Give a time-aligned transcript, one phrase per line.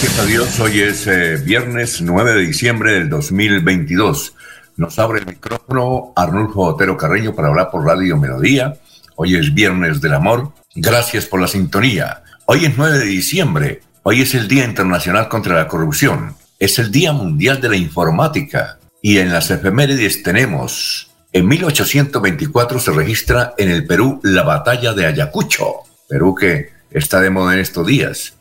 [0.00, 4.32] Gracias a Dios, hoy es eh, viernes 9 de diciembre del 2022.
[4.76, 8.78] Nos abre el micrófono Arnulfo Otero Carreño para hablar por Radio Melodía.
[9.16, 10.52] Hoy es viernes del amor.
[10.76, 12.22] Gracias por la sintonía.
[12.46, 13.80] Hoy es 9 de diciembre.
[14.04, 16.36] Hoy es el Día Internacional contra la Corrupción.
[16.60, 18.78] Es el Día Mundial de la Informática.
[19.02, 25.06] Y en las efemérides tenemos, en 1824 se registra en el Perú la batalla de
[25.06, 25.66] Ayacucho.
[26.08, 28.37] Perú que está de moda en estos días.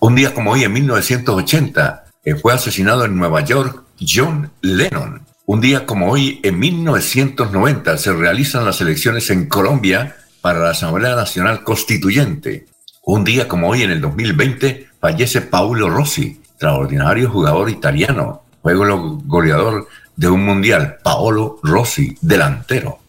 [0.00, 5.22] Un día como hoy, en 1980, eh, fue asesinado en Nueva York John Lennon.
[5.46, 11.14] Un día como hoy, en 1990, se realizan las elecciones en Colombia para la Asamblea
[11.14, 12.66] Nacional Constituyente.
[13.04, 19.86] Un día como hoy, en el 2020, fallece Paulo Rossi, extraordinario jugador italiano, juego goleador
[20.16, 23.00] de un mundial, Paolo Rossi, delantero.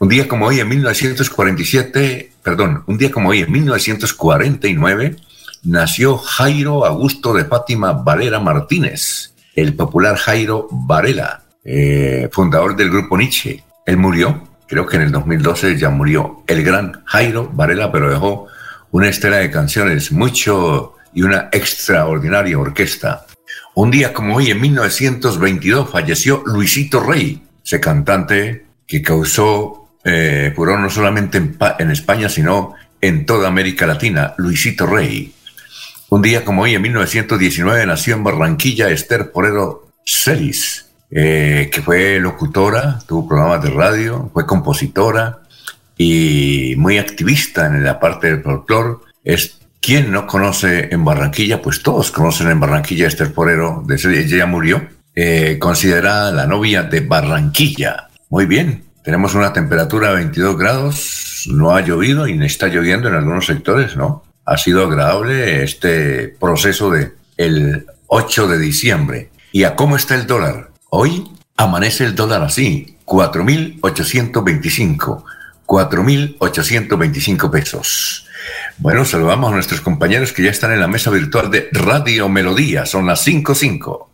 [0.00, 5.16] Un día como hoy, en 1947, perdón, un día como hoy, en 1949,
[5.62, 13.16] nació Jairo Augusto de Fátima Varela Martínez, el popular Jairo Varela, eh, fundador del grupo
[13.16, 13.62] Nietzsche.
[13.86, 18.48] Él murió, creo que en el 2012 ya murió, el gran Jairo Varela, pero dejó
[18.90, 23.26] una estela de canciones, mucho y una extraordinaria orquesta.
[23.74, 30.90] Un día como hoy, en 1922, falleció Luisito Rey, ese cantante que causó eh, no
[30.90, 35.32] solamente en, en España, sino en toda América Latina, Luisito Rey.
[36.12, 42.20] Un día como hoy, en 1919, nació en Barranquilla Esther Porero Celis, eh, que fue
[42.20, 45.38] locutora, tuvo programas de radio, fue compositora
[45.96, 48.98] y muy activista en la parte del folclore.
[49.24, 54.26] Es quien no conoce en Barranquilla, pues todos conocen en Barranquilla Esther Porero de Celis,
[54.26, 58.10] ella ya murió, eh, considerada la novia de Barranquilla.
[58.28, 63.14] Muy bien, tenemos una temperatura de 22 grados, no ha llovido y está lloviendo en
[63.14, 64.24] algunos sectores, ¿no?
[64.44, 69.30] Ha sido agradable este proceso de el 8 de diciembre.
[69.52, 70.70] ¿Y a cómo está el dólar?
[70.90, 75.24] Hoy amanece el dólar así, 4.825,
[75.66, 78.26] 4.825 pesos.
[78.78, 82.86] Bueno, saludamos a nuestros compañeros que ya están en la mesa virtual de Radio Melodía,
[82.86, 84.06] son las 5.5.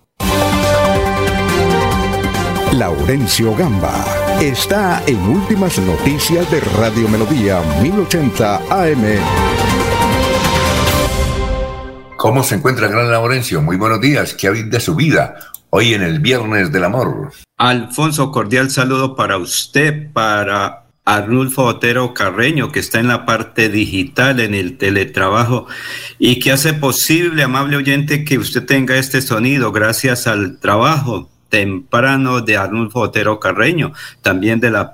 [2.73, 4.05] Laurencio Gamba
[4.41, 9.68] está en Últimas Noticias de Radio Melodía 1080 AM.
[12.19, 13.63] ¿Cómo se encuentra Gran Laurencio?
[13.63, 14.35] Muy buenos días.
[14.35, 15.37] ¿Qué habéis de su vida
[15.71, 17.31] hoy en el Viernes del Amor?
[17.57, 24.41] Alfonso, cordial saludo para usted, para Arnulfo Otero Carreño, que está en la parte digital,
[24.41, 25.69] en el teletrabajo,
[26.19, 32.41] y que hace posible, amable oyente, que usted tenga este sonido gracias al trabajo temprano
[32.41, 33.93] de Arnulfo Otero Carreño,
[34.23, 34.89] también de las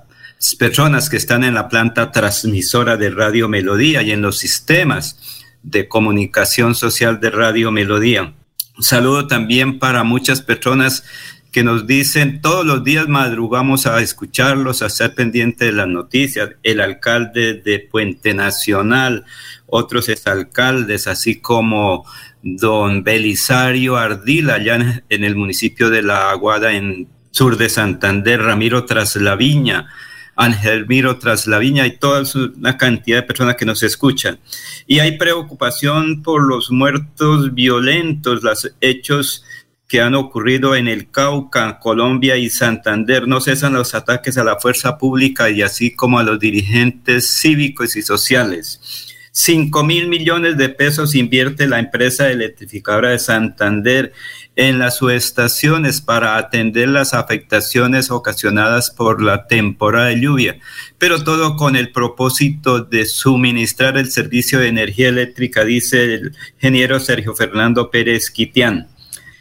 [0.58, 5.88] personas que están en la planta transmisora de Radio Melodía y en los sistemas de
[5.88, 8.34] comunicación social de Radio Melodía.
[8.76, 11.04] Un saludo también para muchas personas
[11.50, 16.50] que nos dicen todos los días madrugamos a escucharlos, a estar pendientes de las noticias.
[16.64, 19.24] El alcalde de Puente Nacional,
[19.66, 22.04] otros exalcaldes, así como
[22.42, 28.84] don Belisario Ardila, allá en el municipio de La Aguada, en sur de Santander, Ramiro
[28.84, 29.88] Traslaviña,
[30.36, 32.22] Ángel Miro tras la viña y toda
[32.56, 34.38] una cantidad de personas que nos escuchan.
[34.86, 39.44] Y hay preocupación por los muertos violentos, los hechos
[39.88, 43.28] que han ocurrido en el Cauca, Colombia y Santander.
[43.28, 47.96] No cesan los ataques a la fuerza pública y así como a los dirigentes cívicos
[47.96, 49.10] y sociales.
[49.36, 54.12] 5 mil millones de pesos invierte la empresa electrificadora de Santander
[54.56, 60.58] en las subestaciones para atender las afectaciones ocasionadas por la temporada de lluvia,
[60.98, 67.00] pero todo con el propósito de suministrar el servicio de energía eléctrica, dice el ingeniero
[67.00, 68.88] Sergio Fernando Pérez Quitián.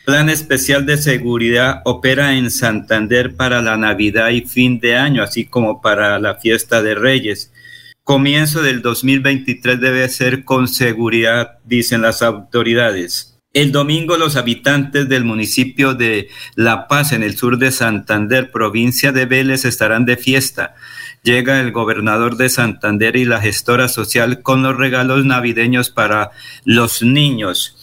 [0.06, 5.46] Plan especial de seguridad opera en Santander para la Navidad y fin de año, así
[5.46, 7.54] como para la fiesta de Reyes.
[8.04, 13.33] Comienzo del 2023 debe ser con seguridad, dicen las autoridades.
[13.54, 19.12] El domingo los habitantes del municipio de La Paz, en el sur de Santander, provincia
[19.12, 20.74] de Vélez, estarán de fiesta.
[21.22, 26.32] Llega el gobernador de Santander y la gestora social con los regalos navideños para
[26.66, 27.78] los niños.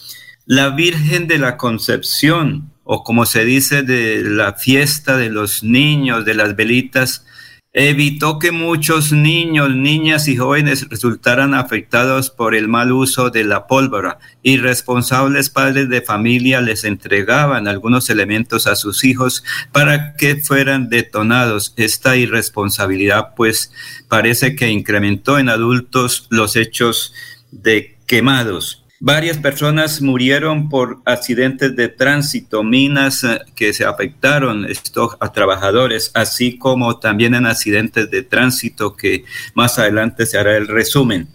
[0.45, 6.25] La Virgen de la Concepción, o como se dice de la fiesta de los niños,
[6.25, 7.25] de las velitas,
[7.73, 13.65] evitó que muchos niños, niñas y jóvenes resultaran afectados por el mal uso de la
[13.67, 14.19] pólvora.
[14.43, 21.73] Irresponsables padres de familia les entregaban algunos elementos a sus hijos para que fueran detonados.
[21.77, 23.71] Esta irresponsabilidad pues
[24.09, 27.13] parece que incrementó en adultos los hechos
[27.51, 28.80] de quemados.
[29.03, 36.11] Varias personas murieron por accidentes de tránsito, minas eh, que se afectaron estos a trabajadores,
[36.13, 39.25] así como también en accidentes de tránsito que
[39.55, 41.29] más adelante se hará el resumen.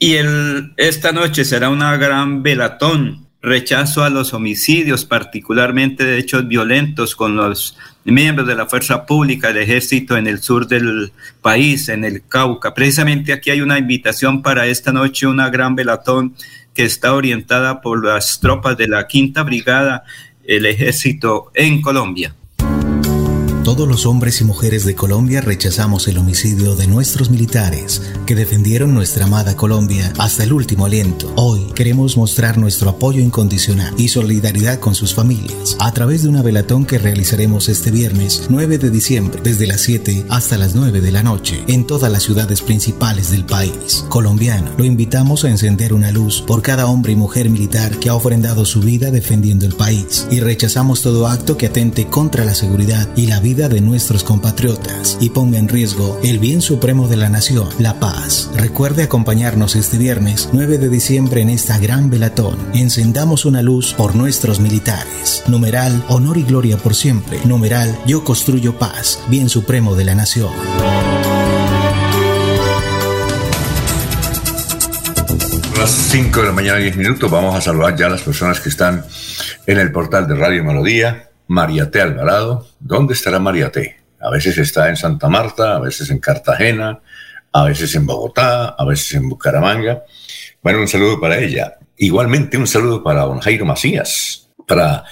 [0.00, 6.48] Y el, esta noche será una gran velatón, rechazo a los homicidios, particularmente de hechos
[6.48, 11.88] violentos con los miembros de la fuerza pública, del ejército en el sur del país,
[11.88, 12.74] en el Cauca.
[12.74, 16.34] Precisamente aquí hay una invitación para esta noche, una gran velatón
[16.76, 20.04] que está orientada por las tropas de la Quinta Brigada,
[20.44, 22.34] el ejército en Colombia.
[23.66, 28.94] Todos los hombres y mujeres de Colombia rechazamos el homicidio de nuestros militares que defendieron
[28.94, 31.32] nuestra amada Colombia hasta el último aliento.
[31.34, 36.42] Hoy queremos mostrar nuestro apoyo incondicional y solidaridad con sus familias a través de una
[36.42, 41.10] velatón que realizaremos este viernes 9 de diciembre desde las 7 hasta las 9 de
[41.10, 44.04] la noche en todas las ciudades principales del país.
[44.08, 48.14] Colombiano, lo invitamos a encender una luz por cada hombre y mujer militar que ha
[48.14, 53.08] ofrendado su vida defendiendo el país y rechazamos todo acto que atente contra la seguridad
[53.16, 57.30] y la vida de nuestros compatriotas y ponga en riesgo el bien supremo de la
[57.30, 58.50] nación, la paz.
[58.54, 62.58] Recuerde acompañarnos este viernes 9 de diciembre en esta gran velatón.
[62.74, 65.42] Encendamos una luz por nuestros militares.
[65.48, 67.40] Numeral, honor y gloria por siempre.
[67.46, 70.52] Numeral, yo construyo paz, bien supremo de la nación.
[75.78, 77.30] las 5 de la mañana, 10 minutos.
[77.30, 79.04] Vamos a saludar ya a las personas que están
[79.66, 81.30] en el portal de Radio Melodía.
[81.48, 82.66] Mariate Alvarado.
[82.80, 83.96] ¿Dónde estará Mariate?
[84.20, 87.00] A veces está en Santa Marta, a veces en Cartagena,
[87.52, 90.02] a veces en Bogotá, a veces en Bucaramanga.
[90.62, 91.74] Bueno, un saludo para ella.
[91.96, 95.04] Igualmente un saludo para don Jairo Macías, para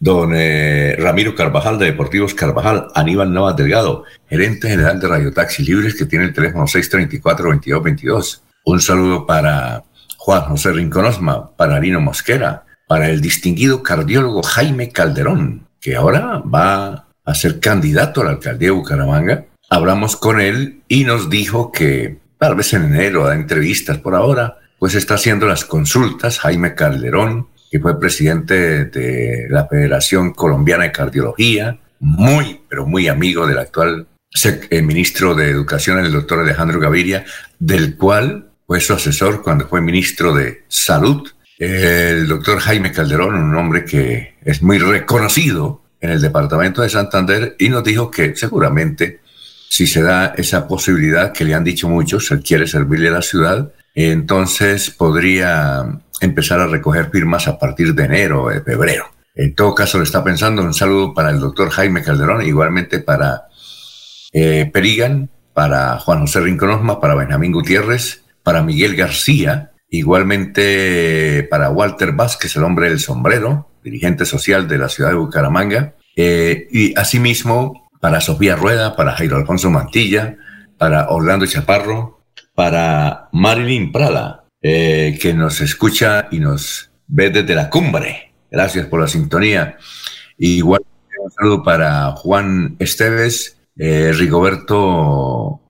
[0.00, 5.62] don eh, Ramiro Carvajal de Deportivos Carvajal, Aníbal Navas Delgado, gerente general de Radio Taxi
[5.62, 8.40] Libres, que tiene el teléfono 634-2222.
[8.64, 9.84] Un saludo para
[10.16, 17.08] Juan José Rinconosma, para Arino Mosquera, para el distinguido cardiólogo Jaime Calderón, que ahora va
[17.24, 19.46] a ser candidato a la alcaldía de Bucaramanga.
[19.68, 24.58] Hablamos con él y nos dijo que tal vez en enero da entrevistas por ahora,
[24.78, 26.38] pues está haciendo las consultas.
[26.38, 33.46] Jaime Calderón, que fue presidente de la Federación Colombiana de Cardiología, muy, pero muy amigo
[33.46, 34.06] del actual
[34.70, 37.24] eh, ministro de Educación, el doctor Alejandro Gaviria,
[37.58, 41.28] del cual fue su asesor cuando fue ministro de Salud
[41.64, 47.54] el doctor Jaime Calderón, un hombre que es muy reconocido en el departamento de Santander,
[47.56, 49.20] y nos dijo que seguramente
[49.68, 53.22] si se da esa posibilidad que le han dicho muchos, él quiere servirle a la
[53.22, 55.84] ciudad, entonces podría
[56.20, 59.06] empezar a recoger firmas a partir de enero o de febrero.
[59.34, 63.44] En todo caso, le está pensando un saludo para el doctor Jaime Calderón, igualmente para
[64.32, 72.12] eh, Perigan, para Juan José Rinconosma, para Benjamín Gutiérrez, para Miguel García, Igualmente para Walter
[72.12, 75.96] Vázquez, el hombre del sombrero, dirigente social de la ciudad de Bucaramanga.
[76.16, 80.38] Eh, y asimismo para Sofía Rueda, para Jairo Alfonso Mantilla,
[80.78, 87.68] para Orlando Chaparro, para Marilyn Prada, eh, que nos escucha y nos ve desde la
[87.68, 88.32] cumbre.
[88.50, 89.76] Gracias por la sintonía.
[90.38, 90.80] Igual
[91.22, 95.60] un saludo para Juan Esteves, eh, Rigoberto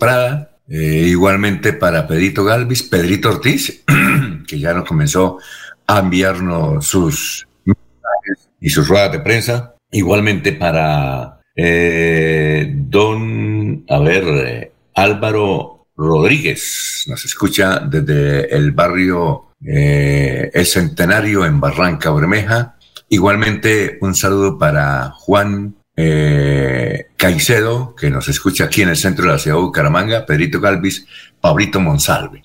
[0.00, 3.84] Prada, eh, igualmente para Pedrito Galvis, Pedrito Ortiz,
[4.46, 5.38] que ya nos comenzó
[5.86, 9.74] a enviarnos sus mensajes y sus ruedas de prensa.
[9.90, 17.04] Igualmente para eh, don, a ver, eh, Álvaro Rodríguez.
[17.08, 22.76] Nos escucha desde el barrio El Centenario en Barranca Bermeja.
[23.08, 29.32] Igualmente un saludo para Juan eh, Caicedo, que nos escucha aquí en el centro de
[29.32, 31.04] la ciudad de Bucaramanga, Pedrito Galvis,
[31.40, 32.44] Pablito Monsalve.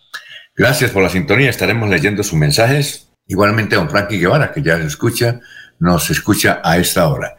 [0.56, 3.12] Gracias por la sintonía, estaremos leyendo sus mensajes.
[3.28, 5.40] Igualmente don Frankie Guevara, que ya se escucha,
[5.78, 7.36] nos escucha a esta hora.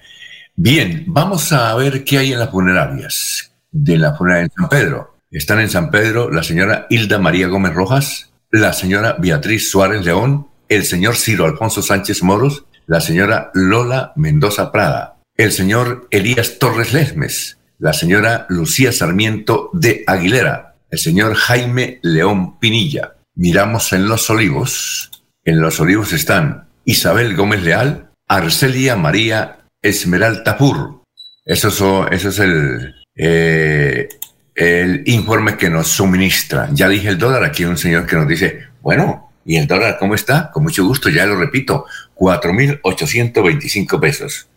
[0.55, 5.17] Bien, vamos a ver qué hay en las funerarias de la funeraria en San Pedro.
[5.33, 10.47] Están en San Pedro la señora Hilda María Gómez Rojas, la señora Beatriz Suárez León,
[10.69, 16.93] el señor Ciro Alfonso Sánchez Moros, la señora Lola Mendoza Prada, el señor Elías Torres
[16.93, 23.17] Lesmes, la señora Lucía Sarmiento de Aguilera, el señor Jaime León Pinilla.
[23.35, 25.11] Miramos en Los Olivos.
[25.45, 31.03] En Los Olivos están Isabel Gómez Leal, Arcelia María Esmeralda Pur.
[31.45, 34.09] Eso, es el, eh,
[34.55, 36.69] el informe que nos suministra.
[36.73, 39.97] Ya dije el dólar, aquí hay un señor que nos dice, bueno, ¿y el dólar
[39.99, 40.51] cómo está?
[40.53, 44.49] Con mucho gusto, ya lo repito, 4.825 pesos.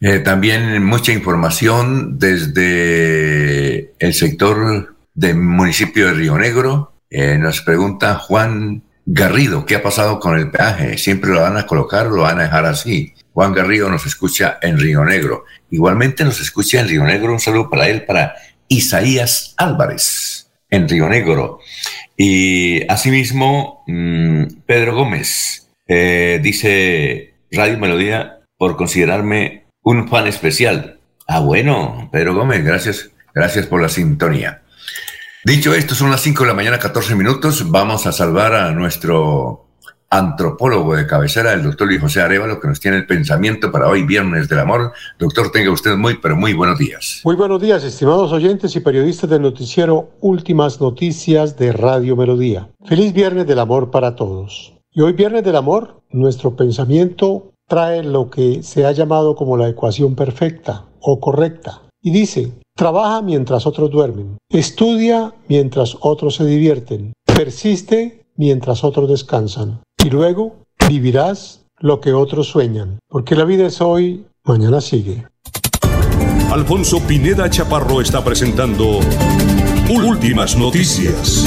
[0.00, 6.92] Eh, también mucha información desde el sector del municipio de Río Negro.
[7.10, 10.98] Eh, nos pregunta Juan Garrido, ¿qué ha pasado con el peaje?
[10.98, 13.14] ¿Siempre lo van a colocar o lo van a dejar así?
[13.32, 15.44] Juan Garrido nos escucha en Río Negro.
[15.70, 17.32] Igualmente nos escucha en Río Negro.
[17.32, 18.34] Un saludo para él, para
[18.68, 21.58] Isaías Álvarez, en Río Negro.
[22.16, 29.57] Y asimismo, mm, Pedro Gómez eh, dice Radio Melodía por considerarme
[29.90, 30.98] un fan especial.
[31.26, 34.62] Ah, bueno, Pedro Gómez, gracias, gracias por la sintonía.
[35.44, 37.70] Dicho esto, son las 5 de la mañana, 14 minutos.
[37.70, 39.64] Vamos a salvar a nuestro
[40.10, 44.02] antropólogo de cabecera, el doctor Luis José Arevalo, que nos tiene el pensamiento para hoy,
[44.02, 44.92] Viernes del Amor.
[45.18, 47.22] Doctor, tenga usted muy, pero muy buenos días.
[47.24, 52.68] Muy buenos días, estimados oyentes y periodistas del noticiero Últimas Noticias de Radio Melodía.
[52.84, 54.74] Feliz Viernes del Amor para todos.
[54.92, 59.68] Y hoy, Viernes del Amor, nuestro pensamiento trae lo que se ha llamado como la
[59.68, 61.82] ecuación perfecta o correcta.
[62.02, 69.80] Y dice, trabaja mientras otros duermen, estudia mientras otros se divierten, persiste mientras otros descansan
[70.04, 70.56] y luego
[70.88, 75.26] vivirás lo que otros sueñan, porque la vida es hoy, mañana sigue.
[76.50, 79.00] Alfonso Pineda Chaparro está presentando
[79.90, 81.44] Últimas Noticias.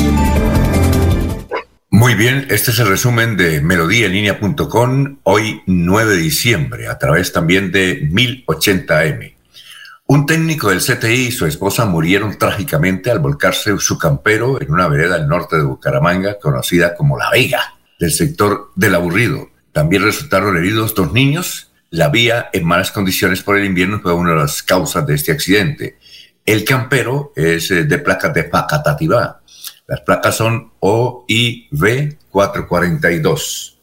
[1.93, 7.69] Muy bien, este es el resumen de melodíaenlínea.com hoy 9 de diciembre, a través también
[7.73, 9.35] de 1080m.
[10.05, 14.87] Un técnico del CTI y su esposa murieron trágicamente al volcarse su campero en una
[14.87, 19.49] vereda al norte de Bucaramanga conocida como La Vega del sector del aburrido.
[19.73, 21.73] También resultaron heridos dos niños.
[21.89, 25.33] La vía en malas condiciones por el invierno fue una de las causas de este
[25.33, 25.97] accidente.
[26.45, 29.40] El campero es eh, de placas de Facatativá.
[29.91, 33.77] Las placas son OIV 442.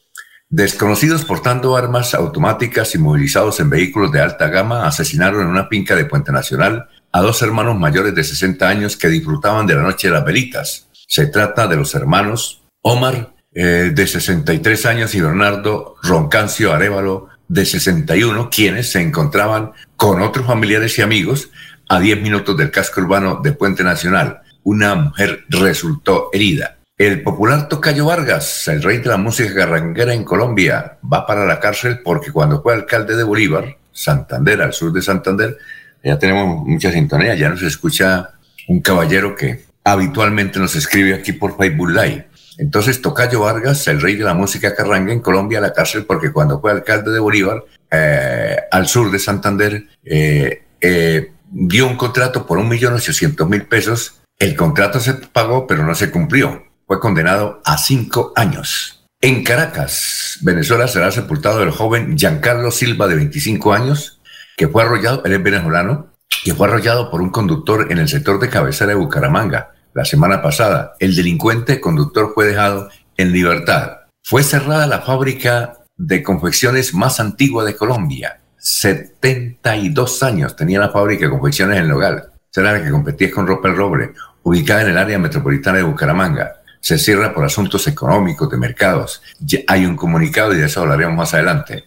[0.48, 5.94] Desconocidos portando armas automáticas y movilizados en vehículos de alta gama asesinaron en una finca
[5.94, 10.08] de Puente Nacional a dos hermanos mayores de 60 años que disfrutaban de la noche
[10.08, 10.88] de las velitas.
[11.06, 17.66] Se trata de los hermanos Omar eh, de 63 años y Bernardo Roncancio Arevalo de
[17.66, 21.50] 61, quienes se encontraban con otros familiares y amigos
[21.86, 24.40] a 10 minutos del casco urbano de Puente Nacional.
[24.64, 26.76] Una mujer resultó herida.
[26.96, 31.60] El popular Tocayo Vargas, el rey de la música garranguera en Colombia, va para la
[31.60, 35.56] cárcel porque cuando fue alcalde de Bolívar, Santander, al sur de Santander,
[36.02, 38.30] ya tenemos mucha sintonía, ya nos escucha
[38.68, 42.26] un caballero que habitualmente nos escribe aquí por Facebook Live.
[42.58, 46.32] Entonces Tocayo Vargas, el rey de la música carranga en Colombia, a la cárcel porque
[46.32, 52.46] cuando fue alcalde de Bolívar, eh, al sur de Santander, eh, eh, dio un contrato
[52.46, 54.17] por un millón ochocientos mil pesos.
[54.40, 56.64] El contrato se pagó, pero no se cumplió.
[56.86, 59.04] Fue condenado a cinco años.
[59.20, 64.20] En Caracas, Venezuela, será sepultado el joven Giancarlo Silva, de 25 años,
[64.56, 66.12] que fue arrollado, él es venezolano,
[66.44, 70.40] que fue arrollado por un conductor en el sector de cabecera de Bucaramanga la semana
[70.40, 70.94] pasada.
[71.00, 74.02] El delincuente conductor fue dejado en libertad.
[74.22, 78.40] Fue cerrada la fábrica de confecciones más antigua de Colombia.
[78.58, 82.30] 72 años tenía la fábrica de confecciones en Logal.
[82.50, 84.12] Será la que competía con Ropa el Roble,
[84.42, 86.62] ubicada en el área metropolitana de Bucaramanga.
[86.80, 89.22] Se cierra por asuntos económicos, de mercados.
[89.66, 91.84] Hay un comunicado y de eso hablaremos más adelante.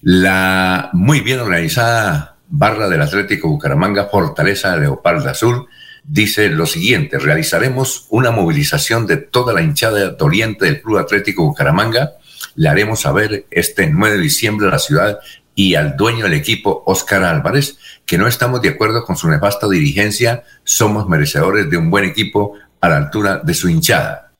[0.00, 5.68] La muy bien organizada barra del Atlético Bucaramanga Fortaleza Leopardo Azul
[6.08, 12.12] dice lo siguiente, realizaremos una movilización de toda la hinchada doliente del Club Atlético Bucaramanga,
[12.54, 15.18] le haremos saber este 9 de diciembre a la ciudad
[15.58, 19.68] y al dueño del equipo, Óscar Álvarez, que no estamos de acuerdo con su nefasta
[19.68, 24.30] dirigencia, somos merecedores de un buen equipo a la altura de su hinchada.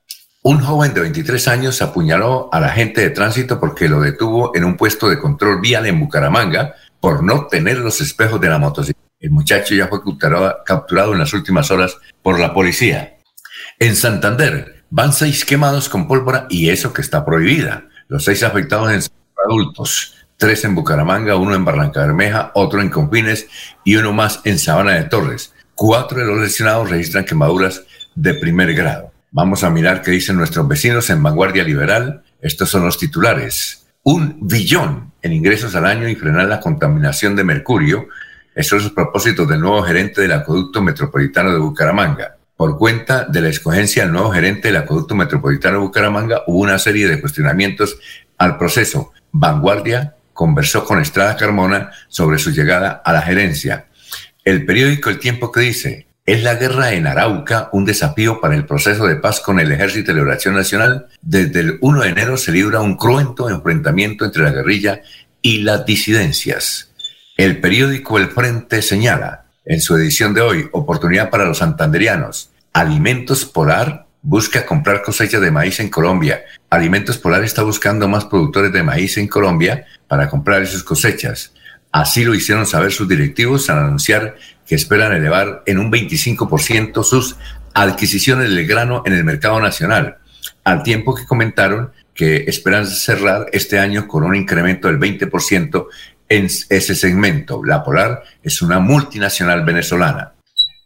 [0.43, 4.65] Un joven de 23 años apuñaló a la gente de tránsito porque lo detuvo en
[4.65, 9.11] un puesto de control vial en Bucaramanga por no tener los espejos de la motocicleta.
[9.19, 9.99] El muchacho ya fue
[10.65, 13.17] capturado en las últimas horas por la policía.
[13.81, 17.89] En Santander van seis quemados con pólvora y eso que está prohibida.
[18.07, 19.03] Los seis afectados en
[19.45, 23.49] adultos, tres en Bucaramanga, uno en Barranca Bermeja, otro en Confines
[23.85, 25.53] y uno más en Sabana de Torres.
[25.75, 27.83] Cuatro de los lesionados registran quemaduras
[28.15, 29.13] de primer grado.
[29.33, 32.23] Vamos a mirar qué dicen nuestros vecinos en Vanguardia Liberal.
[32.41, 33.89] Estos son los titulares.
[34.05, 38.07] Un billón en ingresos al año y frenar la contaminación de mercurio.
[38.55, 42.37] Esos son los propósitos del nuevo gerente del Acueducto Metropolitano de Bucaramanga.
[42.57, 46.79] Por cuenta de la escogencia del nuevo gerente del Acueducto Metropolitano de Bucaramanga, hubo una
[46.79, 47.99] serie de cuestionamientos
[48.39, 49.13] al proceso.
[49.31, 53.87] Vanguardia conversó con Estrada Carmona sobre su llegada a la gerencia.
[54.45, 58.65] El periódico El Tiempo que dice, ¿es la guerra en Arauca un desafío para el
[58.65, 61.09] proceso de paz con el Ejército de Liberación Nacional?
[61.23, 65.03] Desde el 1 de enero se libra un cruento enfrentamiento entre la guerrilla
[65.43, 66.93] y las disidencias.
[67.37, 73.45] El periódico El Frente señala, en su edición de hoy, oportunidad para los santanderianos, Alimentos
[73.45, 76.43] Polar busca comprar cosechas de maíz en Colombia.
[76.71, 81.53] Alimentos Polar está buscando más productores de maíz en Colombia para comprar sus cosechas.
[81.93, 87.37] Así lo hicieron saber sus directivos al anunciar que esperan elevar en un 25% sus
[87.73, 90.19] adquisiciones del grano en el mercado nacional,
[90.65, 95.87] al tiempo que comentaron que esperan cerrar este año con un incremento del 20%
[96.29, 97.65] en ese segmento.
[97.65, 100.33] La Polar es una multinacional venezolana.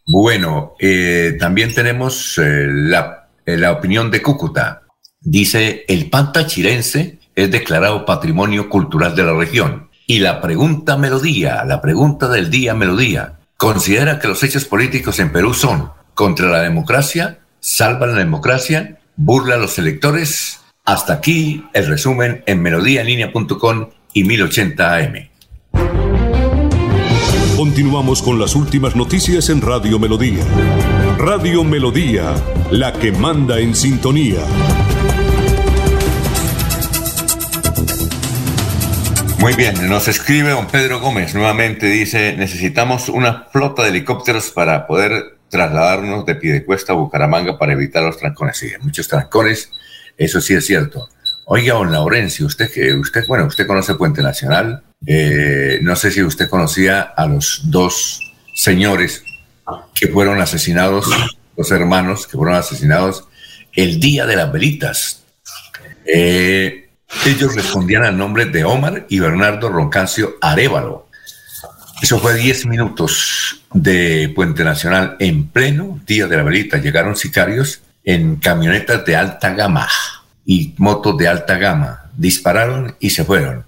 [0.07, 4.83] Bueno, eh, también tenemos eh, la, la, opinión de Cúcuta.
[5.21, 9.89] Dice, el panta chirense es declarado patrimonio cultural de la región.
[10.07, 15.33] Y la pregunta melodía, la pregunta del día melodía, ¿considera que los hechos políticos en
[15.33, 20.61] Perú son contra la democracia, salvan la democracia, burla a los electores?
[20.85, 25.33] Hasta aquí el resumen en melodíaenlínea.com y 1080 AM.
[27.57, 30.45] Continuamos con las últimas noticias en Radio Melodía.
[31.19, 32.35] Radio Melodía,
[32.71, 34.41] la que manda en sintonía.
[39.39, 44.87] Muy bien, nos escribe don Pedro Gómez nuevamente, dice, necesitamos una flota de helicópteros para
[44.87, 48.57] poder trasladarnos de Piedecuesta a Bucaramanga para evitar los trancones.
[48.57, 49.71] Sí, muchos trancones,
[50.17, 51.09] eso sí es cierto.
[51.47, 56.23] Oiga, don Laurencio, usted que usted, bueno, usted conoce Puente Nacional, eh, no sé si
[56.23, 58.21] usted conocía a los dos
[58.55, 59.25] señores
[59.95, 61.07] que fueron asesinados,
[61.57, 63.29] los hermanos que fueron asesinados
[63.73, 65.25] el día de las velitas.
[66.07, 66.91] Eh,
[67.27, 71.09] ellos respondían al nombre de Omar y Bernardo Roncancio Arevalo.
[72.03, 76.79] Eso fue 10 minutos de Puente Nacional en pleno día de la velita.
[76.79, 79.89] Llegaron sicarios en camionetas de alta gama
[80.45, 82.11] y motos de alta gama.
[82.17, 83.65] Dispararon y se fueron.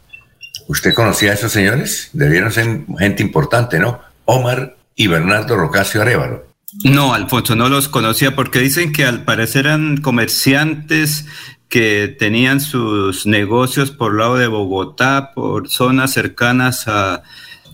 [0.67, 2.11] ¿Usted conocía a esos señores?
[2.13, 4.01] Debieron ser gente importante, ¿no?
[4.25, 6.45] Omar y Bernardo Rocasio Arevalo.
[6.83, 11.27] No, Alfonso, no los conocía porque dicen que al parecer eran comerciantes
[11.69, 17.23] que tenían sus negocios por lado de Bogotá, por zonas cercanas a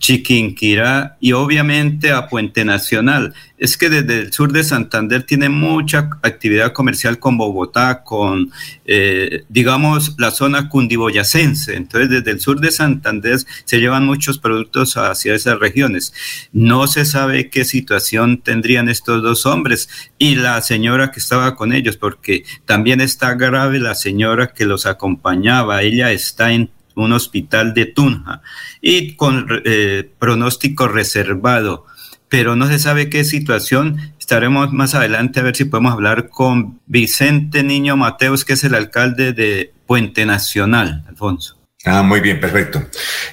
[0.01, 3.35] Chiquinquirá y obviamente a Puente Nacional.
[3.59, 8.51] Es que desde el sur de Santander tiene mucha actividad comercial con Bogotá, con,
[8.87, 11.77] eh, digamos, la zona cundiboyacense.
[11.77, 16.15] Entonces, desde el sur de Santander se llevan muchos productos hacia esas regiones.
[16.53, 21.75] No se sabe qué situación tendrían estos dos hombres y la señora que estaba con
[21.75, 25.83] ellos, porque también está grave la señora que los acompañaba.
[25.83, 28.43] Ella está en un hospital de Tunja
[28.81, 31.87] y con eh, pronóstico reservado,
[32.29, 34.13] pero no se sabe qué situación.
[34.19, 38.75] Estaremos más adelante a ver si podemos hablar con Vicente Niño Mateos, que es el
[38.75, 41.61] alcalde de Puente Nacional, Alfonso.
[41.87, 42.83] Ah, muy bien, perfecto.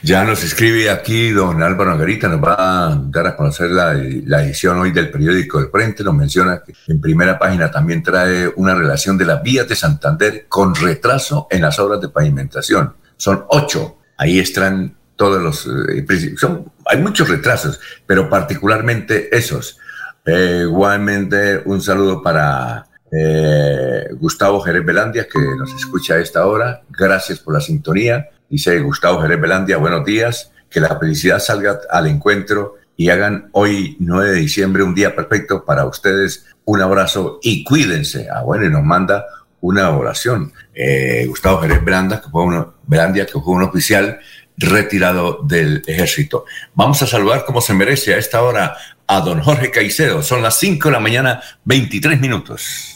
[0.02, 4.42] Ya nos escribe aquí don Álvaro Garita, nos va a dar a conocer la, la,
[4.42, 8.74] edición hoy del periódico del Frente, nos menciona que en primera página también trae una
[8.74, 13.98] relación de las vías de Santander con retraso en las obras de pavimentación son ocho.
[14.18, 15.68] Ahí están todos los...
[15.68, 16.06] Eh,
[16.38, 19.80] son, hay muchos retrasos, pero particularmente esos.
[20.26, 26.84] Eh, igualmente, un saludo para eh, Gustavo Jerez Belandia, que nos escucha a esta hora.
[26.90, 28.30] Gracias por la sintonía.
[28.50, 30.52] Dice Gustavo Jerez Belandia, buenos días.
[30.70, 35.64] Que la felicidad salga al encuentro y hagan hoy, 9 de diciembre, un día perfecto
[35.64, 36.46] para ustedes.
[36.66, 38.28] Un abrazo y cuídense.
[38.30, 39.26] Ah, bueno, y nos manda
[39.62, 40.54] una oración.
[40.74, 44.20] Eh, Gustavo Jerez que fue uno, Brandia, que fue un oficial
[44.58, 46.46] retirado del ejército.
[46.74, 50.22] Vamos a saludar como se merece a esta hora a don Jorge Caicedo.
[50.22, 52.96] Son las 5 de la mañana, 23 minutos.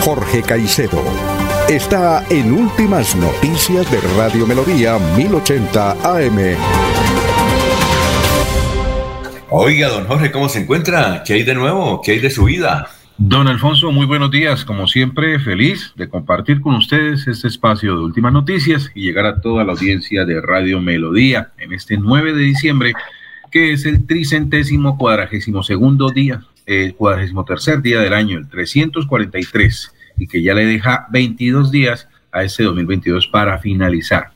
[0.00, 1.02] Jorge Caicedo
[1.68, 6.56] está en Últimas Noticias de Radio Melodía 1080 AM.
[9.48, 11.22] Oiga, don Jorge, ¿cómo se encuentra?
[11.24, 12.00] ¿Qué hay de nuevo?
[12.02, 12.88] ¿Qué hay de su vida?
[13.18, 14.64] Don Alfonso, muy buenos días.
[14.64, 19.40] Como siempre, feliz de compartir con ustedes este espacio de últimas noticias y llegar a
[19.40, 22.94] toda la audiencia de Radio Melodía en este 9 de diciembre,
[23.50, 29.92] que es el tricentésimo cuadragésimo segundo día, el cuadragésimo tercer día del año, el 343,
[30.18, 34.30] y que ya le deja 22 días a este 2022 para finalizar.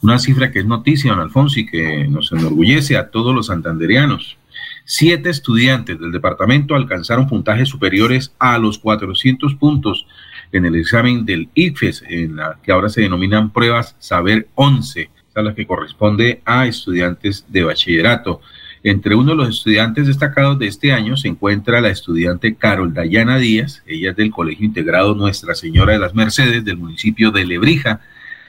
[0.00, 4.38] Una cifra que es noticia, don Alfonso, y que nos enorgullece a todos los santanderianos
[4.84, 10.06] Siete estudiantes del departamento alcanzaron puntajes superiores a los 400 puntos
[10.50, 15.42] en el examen del ICFES, en la que ahora se denominan pruebas Saber 11, a
[15.42, 18.40] las que corresponde a estudiantes de bachillerato.
[18.84, 23.38] Entre uno de los estudiantes destacados de este año se encuentra la estudiante Carol Dayana
[23.38, 28.00] Díaz, ella es del Colegio Integrado Nuestra Señora de las Mercedes del municipio de Lebrija,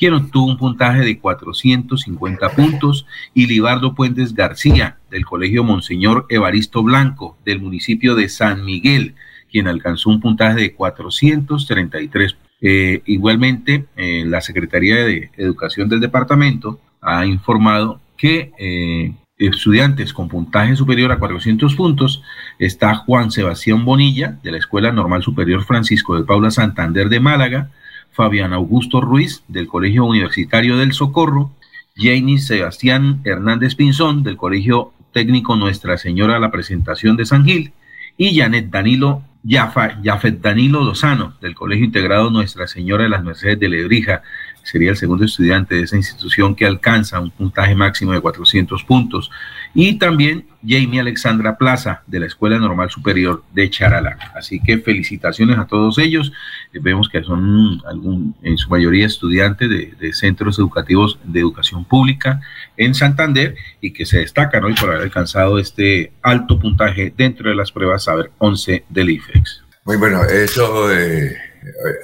[0.04, 6.84] quien obtuvo un puntaje de 450 puntos, y Libardo Puentes García, del Colegio Monseñor Evaristo
[6.84, 9.16] Blanco, del municipio de San Miguel,
[9.50, 12.36] quien alcanzó un puntaje de 433.
[12.60, 20.28] Eh, igualmente, eh, la Secretaría de Educación del departamento ha informado que eh, estudiantes con
[20.28, 22.22] puntaje superior a 400 puntos
[22.60, 27.70] está Juan Sebastián Bonilla, de la Escuela Normal Superior Francisco de Paula Santander de Málaga,
[28.14, 31.52] Fabián Augusto Ruiz, del Colegio Universitario del Socorro,
[31.96, 37.74] Janie Sebastián Hernández Pinzón, del Colegio Técnico Nuestra Señora la Presentación de San Gil,
[38.18, 43.60] y Janet Danilo Yafa, Jafet Danilo Lozano, del Colegio Integrado Nuestra Señora de las Mercedes
[43.60, 44.22] de Lebrija,
[44.64, 49.30] sería el segundo estudiante de esa institución que alcanza un puntaje máximo de 400 puntos
[49.74, 54.18] y también Jamie Alexandra Plaza de la Escuela Normal Superior de Charalá.
[54.34, 56.32] Así que felicitaciones a todos ellos.
[56.74, 62.40] Eh, vemos que son algún, en su mayoría estudiantes de, centros educativos de educación pública
[62.78, 67.56] en Santander y que se destacan hoy por haber alcanzado este alto puntaje dentro de
[67.56, 69.64] las pruebas Saber 11 del IFEX.
[69.86, 71.36] Muy bueno, eso eh,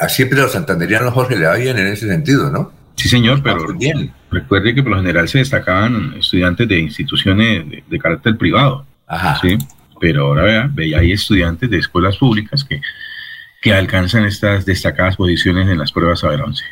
[0.08, 2.72] siempre los santanderianos Jorge le va bien en ese sentido, ¿no?
[2.96, 4.12] Sí, señor, pero bien.
[4.30, 8.86] recuerde que por lo general se destacaban estudiantes de instituciones de, carácter privado.
[9.08, 9.40] Ajá.
[9.42, 9.58] Sí,
[10.02, 12.82] pero ahora vea, ve, hay estudiantes de escuelas públicas que,
[13.62, 16.64] que alcanzan estas destacadas posiciones en las pruebas Saber 11.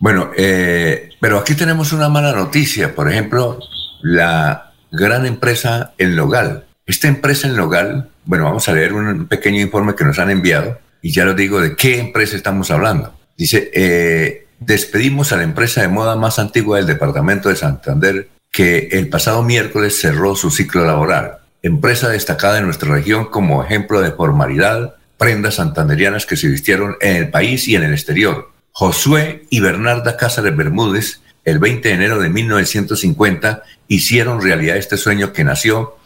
[0.00, 2.92] Bueno, eh, pero aquí tenemos una mala noticia.
[2.92, 3.60] Por ejemplo,
[4.02, 6.64] la gran empresa El Logal.
[6.86, 10.80] Esta empresa El Logal, bueno, vamos a leer un pequeño informe que nos han enviado
[11.02, 13.12] y ya lo digo de qué empresa estamos hablando.
[13.36, 18.88] Dice, eh, despedimos a la empresa de moda más antigua del departamento de Santander que
[18.92, 21.38] el pasado miércoles cerró su ciclo laboral.
[21.62, 27.16] Empresa destacada en nuestra región como ejemplo de formalidad, prendas santanderianas que se vistieron en
[27.16, 28.50] el país y en el exterior.
[28.70, 35.32] Josué y Bernarda Cáceres Bermúdez, el 20 de enero de 1950, hicieron realidad este sueño
[35.32, 35.96] que nació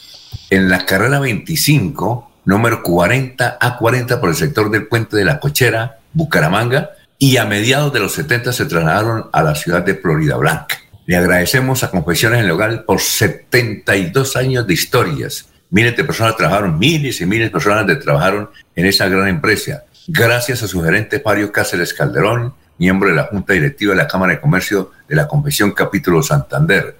[0.50, 5.38] en la carrera 25, número 40 a 40 por el sector del puente de la
[5.38, 10.36] Cochera, Bucaramanga, y a mediados de los 70 se trasladaron a la ciudad de Florida
[10.36, 10.78] Blanca.
[11.06, 15.48] Le agradecemos a Confesiones en el Hogar por 72 años de historias.
[15.70, 19.84] Miles de personas trabajaron, miles y miles de personas de trabajaron en esa gran empresa.
[20.08, 24.34] Gracias a su gerente Mario Cáceres Calderón, miembro de la Junta Directiva de la Cámara
[24.34, 26.96] de Comercio de la Confesión Capítulo Santander.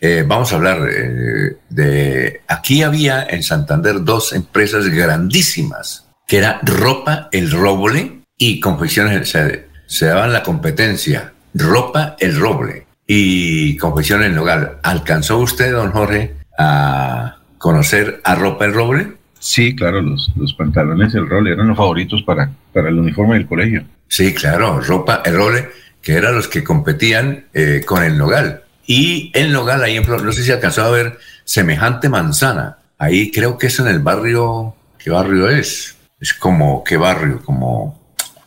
[0.00, 2.40] Eh, vamos a hablar eh, de...
[2.48, 9.68] Aquí había en Santander dos empresas grandísimas, que era Ropa El Roble y confecciones se,
[9.86, 14.80] se daban la competencia ropa el roble y confecciones el hogar.
[14.82, 19.12] ¿Alcanzó usted, don Jorge, a conocer a ropa el roble?
[19.38, 23.46] Sí, claro, los, los pantalones el roble eran los favoritos para, para el uniforme del
[23.46, 23.84] colegio.
[24.08, 25.68] Sí, claro, ropa el roble,
[26.02, 28.62] que eran los que competían eh, con el nogal.
[28.86, 32.78] Y el nogal, ahí en no sé si alcanzó a ver semejante manzana.
[32.98, 35.96] Ahí creo que es en el barrio, ¿qué barrio es?
[36.20, 37.42] Es como, ¿qué barrio?
[37.44, 38.04] Como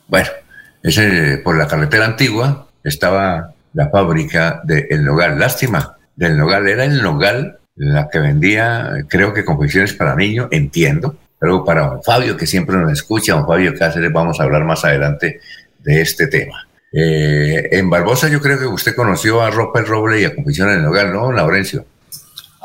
[0.08, 0.30] bueno,
[0.82, 5.38] ese, por la carretera antigua estaba la fábrica de El Nogal.
[5.38, 6.68] Lástima, del Nogal.
[6.68, 11.18] Era el Nogal la que vendía, creo que confecciones para niños, entiendo.
[11.40, 14.84] Pero para don Fabio, que siempre nos escucha, don Fabio Cáceres, vamos a hablar más
[14.84, 15.40] adelante
[15.80, 16.67] de este tema.
[16.92, 20.76] Eh, en Barbosa yo creo que usted conoció a Ropa el Roble y a Confecciones
[20.76, 21.86] del Nogal, ¿no, Laurencio?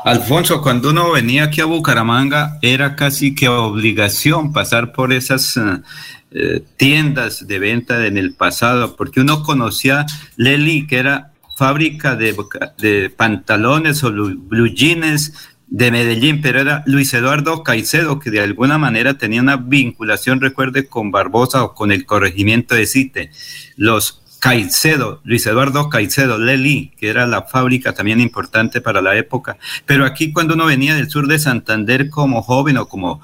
[0.05, 5.61] Alfonso, cuando uno venía aquí a Bucaramanga, era casi que obligación pasar por esas eh,
[6.31, 10.05] eh, tiendas de venta en el pasado, porque uno conocía
[10.35, 12.35] Leli, que era fábrica de,
[12.79, 18.77] de pantalones o blue jeans de Medellín, pero era Luis Eduardo Caicedo, que de alguna
[18.77, 23.31] manera tenía una vinculación, recuerde, con Barbosa o con el corregimiento de Cite.
[23.75, 29.57] Los Caicedo, Luis Eduardo Caicedo, Leli, que era la fábrica también importante para la época.
[29.85, 33.21] Pero aquí cuando uno venía del sur de Santander como joven o como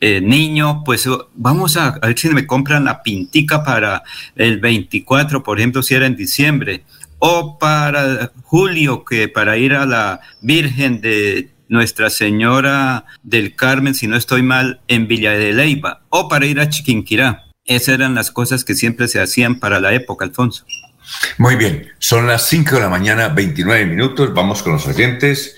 [0.00, 4.04] eh, niño, pues oh, vamos a, a, ver si me compran la pintica para
[4.36, 6.84] el 24, por ejemplo, si era en diciembre,
[7.18, 14.06] o para julio, que para ir a la Virgen de Nuestra Señora del Carmen, si
[14.06, 17.44] no estoy mal, en Villa de o para ir a Chiquinquirá.
[17.64, 20.64] Esas eran las cosas que siempre se hacían para la época, Alfonso.
[21.38, 25.56] Muy bien, son las 5 de la mañana, 29 minutos, vamos con los oyentes.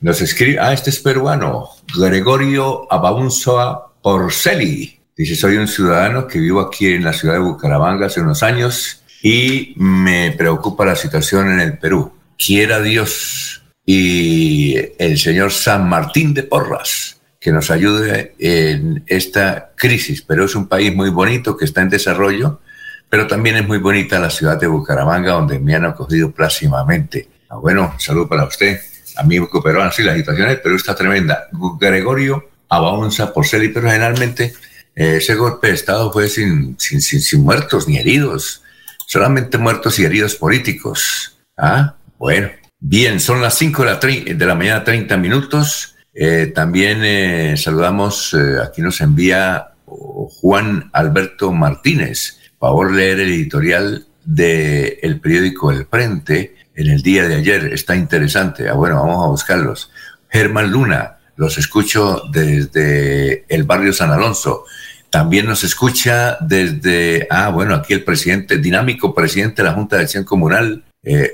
[0.00, 4.98] Nos escribe, ah, este es peruano, Gregorio Abaunzoa Porceli.
[5.16, 9.02] Dice, soy un ciudadano que vivo aquí en la ciudad de Bucaramanga hace unos años
[9.22, 12.12] y me preocupa la situación en el Perú.
[12.36, 13.57] Quiera Dios
[13.90, 20.20] y el señor San Martín de Porras que nos ayude en esta crisis.
[20.20, 22.60] Pero es un país muy bonito que está en desarrollo,
[23.08, 27.30] pero también es muy bonita la ciudad de Bucaramanga, donde me han acogido plácidamente.
[27.48, 28.78] Ah, bueno, salud para usted,
[29.16, 29.90] amigo peruano.
[29.90, 31.48] Sí, la situación en Perú está tremenda.
[31.80, 34.52] Gregorio Abaunza por ser, pero generalmente
[34.94, 38.62] eh, ese golpe de Estado fue sin, sin, sin, sin, muertos ni heridos,
[39.06, 41.38] solamente muertos y heridos políticos.
[41.56, 42.50] Ah, bueno.
[42.80, 45.96] Bien, son las 5 de la, mañana, 30 minutos.
[46.14, 52.38] Eh, también eh, saludamos, eh, aquí nos envía Juan Alberto Martínez.
[52.60, 57.72] Favor leer el editorial del el periódico El Frente en el día de ayer.
[57.72, 58.68] Está interesante.
[58.68, 59.90] Ah, bueno, vamos a buscarlos.
[60.28, 64.66] Germán Luna, los escucho desde el barrio San Alonso.
[65.10, 70.02] También nos escucha desde, ah, bueno, aquí el presidente, dinámico presidente de la Junta de
[70.02, 70.84] Acción Comunal,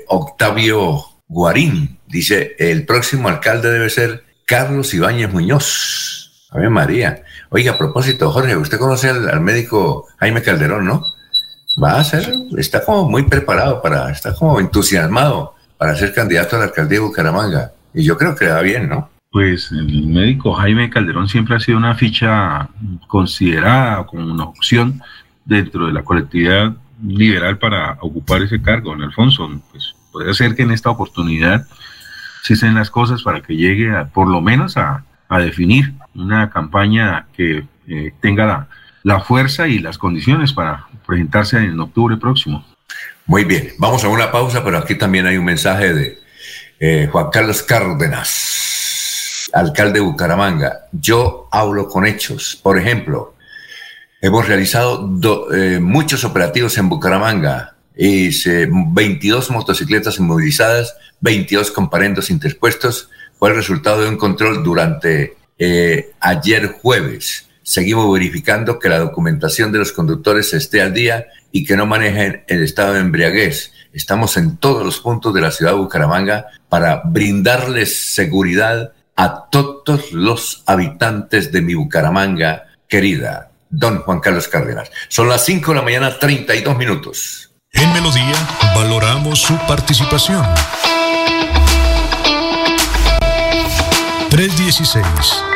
[0.07, 1.99] Octavio Guarín.
[2.07, 6.47] Dice, el próximo alcalde debe ser Carlos Ibáñez Muñoz.
[6.51, 7.23] A ver, María.
[7.49, 11.03] Oiga, a propósito, Jorge, usted conoce al, médico Jaime Calderón, ¿no?
[11.81, 16.59] Va a ser, está como muy preparado para, está como entusiasmado para ser candidato a
[16.59, 17.71] la alcaldía de Bucaramanga.
[17.93, 19.09] Y yo creo que va bien, ¿no?
[19.31, 22.69] Pues el médico Jaime Calderón siempre ha sido una ficha
[23.07, 25.01] considerada como una opción
[25.43, 26.73] dentro de la colectividad
[27.05, 29.49] liberal para ocupar ese cargo, en Alfonso.
[29.71, 31.67] Pues puede ser que en esta oportunidad
[32.41, 35.03] se sean las cosas para que llegue por lo menos a,
[35.41, 38.69] definir una campaña que eh, tenga
[39.03, 42.65] la, fuerza y las condiciones para presentarse en octubre próximo.
[43.25, 46.19] Muy bien, vamos a una pausa, pero aquí también hay un mensaje de
[46.79, 50.85] eh, Juan Carlos Cárdenas, alcalde de Bucaramanga.
[50.93, 52.57] Yo hablo con hechos.
[52.63, 53.35] Por ejemplo,
[54.21, 55.09] hemos realizado
[55.53, 58.29] eh, muchos operativos en Bucaramanga y
[58.67, 63.09] 22 motocicletas inmovilizadas, 22 comparendos interpuestos.
[63.39, 67.47] Fue el resultado de un control durante eh, ayer jueves.
[67.63, 72.43] Seguimos verificando que la documentación de los conductores esté al día y que no manejen
[72.47, 73.71] el estado de embriaguez.
[73.93, 80.11] Estamos en todos los puntos de la ciudad de Bucaramanga para brindarles seguridad a todos
[80.11, 83.51] los habitantes de mi Bucaramanga querida.
[83.69, 84.91] Don Juan Carlos Cárdenas.
[85.07, 87.44] Son las 5 de la mañana, 32 minutos.
[87.75, 88.35] En Melodía
[88.75, 90.45] valoramos su participación.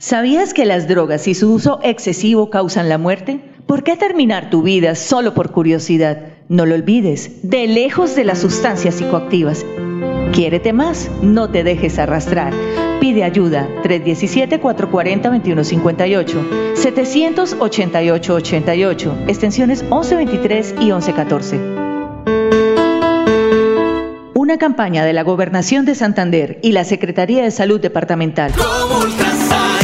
[0.00, 3.40] ¿Sabías que las drogas y su uso excesivo causan la muerte?
[3.66, 6.34] ¿Por qué terminar tu vida solo por curiosidad?
[6.48, 9.66] No lo olvides, de lejos de las sustancias psicoactivas.
[10.32, 12.52] Quiérete más, no te dejes arrastrar.
[13.00, 21.58] Pide ayuda 317-440-2158, 788-88, extensiones 1123 y 1114.
[24.34, 28.52] Una campaña de la Gobernación de Santander y la Secretaría de Salud Departamental.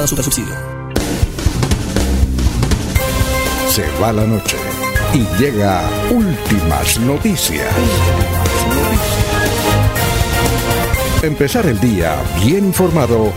[0.00, 0.54] Super Subsidio.
[3.68, 4.56] Se va la noche
[5.12, 7.66] y llega últimas noticias.
[11.22, 13.32] Empezar el día bien informado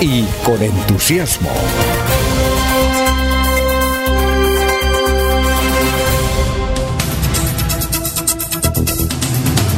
[0.00, 1.50] y con entusiasmo.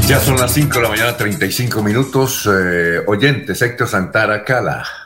[0.06, 2.48] Ya son las 5 de la mañana, 35 minutos.
[2.52, 4.99] Eh, oyentes, Héctor Santara Cala.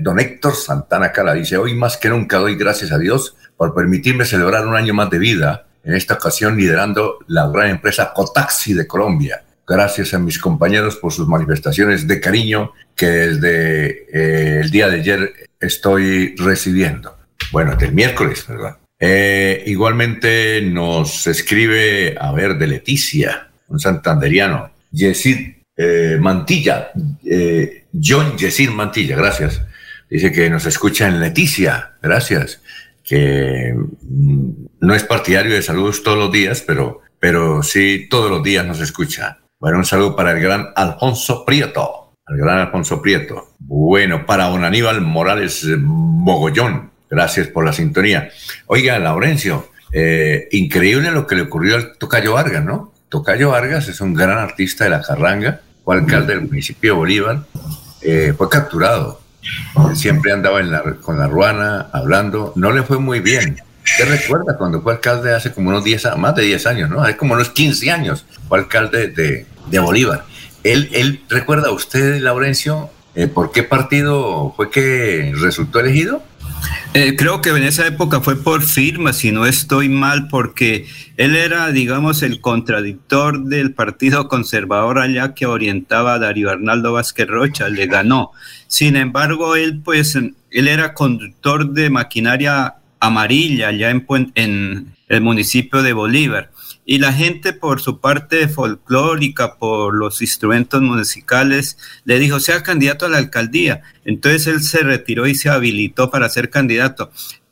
[0.00, 4.24] Don Héctor Santana Cala dice, hoy más que nunca doy gracias a Dios por permitirme
[4.24, 8.86] celebrar un año más de vida, en esta ocasión liderando la gran empresa Cotaxi de
[8.86, 9.42] Colombia.
[9.66, 15.00] Gracias a mis compañeros por sus manifestaciones de cariño que desde eh, el día de
[15.00, 17.16] ayer estoy recibiendo.
[17.52, 18.76] Bueno, del miércoles, ¿verdad?
[18.98, 26.90] Eh, igualmente nos escribe, a ver, de Leticia, un santanderiano, Yesid eh, Mantilla,
[27.24, 29.62] eh, John Yesir Mantilla, gracias.
[30.08, 32.62] Dice que nos escucha en Leticia, gracias.
[33.04, 38.42] Que mm, no es partidario de saludos todos los días, pero, pero sí todos los
[38.42, 39.38] días nos escucha.
[39.58, 43.54] Bueno, un saludo para el gran Alfonso Prieto, al gran Alfonso Prieto.
[43.58, 48.30] Bueno, para don Aníbal Morales Mogollón, gracias por la sintonía.
[48.66, 52.92] Oiga, Laurencio, eh, increíble lo que le ocurrió al Tocayo Vargas, ¿no?
[53.08, 57.44] Tocayo Vargas es un gran artista de la carranga, fue alcalde del municipio de Bolívar,
[58.02, 59.20] eh, fue capturado.
[59.94, 60.60] Siempre andaba
[61.00, 63.62] con la ruana hablando, no le fue muy bien.
[63.84, 67.00] ¿Usted recuerda cuando fue alcalde hace como unos 10, más de 10 años, ¿no?
[67.02, 70.24] Hace como unos 15 años fue alcalde de, Bolívar.
[70.64, 76.20] Él, él, ¿Recuerda usted, Laurencio, eh, por qué partido fue que resultó elegido?
[76.94, 80.86] Eh, creo que en esa época fue por firma, si no estoy mal, porque
[81.18, 87.26] él era, digamos, el contradictor del Partido Conservador allá que orientaba a Darío Arnaldo Vázquez
[87.28, 88.30] Rocha, le ganó.
[88.66, 90.34] Sin embargo, él, pues, él
[90.68, 96.50] era conductor de maquinaria amarilla allá en, en el municipio de Bolívar
[96.86, 103.06] y la gente por su parte folclórica, por los instrumentos musicales, le dijo, sea candidato
[103.06, 103.82] a la alcaldía.
[104.04, 107.10] Entonces él se retiró y se habilitó para ser candidato.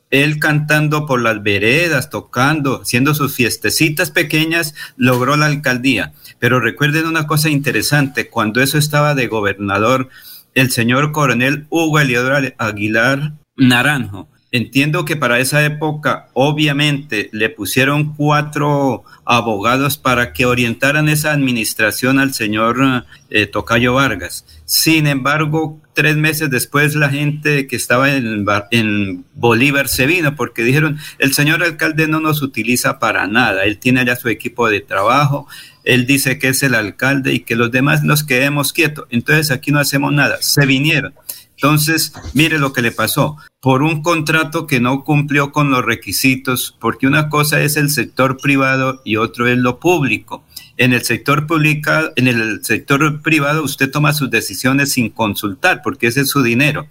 [0.09, 6.13] Él cantando por las veredas, tocando, haciendo sus fiestecitas pequeñas, logró la alcaldía.
[6.39, 10.07] Pero recuerden una cosa interesante, cuando eso estaba de gobernador,
[10.53, 18.15] el señor coronel Hugo Eliodoro Aguilar Naranjo, Entiendo que para esa época, obviamente, le pusieron
[18.15, 24.45] cuatro abogados para que orientaran esa administración al señor eh, Tocayo Vargas.
[24.63, 30.63] Sin embargo, tres meses después la gente que estaba en, en, Bolívar se vino porque
[30.63, 34.79] dijeron, el señor alcalde no nos utiliza para nada, él tiene ya su equipo de
[34.79, 35.49] trabajo,
[35.83, 39.71] él dice que es el alcalde y que los demás nos quedemos quietos, entonces aquí
[39.71, 41.13] no hacemos nada, se vinieron.
[41.55, 43.37] Entonces, mire lo que le pasó.
[43.61, 48.37] Por un contrato que no cumplió con los requisitos, porque una cosa es el sector
[48.37, 50.43] privado y otro es lo público.
[50.77, 56.07] En el sector público, en el sector privado usted toma sus decisiones sin consultar, porque
[56.07, 56.87] ese es su dinero.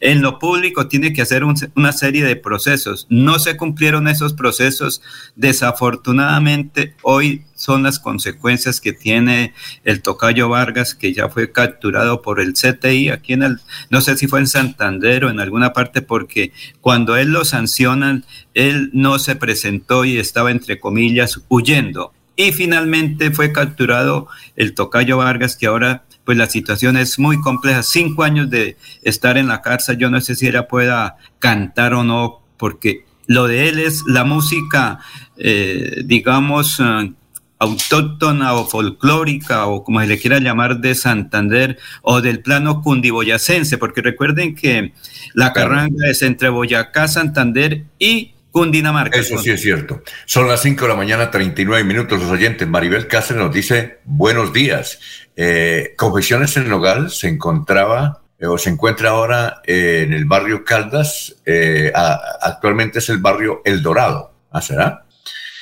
[0.00, 3.06] En lo público tiene que hacer una serie de procesos.
[3.10, 5.02] No se cumplieron esos procesos.
[5.36, 9.54] Desafortunadamente, hoy son las consecuencias que tiene
[9.84, 14.16] el tocayo Vargas, que ya fue capturado por el CTI aquí en el, no sé
[14.16, 19.20] si fue en Santander o en alguna parte, porque cuando él lo sancionan, él no
[19.20, 25.66] se presentó y estaba entre comillas huyendo y finalmente fue capturado el tocayo Vargas, que
[25.66, 27.82] ahora pues la situación es muy compleja.
[27.82, 32.04] Cinco años de estar en la cárcel, yo no sé si ella pueda cantar o
[32.04, 35.00] no, porque lo de él es la música,
[35.36, 37.12] eh, digamos, eh,
[37.58, 43.78] autóctona o folclórica o como se le quiera llamar de Santander o del plano cundiboyacense,
[43.78, 44.92] porque recuerden que
[45.34, 49.18] la carranga es entre Boyacá, Santander y Cundinamarca.
[49.18, 50.02] Eso sí es cierto.
[50.26, 52.20] Son las 5 de la mañana, 39 minutos.
[52.20, 54.98] Los oyentes, Maribel Cáceres nos dice, buenos días.
[55.36, 60.64] Eh, Confesiones en Nogal se encontraba eh, o se encuentra ahora eh, en el barrio
[60.64, 61.36] Caldas.
[61.44, 64.32] Eh, actualmente es el barrio El Dorado.
[64.50, 65.04] ¿Ah, será?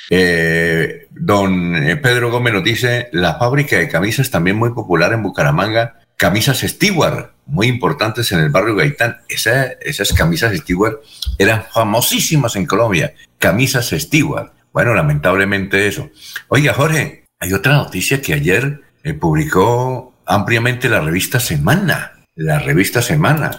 [0.09, 6.59] don Pedro Gómez nos dice, la fábrica de camisas también muy popular en Bucaramanga camisas
[6.59, 9.17] Stewart, muy importantes en el barrio Gaitán.
[9.27, 10.99] esas camisas Stewart
[11.37, 14.51] eran famosísimas en Colombia, camisas Stewart.
[14.73, 16.09] Bueno, lamentablemente eso.
[16.49, 23.01] Oiga, Jorge, hay otra noticia que ayer eh, publicó ampliamente la revista Semana, la revista
[23.01, 23.51] Semana,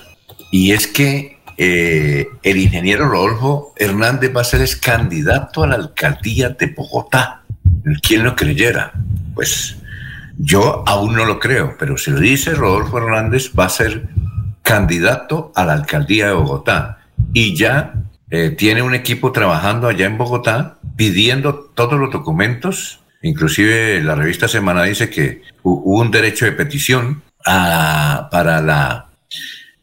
[0.53, 6.51] y es que eh, el ingeniero Rodolfo Hernández va a ser candidato a la alcaldía
[6.51, 7.43] de Bogotá.
[8.03, 8.93] ¿Quién lo creyera?
[9.35, 9.78] Pues
[10.39, 14.09] yo aún no lo creo, pero si lo dice Rodolfo Hernández, va a ser
[14.63, 16.99] candidato a la alcaldía de Bogotá
[17.33, 17.95] y ya
[18.31, 23.01] eh, tiene un equipo trabajando allá en Bogotá pidiendo todos los documentos.
[23.23, 29.09] Inclusive la revista Semana dice que hubo un derecho de petición para, la,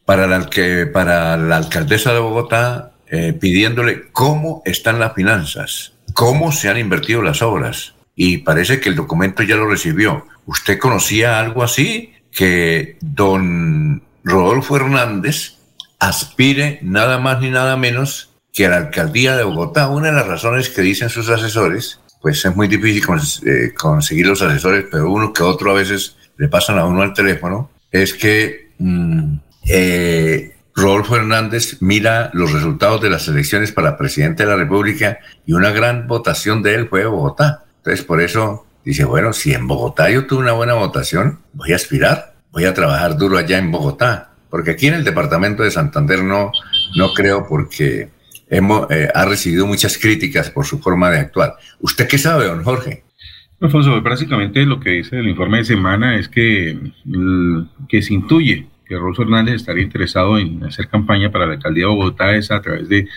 [0.04, 0.48] para, la,
[0.92, 7.22] para la alcaldesa de Bogotá eh, pidiéndole cómo están las finanzas, cómo se han invertido
[7.22, 7.94] las obras.
[8.14, 10.24] Y parece que el documento ya lo recibió.
[10.46, 12.14] ¿Usted conocía algo así?
[12.32, 15.54] Que don Rodolfo Hernández
[15.98, 19.88] aspire nada más ni nada menos que a la alcaldía de Bogotá.
[19.88, 23.04] Una de las razones que dicen sus asesores, pues es muy difícil
[23.46, 27.14] eh, conseguir los asesores, pero uno que otro a veces le pasan a uno al
[27.14, 29.36] teléfono, es que mm,
[29.68, 35.52] eh, Rodolfo Hernández mira los resultados de las elecciones para presidente de la República y
[35.52, 37.64] una gran votación de él fue de Bogotá.
[37.78, 41.76] Entonces, por eso dice, bueno, si en Bogotá yo tuve una buena votación, voy a
[41.76, 46.22] aspirar, voy a trabajar duro allá en Bogotá, porque aquí en el departamento de Santander
[46.22, 46.52] no,
[46.96, 48.10] no creo porque
[48.48, 51.56] hemos, eh, ha recibido muchas críticas por su forma de actuar.
[51.80, 53.02] ¿Usted qué sabe, don Jorge?
[53.60, 56.78] Alfonso, básicamente lo que dice el informe de semana es que,
[57.88, 61.90] que se intuye que Rosso Hernández estaría interesado en hacer campaña para la alcaldía de
[61.90, 63.08] Bogotá es a través de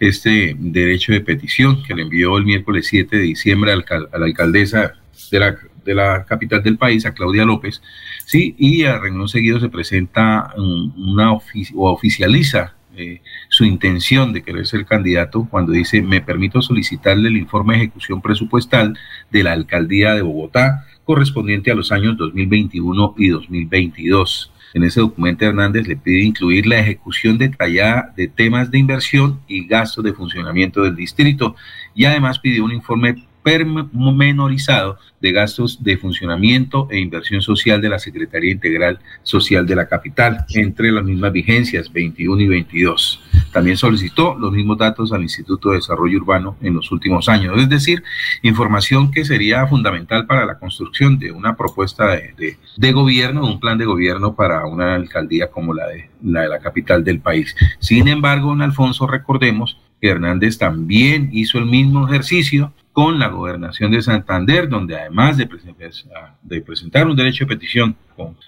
[0.00, 4.94] este derecho de petición que le envió el miércoles 7 de diciembre a la alcaldesa
[5.32, 7.82] de la, de la capital del país, a Claudia López,
[8.24, 11.42] sí, y a renglón seguido se presenta una o
[11.90, 17.74] oficializa eh, su intención de querer ser candidato cuando dice me permito solicitarle el informe
[17.74, 18.98] de ejecución presupuestal
[19.30, 24.52] de la alcaldía de Bogotá correspondiente a los años 2021 y 2022.
[24.74, 29.66] En ese documento Hernández le pide incluir la ejecución detallada de temas de inversión y
[29.66, 31.56] gastos de funcionamiento del distrito
[31.94, 37.98] y además pidió un informe menorizado de gastos de funcionamiento e inversión social de la
[37.98, 43.20] Secretaría Integral Social de la capital, entre las mismas vigencias 21 y 22.
[43.52, 47.68] También solicitó los mismos datos al Instituto de Desarrollo Urbano en los últimos años, es
[47.68, 48.02] decir,
[48.42, 53.78] información que sería fundamental para la construcción de una propuesta de, de, gobierno, un plan
[53.78, 57.54] de gobierno para una alcaldía como la de la, de la capital del país.
[57.78, 63.90] Sin embargo, en Alfonso, recordemos que Hernández también hizo el mismo ejercicio con la gobernación
[63.90, 67.96] de Santander, donde además de, presentar un derecho de petición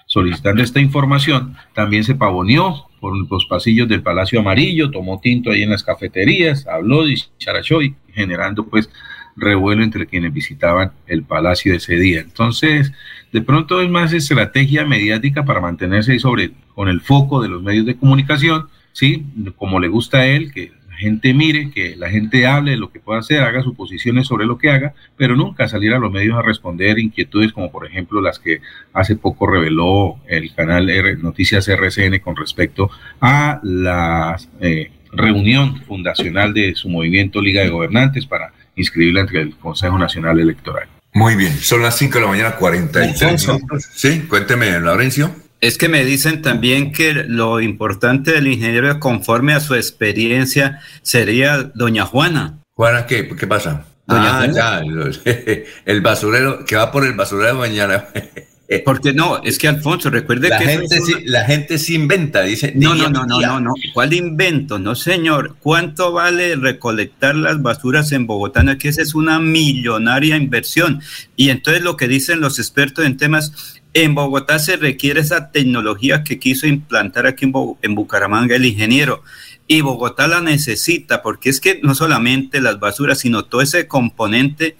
[0.05, 5.63] solicitando esta información, también se pavoneó por los pasillos del Palacio Amarillo, tomó tinto ahí
[5.63, 7.79] en las cafeterías, habló y charachó
[8.13, 8.89] generando pues
[9.35, 12.21] revuelo entre quienes visitaban el palacio ese día.
[12.21, 12.93] Entonces,
[13.31, 17.61] de pronto es más estrategia mediática para mantenerse ahí sobre con el foco de los
[17.61, 19.25] medios de comunicación, sí,
[19.57, 22.99] como le gusta a él, que gente mire, que la gente hable de lo que
[22.99, 26.41] pueda hacer, haga suposiciones sobre lo que haga, pero nunca salir a los medios a
[26.41, 28.61] responder inquietudes como por ejemplo las que
[28.93, 30.89] hace poco reveló el canal
[31.21, 32.89] Noticias RCN con respecto
[33.21, 39.55] a la eh, reunión fundacional de su movimiento Liga de Gobernantes para inscribirla entre el
[39.55, 40.87] Consejo Nacional Electoral.
[41.13, 43.89] Muy bien, son las 5 de la mañana, 43 minutos.
[43.93, 45.33] Sí, cuénteme, Laurencio.
[45.65, 51.71] Es que me dicen también que lo importante del ingeniero, conforme a su experiencia, sería
[51.73, 52.59] doña Juana.
[52.75, 53.27] ¿Juana qué?
[53.35, 53.83] ¿Qué pasa?
[54.05, 54.83] Doña ah, ya,
[55.85, 58.05] el, basurero, que va por el basurero mañana.
[58.85, 60.65] Porque no, es que Alfonso, recuerde la que...
[60.65, 62.73] Gente la gente se inventa, dice.
[62.75, 63.73] No, no, no, no, no, no.
[63.93, 64.77] ¿Cuál invento?
[64.77, 65.55] No, señor.
[65.59, 68.61] ¿Cuánto vale recolectar las basuras en Bogotá?
[68.61, 71.01] No, que esa es una millonaria inversión.
[71.35, 76.23] Y entonces lo que dicen los expertos en temas, en Bogotá se requiere esa tecnología
[76.23, 79.23] que quiso implantar aquí en, en Bucaramanga el ingeniero
[79.67, 84.75] y Bogotá la necesita porque es que no solamente las basuras, sino todo ese componente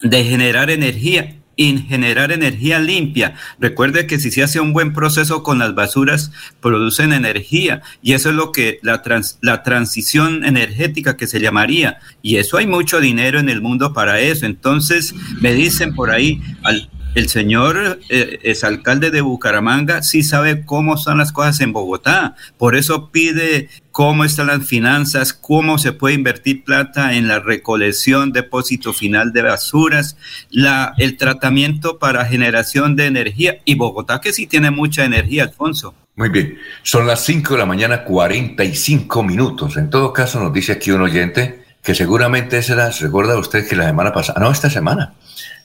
[0.00, 3.34] de generar energía y generar energía limpia.
[3.58, 8.30] Recuerde que si se hace un buen proceso con las basuras, producen energía y eso
[8.30, 9.02] es lo que la,
[9.40, 11.98] la transición energética que se llamaría.
[12.22, 14.46] Y eso hay mucho dinero en el mundo para eso.
[14.46, 20.64] Entonces me dicen por ahí, al, el señor eh, es alcalde de Bucaramanga, sí sabe
[20.64, 22.36] cómo están las cosas en Bogotá.
[22.56, 28.32] Por eso pide cómo están las finanzas, cómo se puede invertir plata en la recolección,
[28.32, 30.16] depósito final de basuras,
[30.50, 33.58] la, el tratamiento para generación de energía.
[33.64, 35.94] Y Bogotá que sí tiene mucha energía, Alfonso.
[36.14, 39.76] Muy bien, son las 5 de la mañana, 45 minutos.
[39.76, 43.86] En todo caso, nos dice aquí un oyente que seguramente será, recuerda usted que la
[43.86, 45.14] semana pasada, no, esta semana,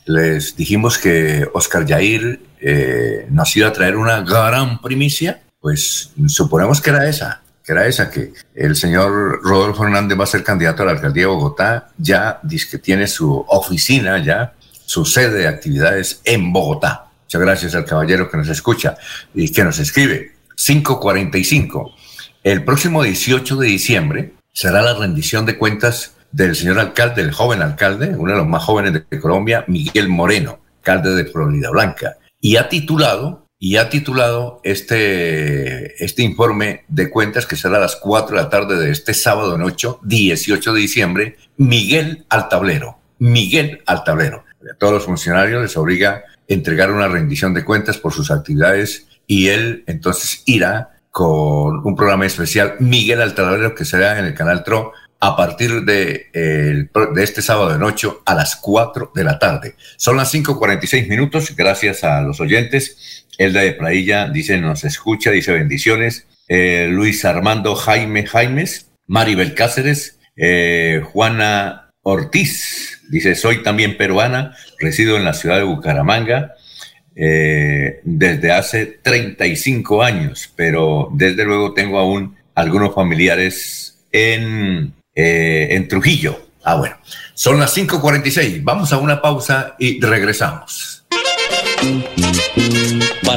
[0.08, 6.82] les dijimos que Oscar Yair eh, nos iba a traer una gran primicia, pues suponemos
[6.82, 10.84] que era esa, que era esa, que el señor Rodolfo Hernández va a ser candidato
[10.84, 14.54] a la alcaldía de Bogotá, ya dice que tiene su oficina, ya
[14.86, 17.08] su sede de actividades en Bogotá.
[17.24, 18.98] Muchas gracias al caballero que nos escucha
[19.34, 20.32] y que nos escribe.
[20.56, 21.94] 545.
[22.44, 27.62] El próximo 18 de diciembre será la rendición de cuentas del señor alcalde, el joven
[27.62, 32.58] alcalde, uno de los más jóvenes de Colombia, Miguel Moreno, alcalde de Florida Blanca, y
[32.58, 38.38] ha titulado y ha titulado este, este informe de cuentas que será a las 4
[38.38, 43.00] de la tarde de este sábado noche, 18 de diciembre, Miguel al tablero.
[43.20, 44.44] Miguel al tablero.
[44.62, 49.08] A todos los funcionarios les obliga a entregar una rendición de cuentas por sus actividades
[49.26, 54.36] y él entonces irá con un programa especial Miguel al tablero que será en el
[54.36, 59.40] canal TRO a partir de, de, este sábado de noche a las 4 de la
[59.40, 59.76] tarde.
[59.98, 63.26] Son las 5.46 minutos, gracias a los oyentes.
[63.38, 66.28] Elda de Prailla dice, nos escucha, dice bendiciones.
[66.48, 75.18] Eh, Luis Armando Jaime Jaimes, Maribel Cáceres, eh, Juana Ortiz, dice, soy también peruana, resido
[75.18, 76.54] en la ciudad de Bucaramanga.
[77.20, 85.88] Eh, desde hace 35 años, pero desde luego tengo aún algunos familiares en eh, en
[85.88, 86.40] Trujillo.
[86.64, 86.96] Ah, bueno,
[87.34, 88.60] son las 5.46.
[88.62, 90.97] Vamos a una pausa y regresamos.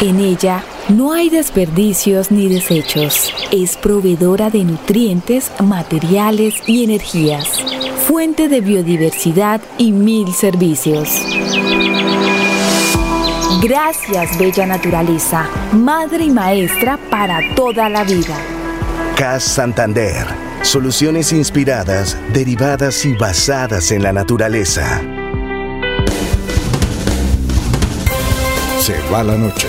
[0.00, 3.34] En ella no hay desperdicios ni desechos.
[3.52, 7.46] Es proveedora de nutrientes, materiales y energías.
[8.06, 11.20] Fuente de biodiversidad y mil servicios.
[13.62, 18.34] Gracias, bella naturaleza, madre y maestra para toda la vida.
[19.16, 20.26] CAS Santander.
[20.62, 25.02] Soluciones inspiradas, derivadas y basadas en la naturaleza.
[28.78, 29.68] Se va la noche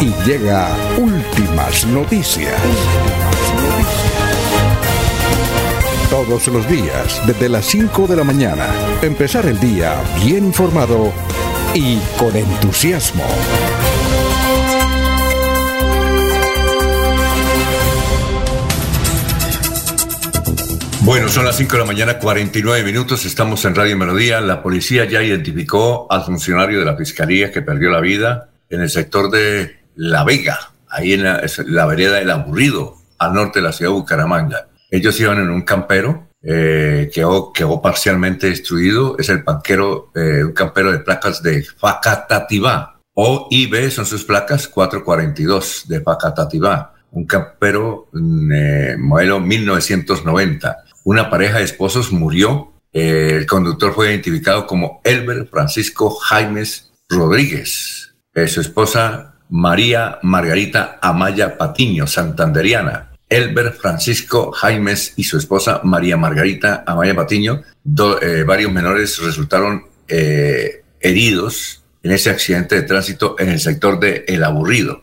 [0.00, 2.58] y llega Últimas Noticias.
[6.08, 8.66] Todos los días, desde las 5 de la mañana,
[9.02, 11.12] empezar el día bien informado
[11.78, 13.22] y con entusiasmo.
[21.02, 23.26] Bueno, son las 5 de la mañana, 49 minutos.
[23.26, 24.40] Estamos en Radio Melodía.
[24.40, 28.88] La policía ya identificó al funcionario de la fiscalía que perdió la vida en el
[28.88, 33.92] sector de La Vega, ahí en la, vereda del Aburrido, al norte de la ciudad
[33.92, 34.68] de Bucaramanga.
[34.90, 39.16] Ellos iban en un campero eh, quedó, quedó, parcialmente destruido.
[39.18, 43.00] Es el panquero, eh, un campero de placas de Facatativá.
[43.14, 46.94] O IB son sus placas 442 de Facatativá.
[47.10, 52.72] Un campero mm, eh, modelo 1990 una pareja de esposos murió.
[52.92, 58.14] Eh, el conductor fue identificado como Elber Francisco Jaimes Rodríguez.
[58.48, 63.12] Su esposa María Margarita Amaya Patiño, santanderiana.
[63.28, 67.62] Elber Francisco Jaimes y su esposa María Margarita Amaya Patiño,
[68.22, 74.44] eh, varios menores resultaron heridos en ese accidente de tránsito en el sector de El
[74.44, 75.02] Aburrido.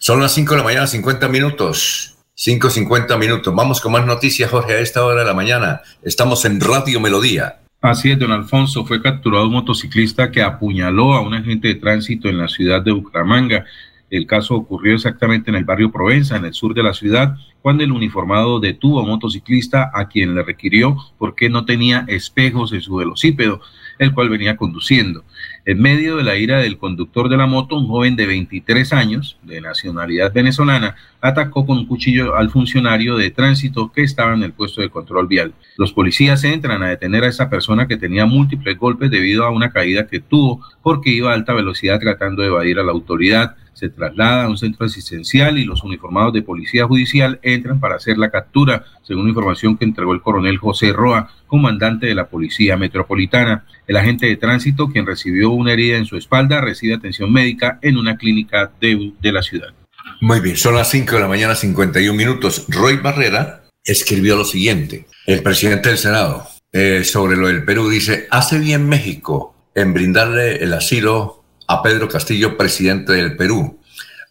[0.00, 2.16] Son las 5 de la mañana, 50 minutos.
[2.36, 3.54] 5.50 minutos.
[3.54, 5.82] Vamos con más noticias, Jorge, a esta hora de la mañana.
[6.02, 7.60] Estamos en Radio Melodía.
[7.82, 8.86] Así es, don Alfonso.
[8.86, 12.92] Fue capturado un motociclista que apuñaló a un agente de tránsito en la ciudad de
[12.92, 13.66] Bucaramanga.
[14.10, 17.84] El caso ocurrió exactamente en el barrio Provenza, en el sur de la ciudad, cuando
[17.84, 22.80] el uniformado detuvo a un motociclista a quien le requirió porque no tenía espejos en
[22.80, 23.60] su velocípedo,
[23.98, 25.24] el cual venía conduciendo.
[25.66, 29.36] En medio de la ira del conductor de la moto, un joven de 23 años,
[29.42, 34.52] de nacionalidad venezolana, atacó con un cuchillo al funcionario de tránsito que estaba en el
[34.52, 35.52] puesto de control vial.
[35.76, 39.70] Los policías entran a detener a esa persona que tenía múltiples golpes debido a una
[39.70, 43.56] caída que tuvo porque iba a alta velocidad tratando de evadir a la autoridad.
[43.80, 48.18] Se traslada a un centro asistencial y los uniformados de policía judicial entran para hacer
[48.18, 53.64] la captura, según información que entregó el coronel José Roa, comandante de la Policía Metropolitana.
[53.86, 57.96] El agente de tránsito, quien recibió una herida en su espalda, recibe atención médica en
[57.96, 59.72] una clínica de, de la ciudad.
[60.20, 62.66] Muy bien, son las 5 de la mañana, 51 minutos.
[62.68, 65.06] Roy Barrera escribió lo siguiente.
[65.24, 70.56] El presidente del Senado, eh, sobre lo del Perú, dice, hace bien México en brindarle
[70.56, 71.39] el asilo
[71.70, 73.80] a Pedro Castillo, presidente del Perú.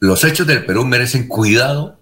[0.01, 1.97] Los hechos del Perú merecen cuidado,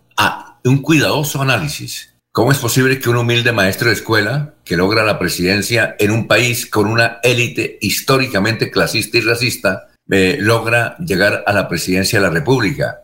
[0.63, 2.15] un cuidadoso análisis.
[2.31, 6.27] ¿Cómo es posible que un humilde maestro de escuela que logra la presidencia en un
[6.27, 12.25] país con una élite históricamente clasista y racista eh, logra llegar a la presidencia de
[12.25, 13.03] la República?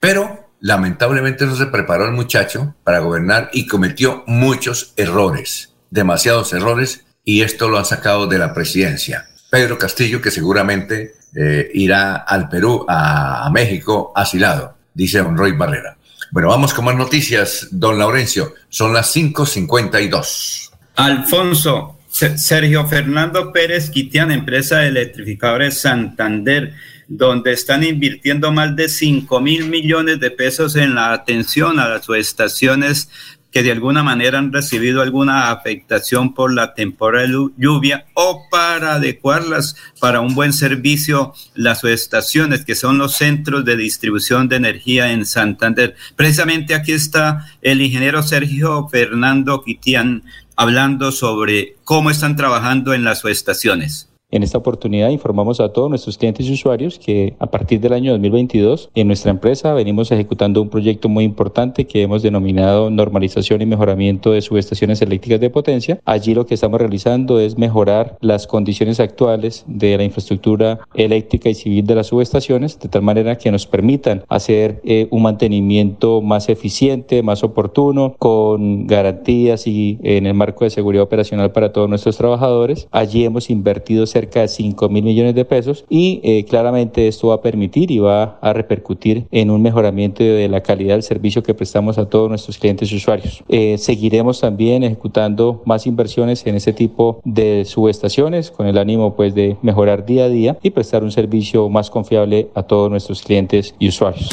[0.00, 7.04] Pero lamentablemente no se preparó el muchacho para gobernar y cometió muchos errores, demasiados errores,
[7.22, 9.28] y esto lo ha sacado de la presidencia.
[9.50, 15.52] Pedro Castillo, que seguramente eh, irá al Perú, a, a México, asilado, dice don Roy
[15.52, 15.96] Barrera.
[16.30, 18.54] Bueno, vamos con más noticias, don Laurencio.
[18.68, 20.70] Son las 5.52.
[20.96, 26.72] Alfonso, Sergio Fernando Pérez Quitian, empresa de electrificadores Santander,
[27.08, 32.04] donde están invirtiendo más de 5 mil millones de pesos en la atención a las
[32.06, 33.10] subestaciones
[33.50, 38.94] que de alguna manera han recibido alguna afectación por la temporada de lluvia o para
[38.94, 45.12] adecuarlas para un buen servicio las estaciones que son los centros de distribución de energía
[45.12, 45.96] en Santander.
[46.16, 50.22] Precisamente aquí está el ingeniero Sergio Fernando Quitián
[50.56, 54.10] hablando sobre cómo están trabajando en las subestaciones.
[54.32, 58.10] En esta oportunidad informamos a todos nuestros clientes y usuarios que a partir del año
[58.10, 63.66] 2022 en nuestra empresa venimos ejecutando un proyecto muy importante que hemos denominado normalización y
[63.66, 66.00] mejoramiento de subestaciones eléctricas de potencia.
[66.04, 71.54] Allí lo que estamos realizando es mejorar las condiciones actuales de la infraestructura eléctrica y
[71.54, 76.48] civil de las subestaciones de tal manera que nos permitan hacer eh, un mantenimiento más
[76.48, 82.16] eficiente, más oportuno, con garantías y en el marco de seguridad operacional para todos nuestros
[82.16, 82.88] trabajadores.
[82.90, 87.34] Allí hemos invertido cerca de 5 mil millones de pesos y eh, claramente esto va
[87.34, 91.52] a permitir y va a repercutir en un mejoramiento de la calidad del servicio que
[91.52, 93.44] prestamos a todos nuestros clientes y usuarios.
[93.48, 99.34] Eh, seguiremos también ejecutando más inversiones en este tipo de subestaciones con el ánimo pues
[99.34, 103.74] de mejorar día a día y prestar un servicio más confiable a todos nuestros clientes
[103.78, 104.30] y usuarios.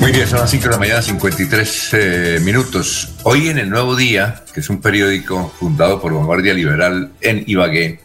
[0.00, 3.14] Muy bien, son las 5 de la mañana, 53 eh, minutos.
[3.24, 8.00] Hoy en el Nuevo Día, que es un periódico fundado por Vanguardia Liberal en Ibagué,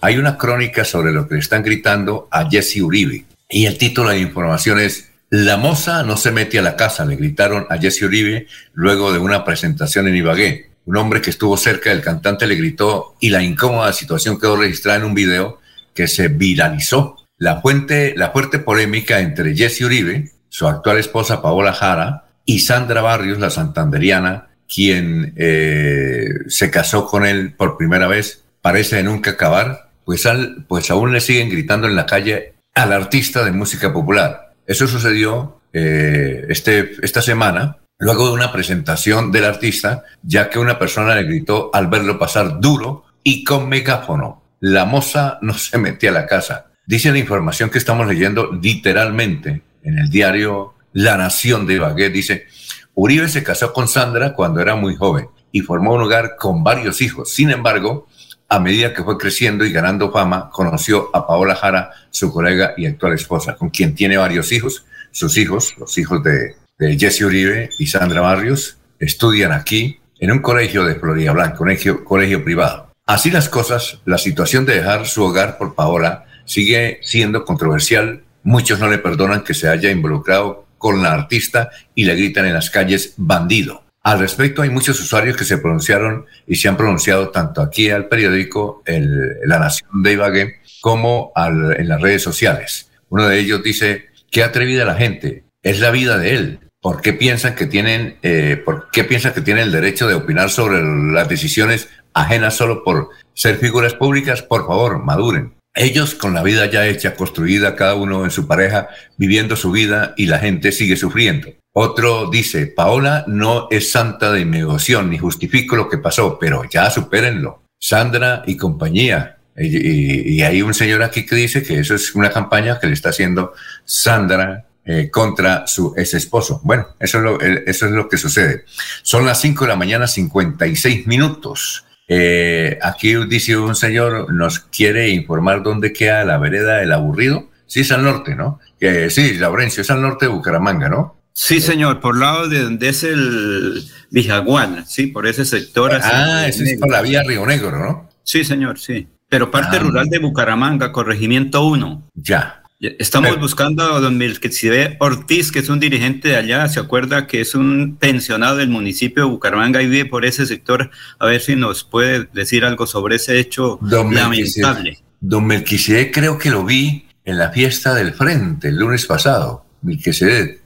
[0.00, 3.26] hay una crónica sobre lo que le están gritando a Jesse Uribe.
[3.48, 7.04] Y el título de la información es La moza no se mete a la casa,
[7.04, 10.70] le gritaron a Jesse Uribe luego de una presentación en Ibagué.
[10.84, 14.98] Un hombre que estuvo cerca del cantante le gritó y la incómoda situación quedó registrada
[14.98, 15.60] en un video
[15.94, 21.72] que se viralizó la, fuente, la fuerte polémica entre Jesse Uribe, su actual esposa Paola
[21.72, 28.44] Jara, y Sandra Barrios, la santanderiana, quien eh, se casó con él por primera vez,
[28.62, 32.92] parece de nunca acabar, pues, al, pues aún le siguen gritando en la calle al
[32.92, 34.54] artista de música popular.
[34.66, 40.78] Eso sucedió eh, este, esta semana, luego de una presentación del artista, ya que una
[40.78, 44.42] persona le gritó al verlo pasar duro y con megáfono.
[44.60, 46.66] La moza no se metía a la casa.
[46.86, 52.10] Dice la información que estamos leyendo literalmente en el diario La Nación de Ibagué.
[52.10, 52.46] Dice,
[52.94, 57.00] Uribe se casó con Sandra cuando era muy joven y formó un hogar con varios
[57.00, 57.30] hijos.
[57.30, 58.06] Sin embargo,
[58.48, 62.86] a medida que fue creciendo y ganando fama, conoció a Paola Jara, su colega y
[62.86, 64.84] actual esposa, con quien tiene varios hijos.
[65.10, 70.84] Sus hijos, los hijos de, Jesse Uribe y Sandra Barrios, estudian aquí en un colegio
[70.84, 72.90] de Florida Blanca, colegio, colegio privado.
[73.06, 78.22] Así las cosas, la situación de dejar su hogar por Paola sigue siendo controversial.
[78.46, 82.54] Muchos no le perdonan que se haya involucrado con la artista y le gritan en
[82.54, 83.82] las calles bandido.
[84.04, 88.06] Al respecto, hay muchos usuarios que se pronunciaron y se han pronunciado tanto aquí al
[88.06, 92.88] periódico La Nación de Ibagué como en las redes sociales.
[93.08, 96.60] Uno de ellos dice, qué atrevida la gente, es la vida de él.
[96.80, 100.50] ¿Por qué piensan que tienen, eh, por qué piensan que tienen el derecho de opinar
[100.50, 105.55] sobre las decisiones ajenas solo por ser figuras públicas, por favor, maduren.
[105.76, 110.14] Ellos con la vida ya hecha, construida, cada uno en su pareja, viviendo su vida
[110.16, 111.48] y la gente sigue sufriendo.
[111.74, 116.88] Otro dice, Paola no es santa de mi ni justifico lo que pasó, pero ya
[116.88, 117.64] supérenlo.
[117.78, 119.36] Sandra y compañía.
[119.54, 123.10] Y, hay un señor aquí que dice que eso es una campaña que le está
[123.10, 123.52] haciendo
[123.84, 126.62] Sandra eh, contra su ex esposo.
[126.64, 128.64] Bueno, eso es, lo, eso es lo que sucede.
[129.02, 131.85] Son las 5 de la mañana, 56 minutos.
[132.08, 137.50] Eh, aquí dice un señor, nos quiere informar dónde queda la vereda del aburrido.
[137.66, 138.60] Sí, es al norte, ¿no?
[139.08, 141.16] sí, Laurencio, es al norte de Bucaramanga, ¿no?
[141.32, 145.92] Sí, señor, por lado de donde es el Vijaguana, sí, por ese sector.
[146.02, 148.08] Ah, ese es por la vía Río Negro, ¿no?
[148.22, 149.06] Sí, señor, sí.
[149.28, 149.80] Pero parte ah.
[149.80, 152.08] rural de Bucaramanga, corregimiento 1.
[152.14, 152.62] Ya.
[152.78, 157.40] Estamos buscando a don Melquisedec Ortiz, que es un dirigente de allá, se acuerda que
[157.40, 161.56] es un pensionado del municipio de Bucaramanga y vive por ese sector, a ver si
[161.56, 164.98] nos puede decir algo sobre ese hecho lamentable.
[165.20, 170.60] Don Melquisedec creo que lo vi en la fiesta del Frente el lunes pasado, Melquisedec.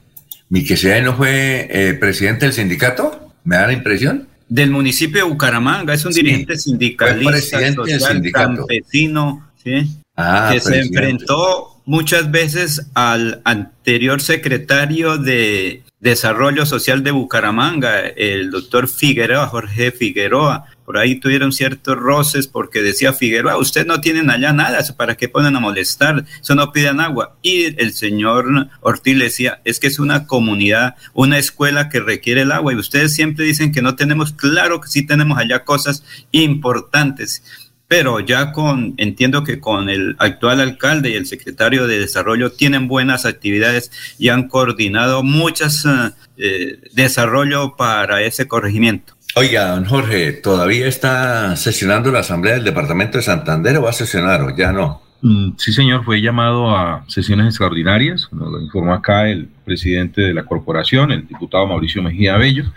[0.48, 3.34] ¿Melquisedec no fue eh, presidente del sindicato?
[3.44, 4.26] ¿Me da la impresión?
[4.48, 10.02] Del municipio de Bucaramanga, es un dirigente sindicalista, social, campesino, ¿sí?
[10.16, 18.52] Ah, que se enfrentó muchas veces al anterior secretario de Desarrollo Social de Bucaramanga, el
[18.52, 20.66] doctor Figueroa, Jorge Figueroa.
[20.84, 25.28] Por ahí tuvieron ciertos roces porque decía Figueroa, ustedes no tienen allá nada, ¿para qué
[25.28, 26.24] ponen a molestar?
[26.40, 27.36] Eso no piden agua.
[27.42, 32.42] Y el señor Ortiz le decía, es que es una comunidad, una escuela que requiere
[32.42, 36.04] el agua y ustedes siempre dicen que no tenemos, claro que sí tenemos allá cosas
[36.30, 37.42] importantes
[37.90, 42.86] pero ya con, entiendo que con el actual alcalde y el secretario de Desarrollo tienen
[42.86, 49.14] buenas actividades y han coordinado muchas eh, eh, desarrollo para ese corregimiento.
[49.34, 53.92] Oiga, don Jorge, ¿todavía está sesionando la Asamblea del Departamento de Santander o va a
[53.92, 55.02] sesionar o ya no?
[55.22, 60.32] Mm, sí, señor, fue llamado a sesiones extraordinarias, nos lo informó acá el presidente de
[60.32, 62.72] la corporación, el diputado Mauricio Mejía Bello.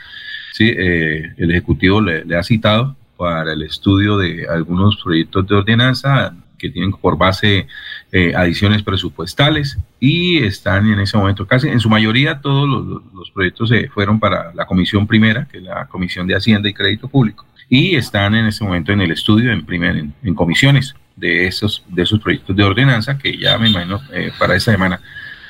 [0.53, 6.35] Sí, eh, el Ejecutivo le ha citado para el estudio de algunos proyectos de ordenanza
[6.57, 7.67] que tienen por base
[8.11, 12.67] eh, adiciones presupuestales y están en ese momento casi, en su mayoría todos
[13.13, 16.73] los, proyectos se fueron para la comisión primera, que es la Comisión de Hacienda y
[16.73, 21.47] Crédito Público, y están en ese momento en el estudio en, primer, en, comisiones de
[21.47, 25.01] esos, de esos proyectos de ordenanza que ya me imagino eh, para esta semana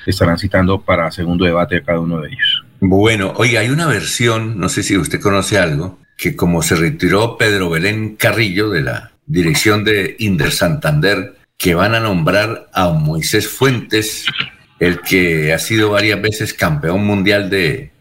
[0.05, 2.63] estarán citando para segundo debate de cada uno de ellos.
[2.79, 7.37] Bueno, oye, hay una versión, no sé si usted conoce algo, que como se retiró
[7.37, 13.49] Pedro Belén Carrillo de la dirección de Inder Santander, que van a nombrar a Moisés
[13.49, 14.25] Fuentes,
[14.79, 17.91] el que ha sido varias veces campeón mundial de,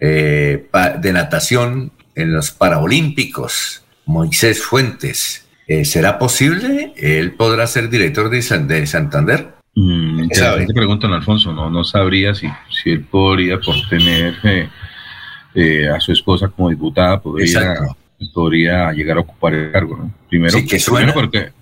[0.00, 0.66] eh,
[1.00, 5.46] de natación en los Paralímpicos, Moisés Fuentes.
[5.68, 6.92] Eh, ¿Será posible?
[6.96, 9.54] ¿Él podrá ser director de, de Santander?
[9.76, 12.48] Mm, te pregunto, Alfonso, no, no sabría si,
[12.82, 14.68] si él podría por tener eh,
[15.54, 17.74] eh, a su esposa como diputada podría,
[18.32, 20.14] podría llegar a ocupar el cargo, ¿no?
[20.28, 20.80] Primero, que
[21.12, 21.52] porque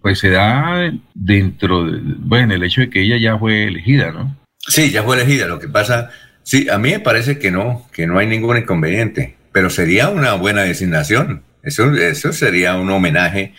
[0.00, 4.36] pues se da dentro, de, bueno, el hecho de que ella ya fue elegida, ¿no?
[4.58, 5.46] Sí, ya fue elegida.
[5.46, 6.10] Lo que pasa,
[6.42, 10.34] sí, a mí me parece que no, que no hay ningún inconveniente, pero sería una
[10.34, 11.42] buena designación.
[11.62, 13.54] Eso, eso sería un homenaje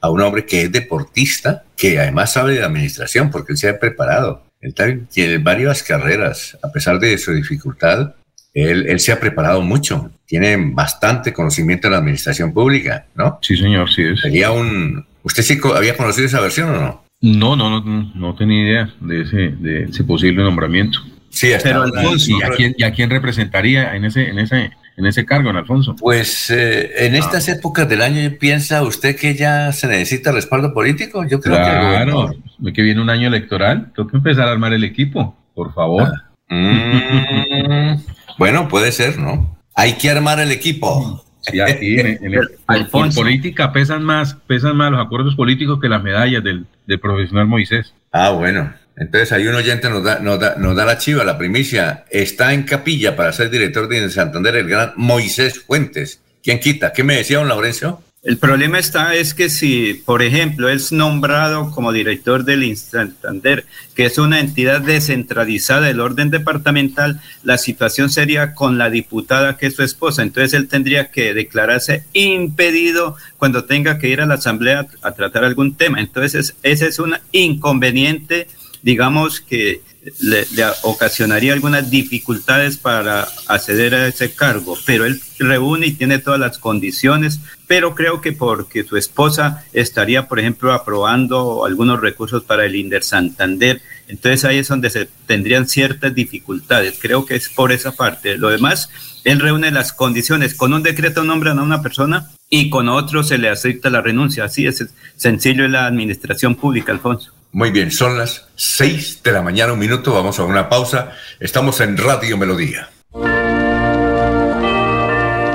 [0.00, 3.78] a un hombre que es deportista, que además sabe de administración, porque él se ha
[3.78, 4.44] preparado.
[4.60, 4.74] Él
[5.10, 8.14] tiene varias carreras, a pesar de su dificultad,
[8.54, 13.38] él, él, se ha preparado mucho, tiene bastante conocimiento en la administración pública, ¿no?
[13.42, 14.20] Sí, señor, sí es.
[14.20, 15.04] Sería un...
[15.22, 17.04] ¿Usted sí había conocido esa versión o no?
[17.20, 21.00] No, no, no, no tenía idea de ese, de ese posible nombramiento.
[21.34, 25.06] Sí, Pero Alfonso, ¿y a, quién, ¿y a quién representaría en ese, en ese, en
[25.06, 25.96] ese cargo, en Alfonso?
[25.98, 31.26] Pues eh, en estas épocas del año, ¿piensa usted que ya se necesita respaldo político?
[31.26, 32.30] Yo creo claro,
[32.62, 36.12] que, que viene un año electoral, tengo que empezar a armar el equipo, por favor.
[36.48, 37.96] Mm,
[38.38, 39.58] bueno, puede ser, ¿no?
[39.74, 41.24] Hay que armar el equipo.
[41.40, 46.42] Sí, aquí en, en, política pesan más, pesan más los acuerdos políticos que las medallas
[46.42, 47.92] del, del profesional Moisés.
[48.12, 48.72] Ah, bueno.
[48.96, 52.04] Entonces ahí un oyente nos da, nos da, nos da la chiva, la primicia.
[52.10, 56.22] Está en capilla para ser director de Santander el gran Moisés Fuentes.
[56.42, 56.92] ¿Quién quita?
[56.92, 58.00] ¿Qué me decía don Laurencio?
[58.24, 64.06] El problema está es que si, por ejemplo, es nombrado como director del Santander, que
[64.06, 69.76] es una entidad descentralizada del orden departamental, la situación sería con la diputada que es
[69.76, 70.22] su esposa.
[70.22, 75.44] Entonces él tendría que declararse impedido cuando tenga que ir a la asamblea a, tratar
[75.44, 76.00] algún tema.
[76.00, 78.48] Entonces ese es un inconveniente
[78.84, 79.80] digamos que
[80.20, 80.46] le,
[80.82, 86.58] ocasionaría algunas dificultades para acceder a ese cargo, pero él reúne y tiene todas las
[86.58, 92.76] condiciones, pero creo que porque su esposa estaría, por ejemplo, aprobando algunos recursos para el
[92.76, 96.98] Inder Santander, entonces ahí es donde se tendrían ciertas dificultades.
[97.00, 98.36] Creo que es por esa parte.
[98.36, 98.90] Lo demás,
[99.24, 100.54] él reúne las condiciones.
[100.54, 104.44] Con un decreto nombran a una persona y con otro se le acepta la renuncia.
[104.44, 104.86] Así es
[105.16, 107.33] sencillo en la administración pública, Alfonso.
[107.54, 111.12] Muy bien, son las seis de la mañana, un minuto, vamos a una pausa.
[111.38, 112.90] Estamos en Radio Melodía.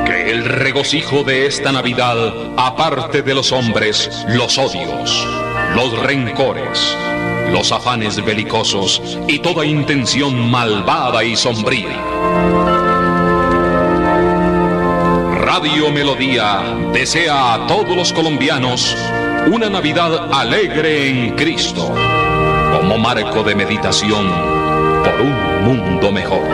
[0.06, 5.28] Que el regocijo de esta Navidad aparte de los hombres los odios,
[5.76, 6.80] los rencores,
[7.52, 12.02] los afanes belicosos y toda intención malvada y sombría.
[15.36, 18.96] Radio Melodía desea a todos los colombianos
[19.48, 21.94] una Navidad alegre en Cristo,
[22.72, 24.28] como marco de meditación
[25.04, 26.48] por un mundo mejor.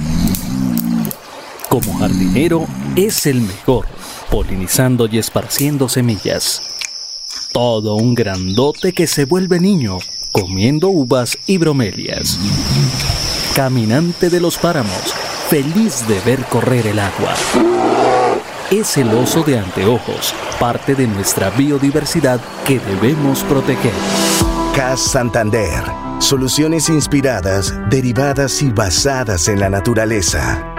[1.69, 3.87] Como jardinero, es el mejor,
[4.31, 6.63] polinizando y esparciendo semillas.
[7.53, 9.97] Todo un grandote que se vuelve niño,
[10.33, 12.39] comiendo uvas y bromelias.
[13.55, 15.15] Caminante de los páramos
[15.53, 17.35] feliz de ver correr el agua.
[18.71, 23.93] Es el oso de anteojos, parte de nuestra biodiversidad que debemos proteger.
[24.75, 25.85] CAS Santander.
[26.21, 30.75] Soluciones inspiradas, derivadas y basadas en la naturaleza.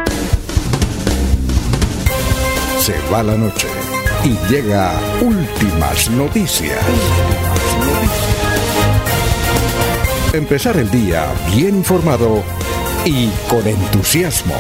[2.80, 3.68] Se va la noche
[4.24, 6.80] y llega últimas noticias.
[10.34, 12.44] Empezar el día bien informado
[13.06, 14.56] y con entusiasmo.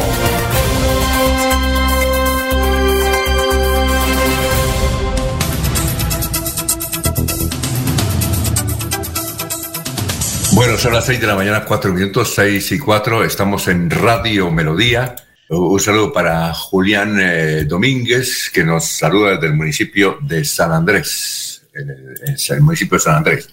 [10.53, 13.23] Bueno, son las seis de la mañana, cuatro minutos, seis y cuatro.
[13.23, 15.15] Estamos en Radio Melodía.
[15.49, 21.63] Un saludo para Julián eh, Domínguez, que nos saluda desde el municipio de San Andrés,
[21.73, 22.15] el,
[22.49, 23.49] el municipio de San Andrés.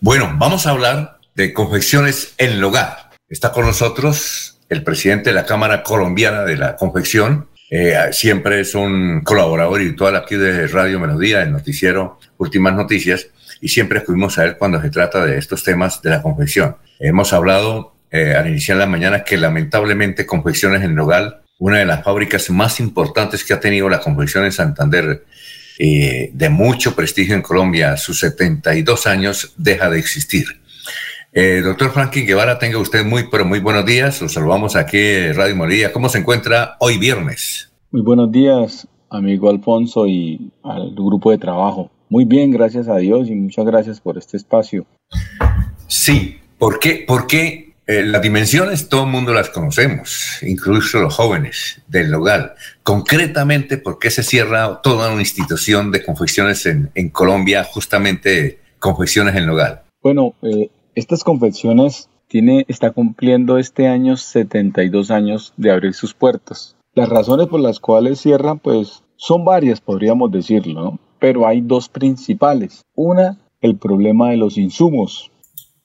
[0.00, 3.11] Bueno, vamos a hablar de confecciones en el hogar.
[3.32, 7.48] Está con nosotros el presidente de la Cámara Colombiana de la Confección.
[7.70, 13.28] Eh, siempre es un colaborador habitual aquí de Radio Melodía, el noticiero Últimas Noticias,
[13.62, 16.76] y siempre escuchamos a él cuando se trata de estos temas de la confección.
[17.00, 22.04] Hemos hablado eh, al iniciar la mañana que lamentablemente Confecciones en Nogal una de las
[22.04, 25.24] fábricas más importantes que ha tenido la confección en Santander,
[25.78, 30.60] eh, de mucho prestigio en Colombia, a sus 72 años deja de existir.
[31.34, 34.20] Eh, doctor Franklin Guevara, tenga usted muy, pero muy buenos días.
[34.20, 35.90] Los saludamos aquí en Radio Moría.
[35.90, 37.72] ¿Cómo se encuentra hoy viernes?
[37.90, 41.90] Muy buenos días, amigo Alfonso y al grupo de trabajo.
[42.10, 44.84] Muy bien, gracias a Dios y muchas gracias por este espacio.
[45.86, 47.02] Sí, ¿por qué?
[47.08, 52.52] Porque eh, las dimensiones todo el mundo las conocemos, incluso los jóvenes del local.
[52.82, 59.46] Concretamente, ¿por qué se cierra toda una institución de confecciones en, Colombia, justamente confecciones en
[59.46, 59.80] Logal?
[60.02, 66.76] Bueno, eh, estas confecciones tiene, está cumpliendo este año 72 años de abrir sus puertas.
[66.94, 72.82] Las razones por las cuales cierran, pues son varias, podríamos decirlo, pero hay dos principales.
[72.94, 75.30] Una, el problema de los insumos,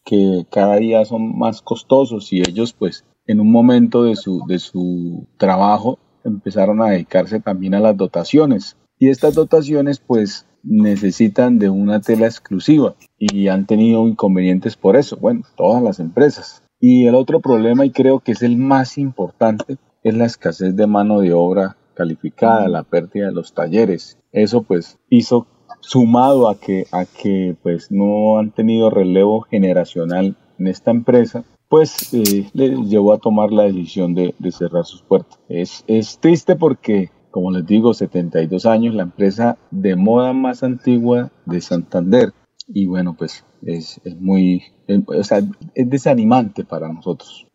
[0.04, 4.58] que cada día son más costosos y ellos pues en un momento de su, de
[4.58, 8.77] su trabajo empezaron a dedicarse también a las dotaciones.
[9.00, 15.18] Y estas dotaciones pues necesitan de una tela exclusiva y han tenido inconvenientes por eso,
[15.18, 16.64] bueno, todas las empresas.
[16.80, 20.88] Y el otro problema, y creo que es el más importante, es la escasez de
[20.88, 24.18] mano de obra calificada, la pérdida de los talleres.
[24.32, 25.48] Eso pues hizo
[25.80, 32.14] sumado a que, a que pues no han tenido relevo generacional en esta empresa, pues
[32.14, 35.40] eh, les llevó a tomar la decisión de, de cerrar sus puertas.
[35.50, 41.32] Es, es triste porque como les digo, 72 años, la empresa de moda más antigua
[41.46, 42.34] de Santander.
[42.68, 44.64] Y bueno, pues es, muy,
[45.06, 45.44] o sea,
[45.76, 47.46] es desanimante para nosotros.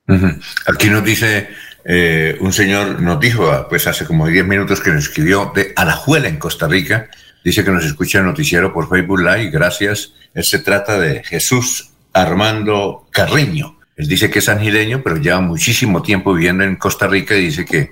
[0.68, 1.48] Aquí nos dice
[1.84, 6.28] eh, un señor, nos dijo pues hace como 10 minutos que nos escribió de Alajuela
[6.28, 7.08] en Costa Rica.
[7.44, 9.50] Dice que nos escucha el noticiero por Facebook Live.
[9.50, 10.14] Gracias.
[10.32, 13.80] Él se trata de Jesús Armando Carreño.
[13.96, 17.64] Él dice que es angileño, pero lleva muchísimo tiempo viviendo en Costa Rica y dice
[17.64, 17.90] que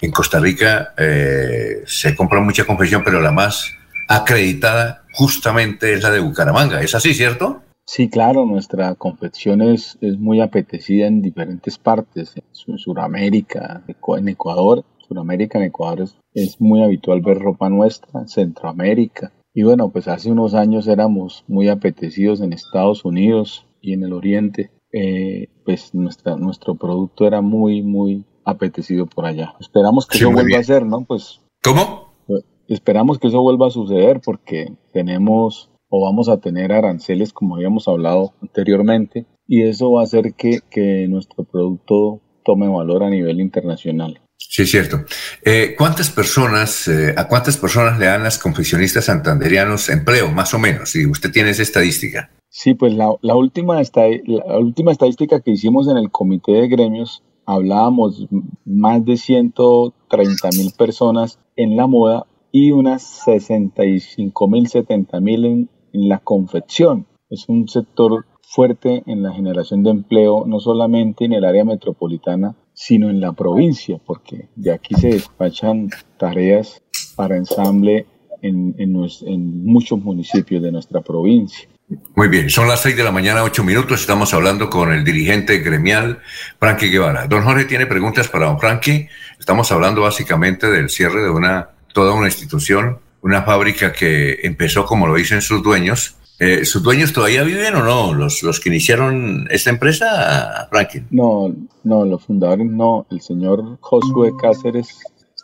[0.00, 3.72] en Costa Rica eh, se compra mucha confección, pero la más
[4.08, 6.80] acreditada justamente es la de Bucaramanga.
[6.80, 7.62] ¿Es así, cierto?
[7.88, 12.34] Sí, claro, nuestra confección es, es muy apetecida en diferentes partes,
[12.66, 14.84] en Sudamérica, en Ecuador.
[15.06, 19.32] Sudamérica, en Ecuador es, muy habitual ver ropa nuestra, en Centroamérica.
[19.54, 24.12] Y bueno, pues hace unos años éramos muy apetecidos en Estados Unidos y en el
[24.12, 24.70] Oriente.
[24.92, 29.54] Eh, pues nuestra, nuestro producto era muy, muy apetecido por allá.
[29.60, 31.04] Esperamos que eso vuelva a ser, ¿no?
[31.04, 31.40] Pues.
[31.62, 32.14] ¿Cómo?
[32.26, 37.56] Pues, esperamos que eso vuelva a suceder porque tenemos o vamos a tener aranceles como
[37.56, 43.10] habíamos hablado anteriormente y eso va a hacer que, que nuestro producto tome valor a
[43.10, 44.20] nivel internacional.
[44.38, 45.04] Sí, es cierto.
[45.44, 50.58] Eh, ¿Cuántas personas, eh, a cuántas personas le dan las confeccionistas santanderianos empleo, más o
[50.58, 50.90] menos?
[50.90, 52.30] Si usted tiene esa estadística.
[52.48, 57.22] Sí, pues la, la última, la última estadística que hicimos en el comité de gremios
[57.46, 58.26] hablábamos
[58.64, 65.68] más de 130 mil personas en la moda y unas 65 mil, 70 mil en,
[65.92, 67.06] la confección.
[67.30, 72.54] Es un sector fuerte en la generación de empleo, no solamente en el área metropolitana,
[72.74, 75.88] sino en la provincia, porque de aquí se despachan
[76.18, 76.82] tareas
[77.16, 78.06] para ensamble
[78.42, 81.66] en, en muchos municipios de nuestra provincia.
[81.88, 84.00] Muy bien, son las seis de la mañana, ocho minutos.
[84.00, 86.20] Estamos hablando con el dirigente gremial,
[86.58, 87.28] Frankie Guevara.
[87.28, 89.08] Don Jorge tiene preguntas para don Frankie.
[89.38, 95.06] Estamos hablando básicamente del cierre de una, toda una institución, una fábrica que empezó, como
[95.06, 96.16] lo dicen sus dueños.
[96.40, 98.12] Eh, ¿Sus dueños todavía viven o no?
[98.12, 101.04] ¿Los, los que iniciaron esta empresa, Frankie?
[101.10, 103.06] No, no, los fundadores no.
[103.10, 104.98] El señor Josué Cáceres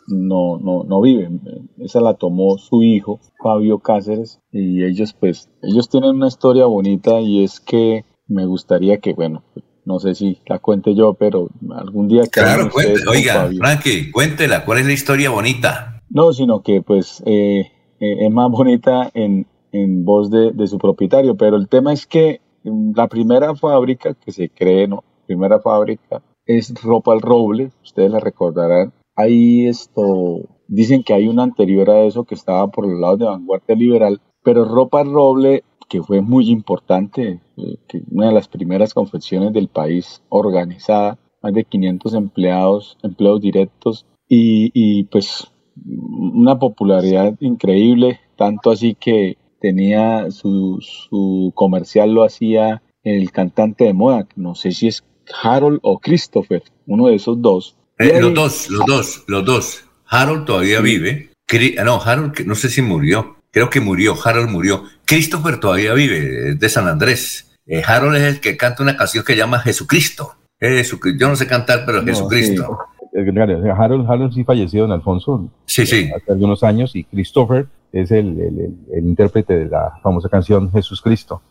[0.07, 1.41] no, no, no viven.
[1.79, 7.19] Esa la tomó su hijo, Fabio Cáceres, y ellos pues, ellos tienen una historia bonita
[7.19, 9.43] y es que me gustaría que, bueno,
[9.85, 12.23] no sé si la cuente yo, pero algún día...
[12.31, 16.01] Claro, cuente, oiga, Frankie, cuéntela, ¿cuál es la historia bonita?
[16.09, 20.77] No, sino que pues eh, eh, es más bonita en, en voz de, de, su
[20.77, 25.03] propietario, pero el tema es que mm, la primera fábrica que se cree, ¿no?
[25.25, 31.43] Primera fábrica es Ropa al Roble, ustedes la recordarán, hay esto, dicen que hay una
[31.43, 36.01] anterior a eso que estaba por los lados de vanguardia liberal, pero Ropa Roble, que
[36.01, 41.65] fue muy importante, eh, que una de las primeras confecciones del país organizada, más de
[41.65, 50.79] 500 empleados, empleos directos y, y pues una popularidad increíble, tanto así que tenía su,
[50.81, 55.03] su comercial lo hacía el cantante de moda, no sé si es
[55.41, 57.77] Harold o Christopher, uno de esos dos,
[58.11, 59.85] eh, los dos, los dos, los dos.
[60.07, 61.29] Harold todavía vive.
[61.83, 63.37] No, Harold, no sé si murió.
[63.51, 64.15] Creo que murió.
[64.23, 64.83] Harold murió.
[65.05, 67.57] Christopher todavía vive, de San Andrés.
[67.65, 70.35] Eh, Harold es el que canta una canción que llama Jesucristo.
[70.59, 72.77] Yo no sé cantar, pero Jesucristo.
[73.77, 75.51] Harold, Harold sí falleció, don Alfonso.
[75.65, 76.09] Sí, sí.
[76.15, 81.01] Hace algunos años y Christopher es el, el, el, intérprete de la famosa canción Jesús
[81.01, 81.41] Cristo.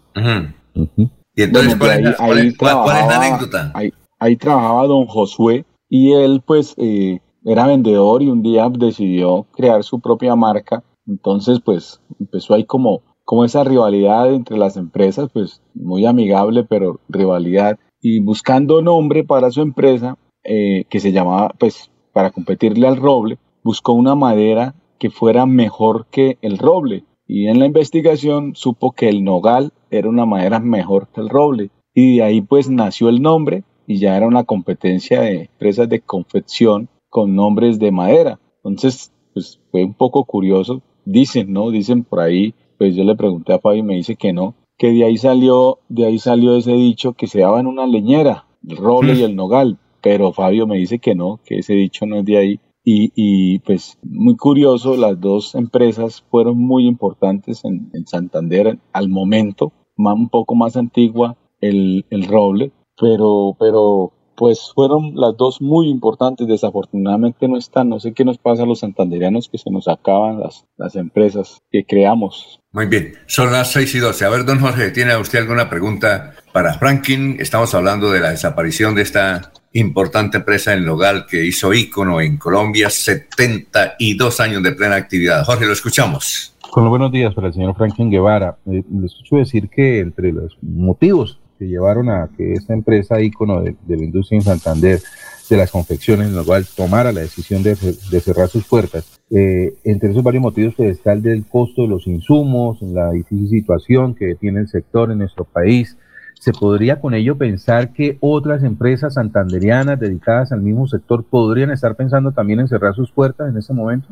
[1.35, 3.73] Y entonces, ¿cuál, es, la anécdota?
[4.19, 5.65] Ahí, trabajaba don Josué
[5.95, 10.83] y él pues eh, era vendedor y un día decidió crear su propia marca.
[11.07, 16.99] Entonces pues empezó ahí como, como esa rivalidad entre las empresas, pues muy amigable, pero
[17.11, 17.79] rivalidad.
[18.01, 23.39] Y buscando nombre para su empresa, eh, que se llamaba, pues para competirle al roble,
[23.63, 27.05] buscó una madera que fuera mejor que el roble.
[27.27, 31.71] Y en la investigación supo que el nogal era una madera mejor que el roble.
[31.93, 36.01] Y de ahí pues nació el nombre y ya era una competencia de empresas de
[36.01, 38.41] confección con nombres de madera.
[38.65, 40.83] Entonces, pues fue un poco curioso.
[41.05, 41.71] Dicen, ¿no?
[41.71, 44.93] Dicen por ahí, pues yo le pregunté a Fabi y me dice que no, que
[44.93, 48.77] de ahí salió, de ahí salió ese dicho que se daba en una leñera, el
[48.77, 49.79] roble y el nogal.
[50.01, 52.61] Pero Fabio me dice que no, que ese dicho no es de ahí.
[52.85, 59.09] Y, y, pues muy curioso, las dos empresas fueron muy importantes en, en Santander al
[59.09, 65.89] momento, un poco más antigua el, el roble, pero, pero pues fueron las dos muy
[65.89, 66.47] importantes.
[66.47, 67.89] Desafortunadamente no están.
[67.89, 71.61] No sé qué nos pasa a los santanderianos que se nos acaban las, las empresas
[71.71, 72.61] que creamos.
[72.73, 74.25] Muy bien, son las 6 y 12.
[74.25, 77.37] A ver, don Jorge, ¿tiene usted alguna pregunta para Franklin?
[77.39, 82.37] Estamos hablando de la desaparición de esta importante empresa en Logal que hizo ícono en
[82.37, 85.45] Colombia, 72 años de plena actividad.
[85.45, 86.57] Jorge, lo escuchamos.
[86.71, 88.57] Con los buenos días para el señor Franklin Guevara.
[88.67, 93.63] Eh, le escucho decir que entre los motivos que llevaron a que esta empresa ícono
[93.63, 95.01] de, la industria en Santander,
[95.49, 99.21] de las confecciones, en lo cual tomara la decisión de, cerrar sus puertas.
[99.31, 103.49] Eh, entre esos varios motivos pues, está el del costo de los insumos, la difícil
[103.49, 105.97] situación que tiene el sector en nuestro país.
[106.41, 111.95] ¿Se podría con ello pensar que otras empresas santanderianas dedicadas al mismo sector podrían estar
[111.95, 114.09] pensando también en cerrar sus puertas en ese momento?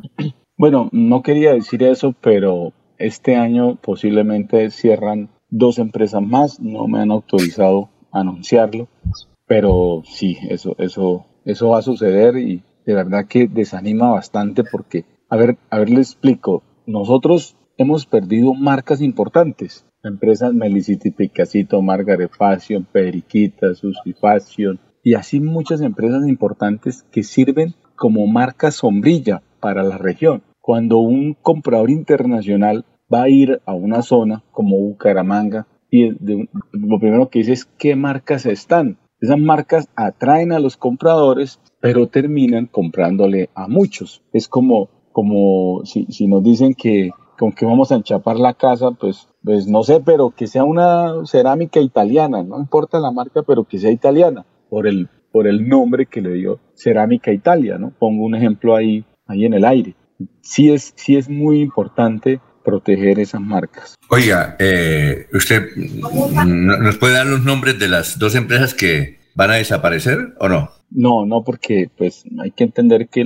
[0.57, 7.01] Bueno, no quería decir eso, pero este año posiblemente cierran dos empresas más, no me
[7.01, 8.89] han autorizado anunciarlo,
[9.47, 15.05] pero sí, eso, eso, eso va a suceder y de verdad que desanima bastante porque,
[15.29, 22.31] a ver, a ver, le explico, nosotros hemos perdido marcas importantes, empresas Melicity Picasito, Margaret
[22.37, 29.83] Fashion, Periquita, Susi Fashion, y así muchas empresas importantes que sirven como marca sombrilla para
[29.83, 30.43] la región.
[30.61, 37.29] Cuando un comprador internacional va a ir a una zona como Bucaramanga y lo primero
[37.29, 38.99] que dice es qué marcas están.
[39.21, 44.23] Esas marcas atraen a los compradores, pero terminan comprándole a muchos.
[44.33, 48.91] Es como, como si, si nos dicen que con que vamos a enchapar la casa,
[48.93, 53.65] pues, pues no sé, pero que sea una cerámica italiana, no importa la marca, pero
[53.65, 57.93] que sea italiana, por el, por el nombre que le dio Cerámica Italia, ¿no?
[57.99, 59.97] Pongo un ejemplo ahí, ahí en el aire.
[60.43, 63.95] Sí es, sí es muy importante proteger esas marcas.
[64.09, 69.55] Oiga, eh, ¿usted nos puede dar los nombres de las dos empresas que van a
[69.55, 70.71] desaparecer o no?
[70.91, 73.25] No, no, porque pues hay que entender que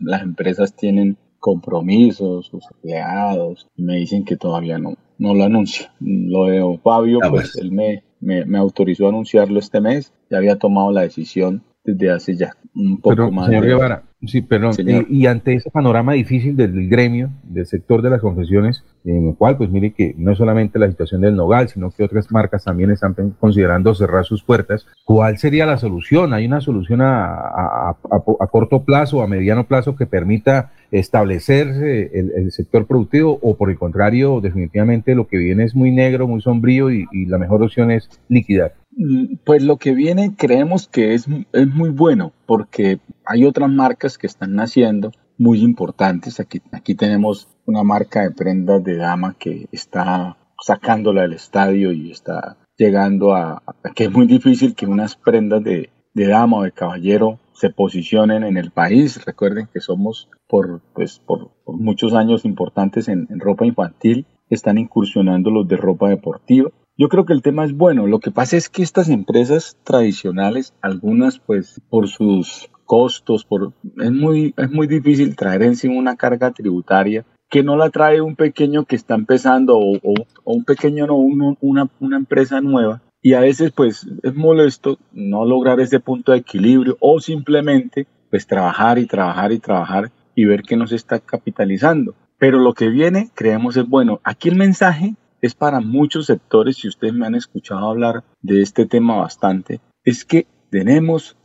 [0.00, 5.92] las empresas tienen compromisos, sus empleados, y me dicen que todavía no, no lo anuncia.
[6.00, 10.12] Lo de Fabio, ah, pues, pues, él me, me, me, autorizó a anunciarlo este mes,
[10.30, 13.46] ya había tomado la decisión desde hace ya un poco más.
[13.46, 18.10] Señor Guevara, sí, perdón, eh, y ante ese panorama difícil del gremio, del sector de
[18.10, 21.68] las confesiones, en el cual, pues mire que no es solamente la situación del Nogal,
[21.68, 26.32] sino que otras marcas también están considerando cerrar sus puertas, ¿cuál sería la solución?
[26.32, 32.10] ¿Hay una solución a, a, a, corto plazo o a mediano plazo que permita establecerse
[32.14, 36.40] el, sector productivo o por el contrario, definitivamente lo que viene es muy negro, muy
[36.40, 38.74] sombrío y, y la mejor opción es liquidar?
[38.96, 44.18] Mm, pues lo que viene creemos que es, es muy bueno porque hay otras marcas
[44.18, 46.40] que están naciendo muy importantes.
[46.40, 52.10] Aquí, aquí tenemos una marca de prendas de dama que está sacándola del estadio y
[52.10, 53.62] está llegando a,
[53.94, 58.44] que es muy difícil que unas prendas de, de, dama o de caballero se posicionen
[58.44, 59.24] en el país.
[59.24, 64.26] Recuerden que somos por, pues, por, muchos años importantes en, en ropa infantil.
[64.50, 68.06] Están incursionando los de ropa deportiva yo creo que el tema es bueno.
[68.06, 74.12] Lo que pasa es que estas empresas tradicionales, algunas pues por sus costos, por es
[74.12, 78.84] muy es muy difícil traer encima una carga tributaria que no la trae un pequeño
[78.84, 79.98] que está empezando o,
[80.44, 85.80] un pequeño no una, una empresa nueva y a veces pues es molesto no lograr
[85.80, 90.76] ese punto de equilibrio o simplemente pues trabajar y trabajar y trabajar y ver que
[90.76, 92.14] no se está capitalizando.
[92.38, 94.20] Pero lo que viene creemos es bueno.
[94.24, 95.14] Aquí el mensaje
[95.44, 100.24] es para muchos sectores, si ustedes me han escuchado hablar de este tema bastante, es
[100.24, 101.36] que tenemos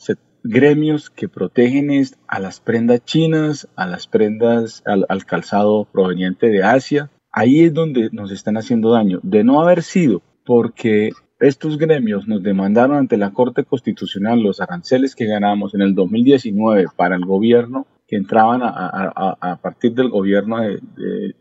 [0.42, 1.92] gremios que protegen
[2.26, 7.12] a las prendas chinas, a las prendas, al, calzado proveniente de Asia.
[7.30, 9.20] Ahí es donde nos están haciendo daño.
[9.22, 11.10] De no haber sido porque
[11.42, 16.86] estos gremios nos demandaron ante la Corte Constitucional los aranceles que ganamos en el 2019
[16.96, 20.80] para el gobierno, que entraban a, partir del gobierno de,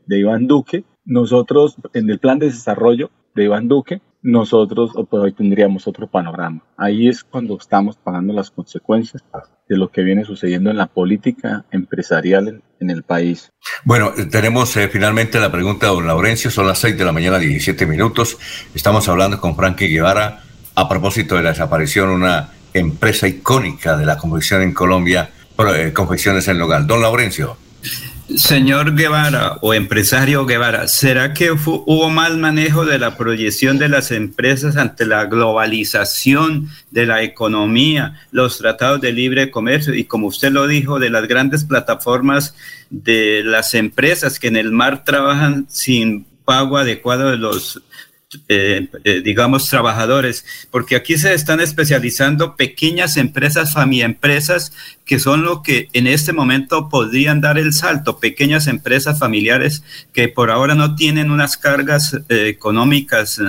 [0.07, 0.85] de Iván Duque.
[1.09, 6.63] Nosotros, en el plan de desarrollo de Iván Duque, nosotros hoy tendríamos otro panorama.
[6.77, 9.25] Ahí es cuando estamos pagando las consecuencias
[9.67, 13.51] de lo que viene sucediendo en la política empresarial en, el país.
[13.85, 17.39] Bueno, tenemos eh, finalmente la pregunta de don Laurencio, son las 6 de la mañana,
[17.39, 18.37] 17 minutos.
[18.75, 20.43] Estamos hablando con Frankie Guevara
[20.75, 25.31] a propósito de la desaparición de una empresa icónica de la confección en Colombia,
[25.75, 26.87] eh, Confecciones en Local.
[26.87, 27.57] Don Laurencio.
[28.37, 34.11] Señor Guevara o empresario Guevara, ¿será que hubo mal manejo de la proyección de las
[34.11, 40.53] empresas ante la globalización de la economía, los tratados de libre comercio y como usted
[40.53, 42.55] lo dijo, de las grandes plataformas
[42.91, 47.83] de las empresas que en el mar trabajan sin pago adecuado de los
[48.49, 54.71] eh, eh, digamos, trabajadores, porque aquí se están especializando pequeñas empresas, empresas
[55.07, 59.83] que son lo que en este momento podrían dar el salto, pequeñas empresas familiares
[60.13, 63.41] que por ahora no tienen unas cargas eh, económicas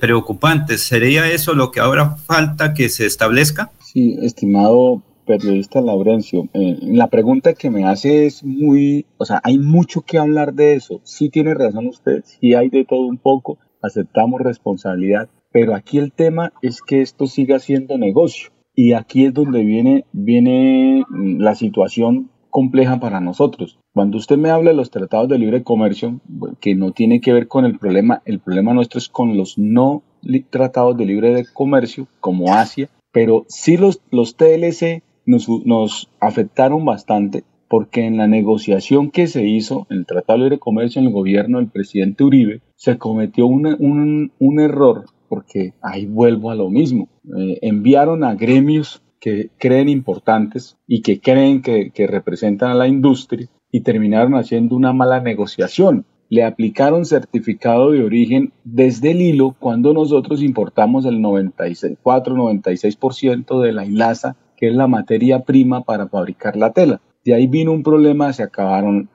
[0.00, 0.82] preocupantes.
[0.82, 3.72] ¿Sería eso lo que ahora falta que se establezca?
[3.80, 10.02] Sí, estimado periodista Laurencio, la pregunta que me hace es muy, o sea, hay mucho
[10.02, 11.00] que hablar de eso.
[11.02, 16.12] Sí tiene razón usted, sí hay de todo un poco aceptamos responsabilidad, pero aquí el
[16.12, 18.50] tema es que esto siga siendo negocio.
[18.74, 23.78] Y aquí es donde viene, viene mm, la situación compleja para nosotros.
[23.92, 26.20] Cuando usted me habla de los tratados de libre comercio,
[26.60, 30.02] que no tiene que ver con el problema, el problema nuestro es con los no
[30.50, 37.44] tratados de libre comercio, como Asia, pero sí los, los TLC nos, nos afectaron bastante
[37.72, 41.56] porque en la negociación que se hizo, en el Tratado de Comercio en el gobierno
[41.56, 47.08] del presidente Uribe, se cometió un, un, error, porque ahí vuelvo a lo mismo.
[47.34, 52.88] Eh, enviaron a gremios que creen importantes y que creen que, que representan a la
[52.88, 56.04] industria y terminaron haciendo una mala negociación.
[56.28, 63.86] Le aplicaron certificado de origen desde el hilo cuando nosotros importamos el 94-96% de la
[63.86, 67.00] hilaza, que es la materia prima para fabricar la tela.
[67.24, 69.08] De ahí vino un problema, se acabaron,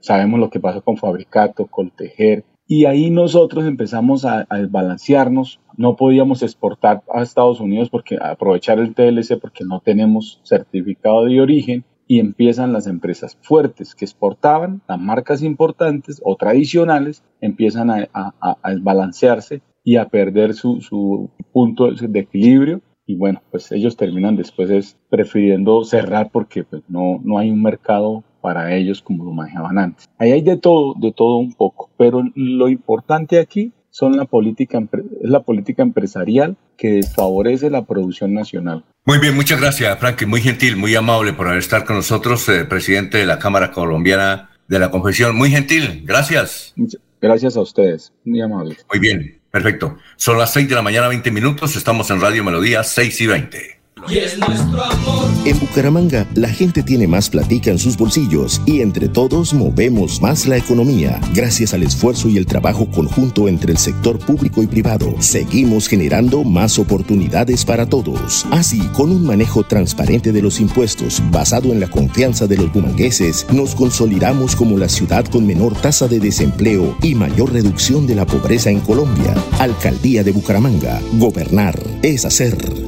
[0.00, 5.96] sabemos lo que pasó con Fabricato, con Tejer, y ahí nosotros empezamos a, desbalancearnos, no
[5.96, 11.84] podíamos exportar a Estados Unidos porque aprovechar el TLC porque no tenemos certificado de origen
[12.06, 19.62] y empiezan las empresas fuertes que exportaban, las marcas importantes o tradicionales empiezan a, desbalancearse
[19.82, 25.82] y a perder su punto de equilibrio y bueno, pues ellos terminan después es prefiriendo
[25.82, 30.06] cerrar porque pues, no, no hay un mercado para ellos como lo manejaban antes.
[30.18, 34.78] Ahí hay de todo, de todo un poco, pero lo importante aquí son la política,
[35.22, 38.84] es la política empresarial que desfavorece la producción nacional.
[39.06, 40.26] Muy bien, muchas gracias, Frankie.
[40.26, 44.78] Muy gentil, muy amable por estar con nosotros, eh, presidente de la Cámara Colombiana de
[44.78, 45.34] la Confesión.
[45.34, 46.74] Muy gentil, gracias.
[47.22, 48.76] gracias a ustedes, muy amable.
[48.92, 49.37] Muy bien.
[49.50, 49.98] Perfecto.
[50.16, 51.76] Son las 6 de la mañana, 20 minutos.
[51.76, 53.77] Estamos en Radio Melodía, 6 y 20
[54.08, 55.28] y es nuestro amor.
[55.44, 60.46] En Bucaramanga, la gente tiene más platica en sus bolsillos y entre todos movemos más
[60.46, 61.20] la economía.
[61.34, 66.44] Gracias al esfuerzo y el trabajo conjunto entre el sector público y privado, seguimos generando
[66.44, 68.46] más oportunidades para todos.
[68.50, 73.46] Así, con un manejo transparente de los impuestos basado en la confianza de los bumangueses,
[73.52, 78.26] nos consolidamos como la ciudad con menor tasa de desempleo y mayor reducción de la
[78.26, 79.34] pobreza en Colombia.
[79.58, 81.00] Alcaldía de Bucaramanga.
[81.18, 82.87] Gobernar es hacer.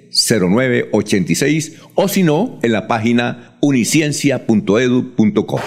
[1.95, 5.59] o si no, en la página uniciencia.edu.co.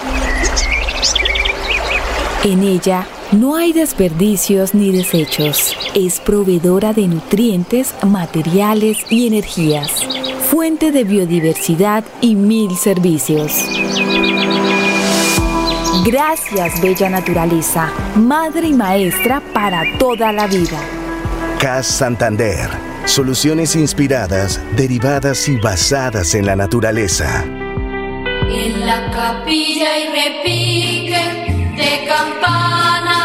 [2.43, 5.75] En ella no hay desperdicios ni desechos.
[5.95, 9.89] Es proveedora de nutrientes, materiales y energías.
[10.51, 13.51] Fuente de biodiversidad y mil servicios.
[16.05, 20.79] Gracias, Bella Naturaleza, madre y maestra para toda la vida.
[21.59, 22.84] CAS Santander.
[23.05, 27.45] Soluciones inspiradas, derivadas y basadas en la naturaleza.
[27.45, 31.23] en la capilla y repique
[31.77, 33.24] de navideñas.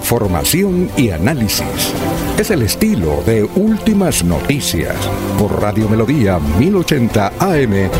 [0.00, 1.92] Información y análisis.
[2.38, 4.96] Es el estilo de Últimas Noticias
[5.38, 7.90] por Radio Melodía 1080 AM.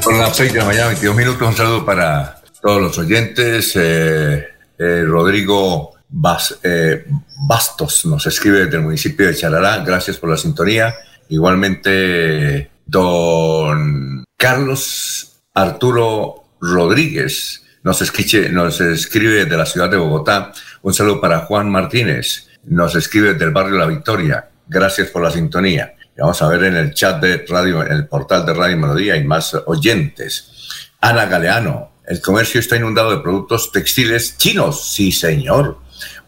[0.00, 1.48] Son las 6 de la mañana, 22 minutos.
[1.48, 3.72] Un saludo para todos los oyentes.
[3.74, 4.46] Eh,
[4.78, 7.06] eh, Rodrigo Bas, eh,
[7.48, 9.82] Bastos nos escribe desde el municipio de Charalá.
[9.84, 10.94] Gracias por la sintonía.
[11.30, 20.52] Igualmente, don Carlos Arturo Rodríguez nos, esquiche, nos escribe de la ciudad de Bogotá.
[20.82, 22.48] Un saludo para Juan Martínez.
[22.64, 24.50] Nos escribe del barrio La Victoria.
[24.68, 25.94] Gracias por la sintonía.
[26.16, 29.24] Vamos a ver en el chat de radio, en el portal de Radio Melodía, hay
[29.24, 30.52] más oyentes.
[31.00, 34.92] Ana Galeano, el comercio está inundado de productos textiles chinos.
[34.92, 35.78] Sí, señor.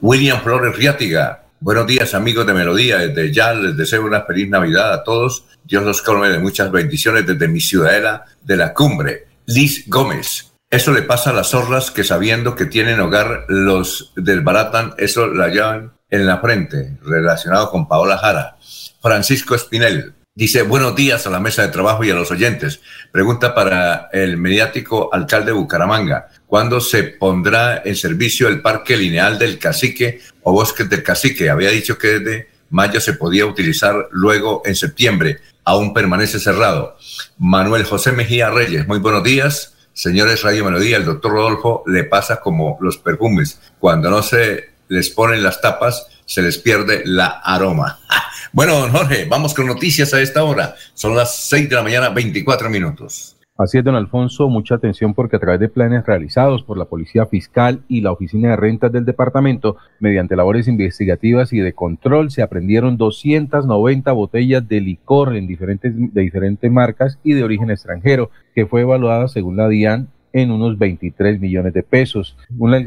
[0.01, 1.45] William Flores Riátiga.
[1.61, 2.99] Buenos días, amigos de Melodía.
[2.99, 5.45] Desde ya les deseo una feliz Navidad a todos.
[5.65, 9.29] Dios los colme de muchas bendiciones desde mi ciudadela de la cumbre.
[9.47, 10.53] Liz Gómez.
[10.71, 15.49] Eso le pasa a las zorras que sabiendo que tienen hogar los desbaratan, eso la
[15.49, 18.57] llevan en la frente, relacionado con Paola Jara.
[19.01, 20.15] Francisco Espinel.
[20.37, 22.81] Dice, buenos días a la mesa de trabajo y a los oyentes.
[23.13, 26.29] Pregunta para el mediático alcalde de Bucaramanga.
[26.47, 31.51] ¿Cuándo se pondrá en servicio el parque lineal del cacique o bosques del cacique?
[31.51, 35.39] Había dicho que desde mayo se podía utilizar luego en septiembre.
[35.65, 36.97] Aún permanece cerrado.
[37.39, 39.75] Manuel José Mejía Reyes, muy buenos días.
[39.95, 43.61] Señores Radio Melodía, el doctor Rodolfo le pasa como los perfumes.
[43.79, 48.01] Cuando no se les ponen las tapas, se les pierde la aroma.
[48.53, 50.77] Bueno, don Jorge, vamos con noticias a esta hora.
[50.95, 53.34] Son las 6 de la mañana, 24 minutos.
[53.57, 57.25] Así es, don Alfonso, mucha atención porque a través de planes realizados por la Policía
[57.27, 62.43] Fiscal y la Oficina de Rentas del Departamento, mediante labores investigativas y de control, se
[62.43, 68.67] aprendieron 290 botellas de licor en diferentes, de diferentes marcas y de origen extranjero, que
[68.67, 72.36] fue evaluada según la DIAN en unos 23 millones de pesos.
[72.48, 72.85] Según el,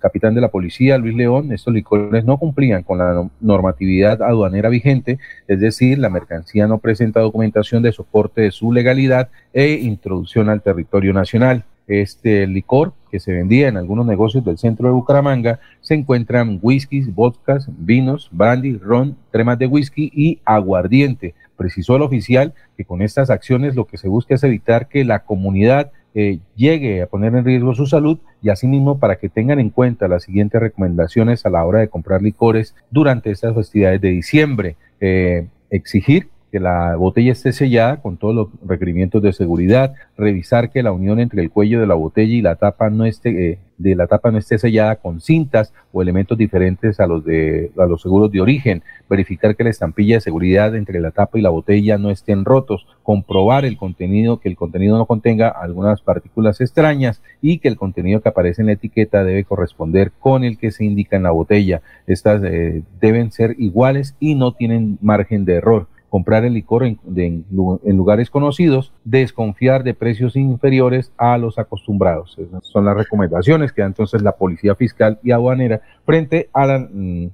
[0.00, 5.18] capitán de la policía, Luis León, estos licores no cumplían con la normatividad aduanera vigente,
[5.46, 10.62] es decir, la mercancía no presenta documentación de soporte de su legalidad e introducción al
[10.62, 11.64] territorio nacional.
[11.86, 17.14] Este licor que se vendía en algunos negocios del centro de Bucaramanga se encuentran whiskies,
[17.14, 21.34] vodkas, vinos, brandy, ron, cremas de whisky y aguardiente.
[21.56, 25.24] Precisó el oficial que con estas acciones lo que se busca es evitar que la
[25.24, 29.70] comunidad eh, llegue a poner en riesgo su salud y asimismo para que tengan en
[29.70, 34.76] cuenta las siguientes recomendaciones a la hora de comprar licores durante estas festividades de diciembre.
[35.00, 40.82] Eh, exigir que la botella esté sellada con todos los requerimientos de seguridad, revisar que
[40.82, 43.94] la unión entre el cuello de la botella y la tapa no esté, eh, de
[43.94, 48.02] la tapa no esté sellada con cintas o elementos diferentes a los de a los
[48.02, 51.98] seguros de origen, verificar que la estampilla de seguridad entre la tapa y la botella
[51.98, 57.58] no estén rotos, comprobar el contenido, que el contenido no contenga algunas partículas extrañas y
[57.58, 61.16] que el contenido que aparece en la etiqueta debe corresponder con el que se indica
[61.16, 61.80] en la botella.
[62.06, 67.44] Estas eh, deben ser iguales y no tienen margen de error comprar el licor en,
[67.50, 72.36] lugares conocidos, desconfiar de precios inferiores a los acostumbrados.
[72.62, 77.30] Son las recomendaciones que da entonces la Policía Fiscal y Aduanera frente a la, mm,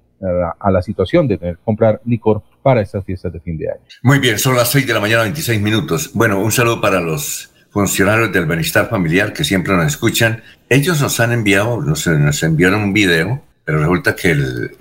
[0.82, 3.80] situación de tener comprar licor para estas fiestas de fin de año.
[4.02, 6.10] Muy bien, son las 6 de la mañana, 26 minutos.
[6.12, 10.42] Bueno, un saludo para los funcionarios del bienestar familiar que siempre nos escuchan.
[10.68, 14.76] Ellos nos han enviado, nos, nos enviaron un video pero resulta que el,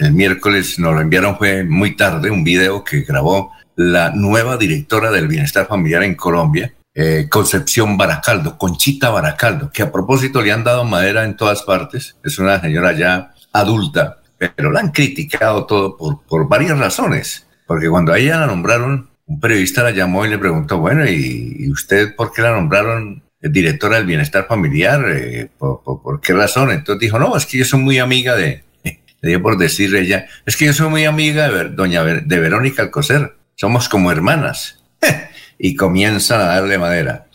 [0.00, 5.12] el, miércoles nos lo enviaron, fue muy tarde, un video que grabó la nueva directora
[5.12, 10.64] del bienestar familiar en Colombia, eh, Concepción Baracaldo, Conchita Baracaldo, que a propósito le han
[10.64, 15.96] dado madera en todas partes, es una señora ya adulta, pero la han criticado todo
[15.96, 20.30] por, por varias razones, porque cuando a ella la nombraron, un periodista la llamó y
[20.30, 25.48] le preguntó, bueno, ¿y, y usted por qué la nombraron directora del bienestar familiar, eh,
[25.58, 26.70] ¿por, qué razón?
[26.70, 30.26] Entonces dijo, no, es que yo soy muy amiga de, le dio por decir ella,
[30.44, 34.82] es que yo soy muy amiga de, doña de Verónica Alcocer, somos como hermanas.
[35.58, 37.26] y comienzan a darle madera.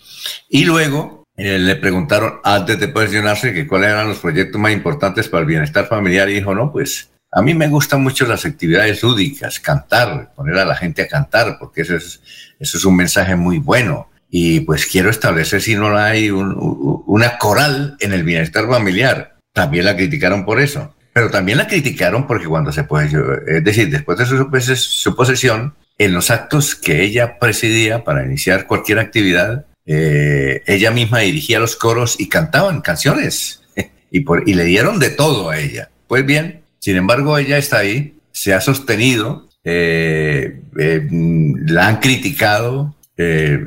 [0.49, 5.27] Y luego eh, le preguntaron antes de posicionarse que cuáles eran los proyectos más importantes
[5.27, 9.01] para el bienestar familiar y dijo, no, pues a mí me gustan mucho las actividades
[9.03, 12.21] lúdicas, cantar, poner a la gente a cantar, porque eso es,
[12.59, 14.09] eso es un mensaje muy bueno.
[14.31, 19.35] Y pues quiero establecer si no hay una coral en el bienestar familiar.
[19.53, 20.95] También la criticaron por eso.
[21.13, 23.09] Pero también la criticaron porque cuando se puede,
[23.47, 28.65] es decir, después de su, su posesión, en los actos que ella presidía para iniciar
[28.65, 33.61] cualquier actividad, eh, ella misma dirigía los coros y cantaban canciones
[34.11, 35.89] y, por, y le dieron de todo a ella.
[36.07, 42.95] Pues bien, sin embargo, ella está ahí, se ha sostenido, eh, eh, la han criticado,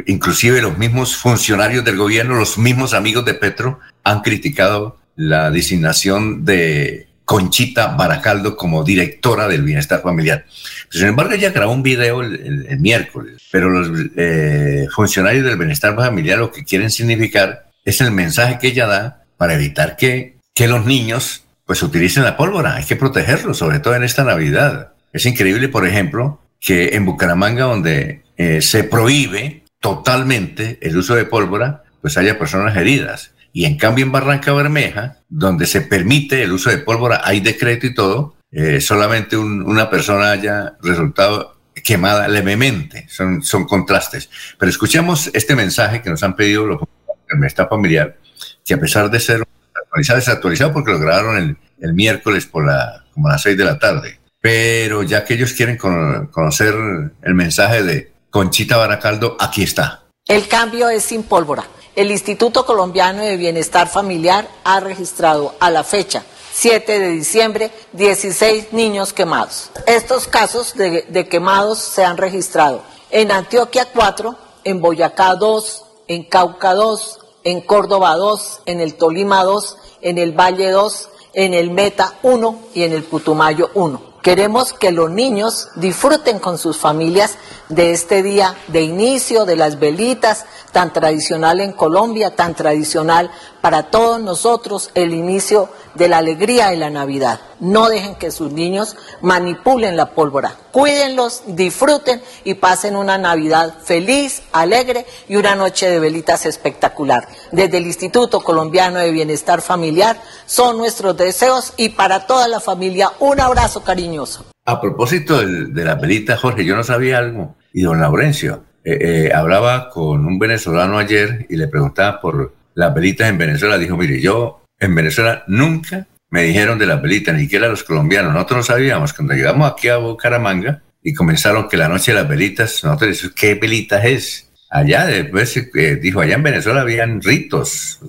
[0.07, 6.45] inclusive los mismos funcionarios del gobierno, los mismos amigos de Petro han criticado la designación
[6.45, 10.45] de Conchita Baracaldo como directora del bienestar familiar.
[10.91, 16.39] Sin embargo, ella grabó un video el, miércoles, pero los eh, funcionarios del bienestar familiar
[16.39, 20.85] lo que quieren significar es el mensaje que ella da para evitar que, que los
[20.85, 22.77] niños pues utilicen la pólvora.
[22.77, 24.93] Hay que protegerlos, sobre todo en esta Navidad.
[25.13, 31.25] Es increíble, por ejemplo, que en Bucaramanga, donde eh, se prohíbe totalmente el uso de
[31.25, 33.35] pólvora, pues haya personas heridas.
[33.53, 37.87] Y en cambio en Barranca Bermeja, donde se permite el uso de pólvora, hay decreto
[37.87, 43.07] y todo, eh, solamente una persona haya resultado quemada levemente.
[43.09, 44.31] Son, son contrastes.
[44.59, 46.81] Pero escuchemos este mensaje que nos han pedido los
[47.29, 48.17] del Estado familiar,
[48.65, 49.43] que a pesar de ser
[49.75, 53.65] actualizado, desactualizado porque lo grabaron el, el miércoles por la, como a las seis de
[53.65, 54.19] la tarde.
[54.41, 56.75] Pero ya que ellos quieren conocer
[57.23, 60.07] el mensaje de Conchita Baracaldo, aquí está.
[60.27, 61.69] El cambio es sin pólvora.
[61.95, 68.73] El Instituto Colombiano de Bienestar Familiar ha registrado a la fecha 7 de diciembre 16
[68.73, 69.71] niños quemados.
[69.87, 76.75] Estos casos de, quemados se han registrado en Antioquia 4, en Boyacá 2, en Cauca
[76.75, 82.15] 2, en Córdoba 2, en el Tolima 2, en el Valle 2, en el Meta
[82.25, 84.14] 1 y en el Putumayo 1.
[84.25, 87.37] Queremos que los niños disfruten con sus familias
[87.69, 93.31] de este día de inicio, de las velitas, tan tradicional en Colombia, tan tradicional
[93.65, 97.41] para todos nosotros, el inicio de la alegría de la Navidad.
[97.61, 100.55] No dejen que sus niños manipulen la pólvora.
[100.71, 107.27] Cuídenlos, disfruten y pasen una Navidad feliz, alegre y una noche de velitas espectacular.
[107.53, 113.13] Desde el Instituto Colombiano de Bienestar Familiar son nuestros deseos y para toda la familia
[113.19, 114.45] un abrazo cariñoso.
[114.67, 117.55] A propósito de, de la velita, Jorge, yo no sabía algo.
[117.73, 122.95] Y don Laurencio, eh, eh, hablaba con un venezolano ayer y le preguntaba por las
[122.95, 123.79] velitas en Venezuela.
[123.79, 128.33] Dijo, mire, yo en Venezuela nunca me dijeron de las velitas, ni siquiera los colombianos.
[128.33, 129.13] Nosotros no sabíamos.
[129.13, 133.35] Cuando llegamos aquí a Bucaramanga y comenzaron que la noche de las velitas, nosotros decimos,
[133.37, 134.51] ¿qué velitas es?
[134.71, 138.01] Allá después eh, dijo, allá en Venezuela habían ritos,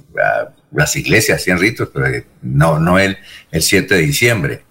[0.72, 2.08] las iglesias hacían ritos, pero
[2.42, 3.18] no, no el,
[3.52, 4.64] el 7 de diciembre.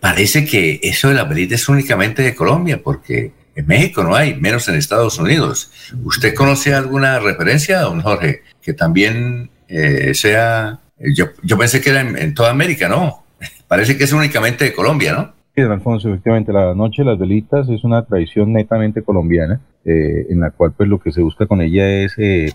[0.00, 4.34] parece que eso de las velitas es únicamente de Colombia, porque en México no hay,
[4.34, 5.70] menos en Estados Unidos.
[6.04, 10.78] ¿Usted conoce alguna referencia, don Jorge, que también eh, sea...
[10.98, 13.24] Yo, yo, pensé que era en, toda América, ¿no?
[13.68, 15.32] Parece que es únicamente de Colombia, ¿no?
[15.54, 20.40] Sí, Alfonso, efectivamente, la noche de las velitas es una tradición netamente colombiana, eh, en
[20.40, 22.54] la cual pues lo que se busca con ella es eh,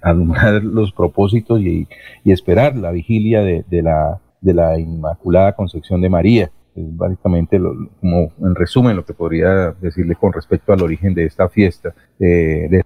[0.00, 1.86] alumbrar los propósitos y,
[2.24, 8.32] esperar la vigilia de, de, la, de la Inmaculada Concepción de María es básicamente como
[8.40, 12.84] en resumen lo que podría decirle con respecto al origen de esta fiesta eh, de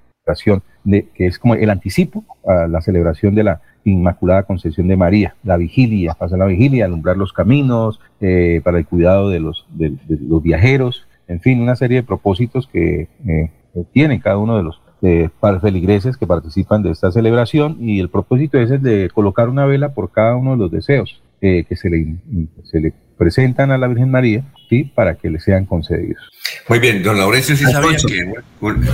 [0.84, 5.36] de, que es como el anticipo a la celebración de la Inmaculada Concepción de María,
[5.44, 9.94] la vigilia, pasar la vigilia, alumbrar los caminos, eh, para el cuidado de los, de,
[10.08, 13.50] los viajeros, en fin, una serie de propósitos que eh,
[13.92, 15.28] tiene cada uno de los eh,
[15.60, 19.90] feligreses que participan de esta celebración y el propósito es el de colocar una vela
[19.90, 21.20] por cada uno de los deseos
[21.68, 22.16] que se le,
[22.64, 24.90] se le presentan a la Virgen María ¿sí?
[24.94, 26.22] para que le sean concedidos.
[26.68, 28.32] Muy bien, don Laurencio, ¿sí sabía que,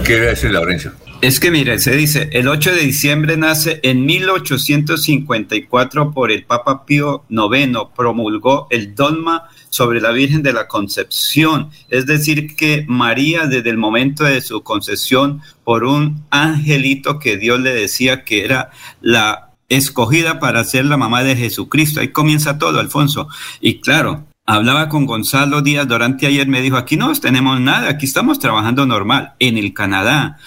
[0.05, 0.93] ¿qué debe decir Laurencio?
[1.22, 6.86] Es que mire, se dice, el 8 de diciembre nace en 1854 por el Papa
[6.86, 13.47] Pío IX, promulgó el dogma sobre la Virgen de la Concepción, es decir, que María
[13.47, 18.70] desde el momento de su concepción por un angelito que Dios le decía que era
[19.02, 22.01] la escogida para ser la mamá de Jesucristo.
[22.01, 23.28] Ahí comienza todo, Alfonso.
[23.62, 28.05] Y claro, hablaba con Gonzalo Díaz durante ayer, me dijo, aquí no tenemos nada, aquí
[28.05, 29.34] estamos trabajando normal.
[29.38, 30.38] En el Canadá,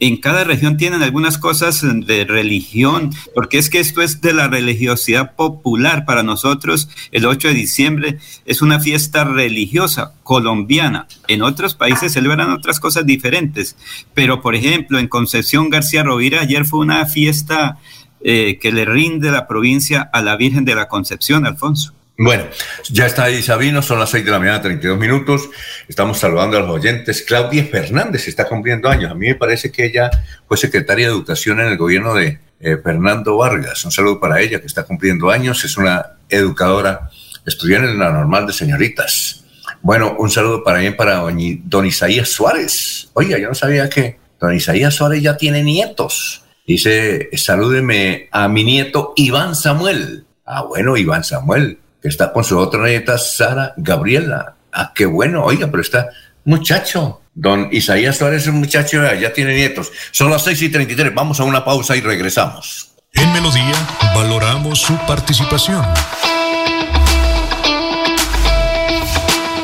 [0.00, 4.48] en cada región tienen algunas cosas de religión, porque es que esto es de la
[4.48, 6.04] religiosidad popular.
[6.04, 11.06] Para nosotros, el 8 de diciembre es una fiesta religiosa colombiana.
[11.28, 13.76] En otros países celebran otras cosas diferentes,
[14.12, 17.78] pero por ejemplo, en Concepción García Rovira ayer fue una fiesta
[18.24, 21.94] eh, que le rinde la provincia a la Virgen de la Concepción, Alfonso.
[22.18, 22.44] Bueno,
[22.90, 25.48] ya está ahí Sabino, son las 6 de la mañana, 32 minutos.
[25.88, 27.22] Estamos saludando a los oyentes.
[27.22, 29.10] Claudia Fernández está cumpliendo años.
[29.10, 30.10] A mí me parece que ella
[30.46, 33.84] fue secretaria de Educación en el gobierno de eh, Fernando Vargas.
[33.84, 35.64] Un saludo para ella que está cumpliendo años.
[35.64, 37.10] Es una educadora,
[37.46, 39.44] estudiante en la normal de señoritas.
[39.80, 43.10] Bueno, un saludo para bien para don Isaías Suárez.
[43.14, 46.41] Oiga, yo no sabía que don Isaías Suárez ya tiene nietos.
[46.72, 50.24] Dice, salúdeme a mi nieto Iván Samuel.
[50.46, 54.56] Ah, bueno, Iván Samuel que está con su otra nieta, Sara Gabriela.
[54.72, 56.08] Ah, qué bueno, oiga, pero está
[56.44, 57.20] muchacho.
[57.34, 59.92] Don Isaías Suárez es un muchacho, ya tiene nietos.
[60.12, 62.90] Son las 6 y 33, vamos a una pausa y regresamos.
[63.12, 63.74] En Melodía
[64.14, 65.84] valoramos su participación.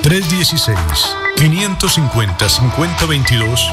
[0.02, 0.78] 316
[1.36, 3.72] 550 5022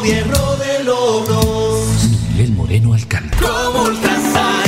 [0.00, 1.86] gobierno de logros.
[2.32, 3.34] Miguel Moreno Alcalde.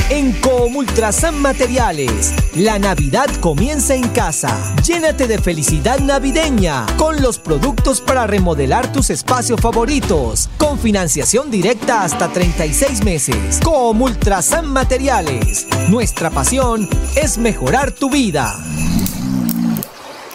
[0.09, 4.75] En Comultrasan Materiales, la Navidad comienza en casa.
[4.83, 10.49] Llénate de felicidad navideña con los productos para remodelar tus espacios favoritos.
[10.57, 13.59] Con financiación directa hasta 36 meses.
[13.63, 15.67] Comultrasan Materiales.
[15.89, 18.55] Nuestra pasión es mejorar tu vida.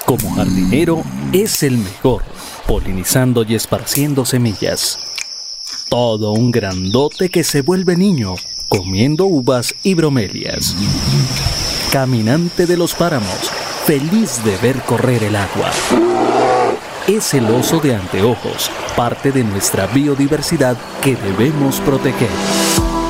[0.06, 1.02] Como jardinero,
[1.32, 2.33] es el mejor
[2.66, 4.98] polinizando y esparciendo semillas.
[5.88, 8.34] Todo un grandote que se vuelve niño,
[8.68, 10.74] comiendo uvas y bromelias.
[11.92, 13.50] Caminante de los páramos,
[13.84, 15.70] feliz de ver correr el agua.
[17.06, 22.30] Es el oso de anteojos, parte de nuestra biodiversidad que debemos proteger.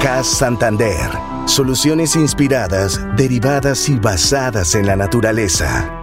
[0.02, 1.10] CAS Santander.
[1.46, 6.02] Soluciones inspiradas, derivadas y basadas en la naturaleza.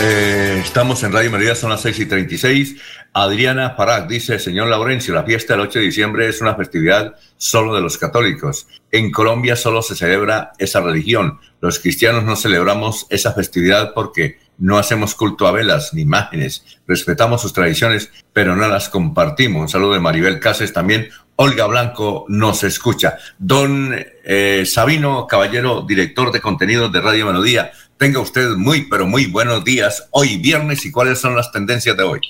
[0.00, 2.76] eh, estamos en Radio Melodía, son las 6 y 36.
[3.12, 7.74] Adriana Farag dice, señor Laurencio, la fiesta del 8 de diciembre es una festividad solo
[7.74, 8.68] de los católicos.
[8.92, 11.40] En Colombia solo se celebra esa religión.
[11.60, 16.64] Los cristianos no celebramos esa festividad porque no hacemos culto a velas ni imágenes.
[16.86, 19.62] Respetamos sus tradiciones, pero no las compartimos.
[19.62, 21.08] Un saludo de Maribel Cáceres también.
[21.36, 23.18] Olga Blanco nos escucha.
[23.38, 23.94] Don
[24.24, 29.64] eh, Sabino Caballero, director de contenidos de Radio Melodía, tenga usted muy, pero muy buenos
[29.64, 32.20] días hoy viernes y cuáles son las tendencias de hoy.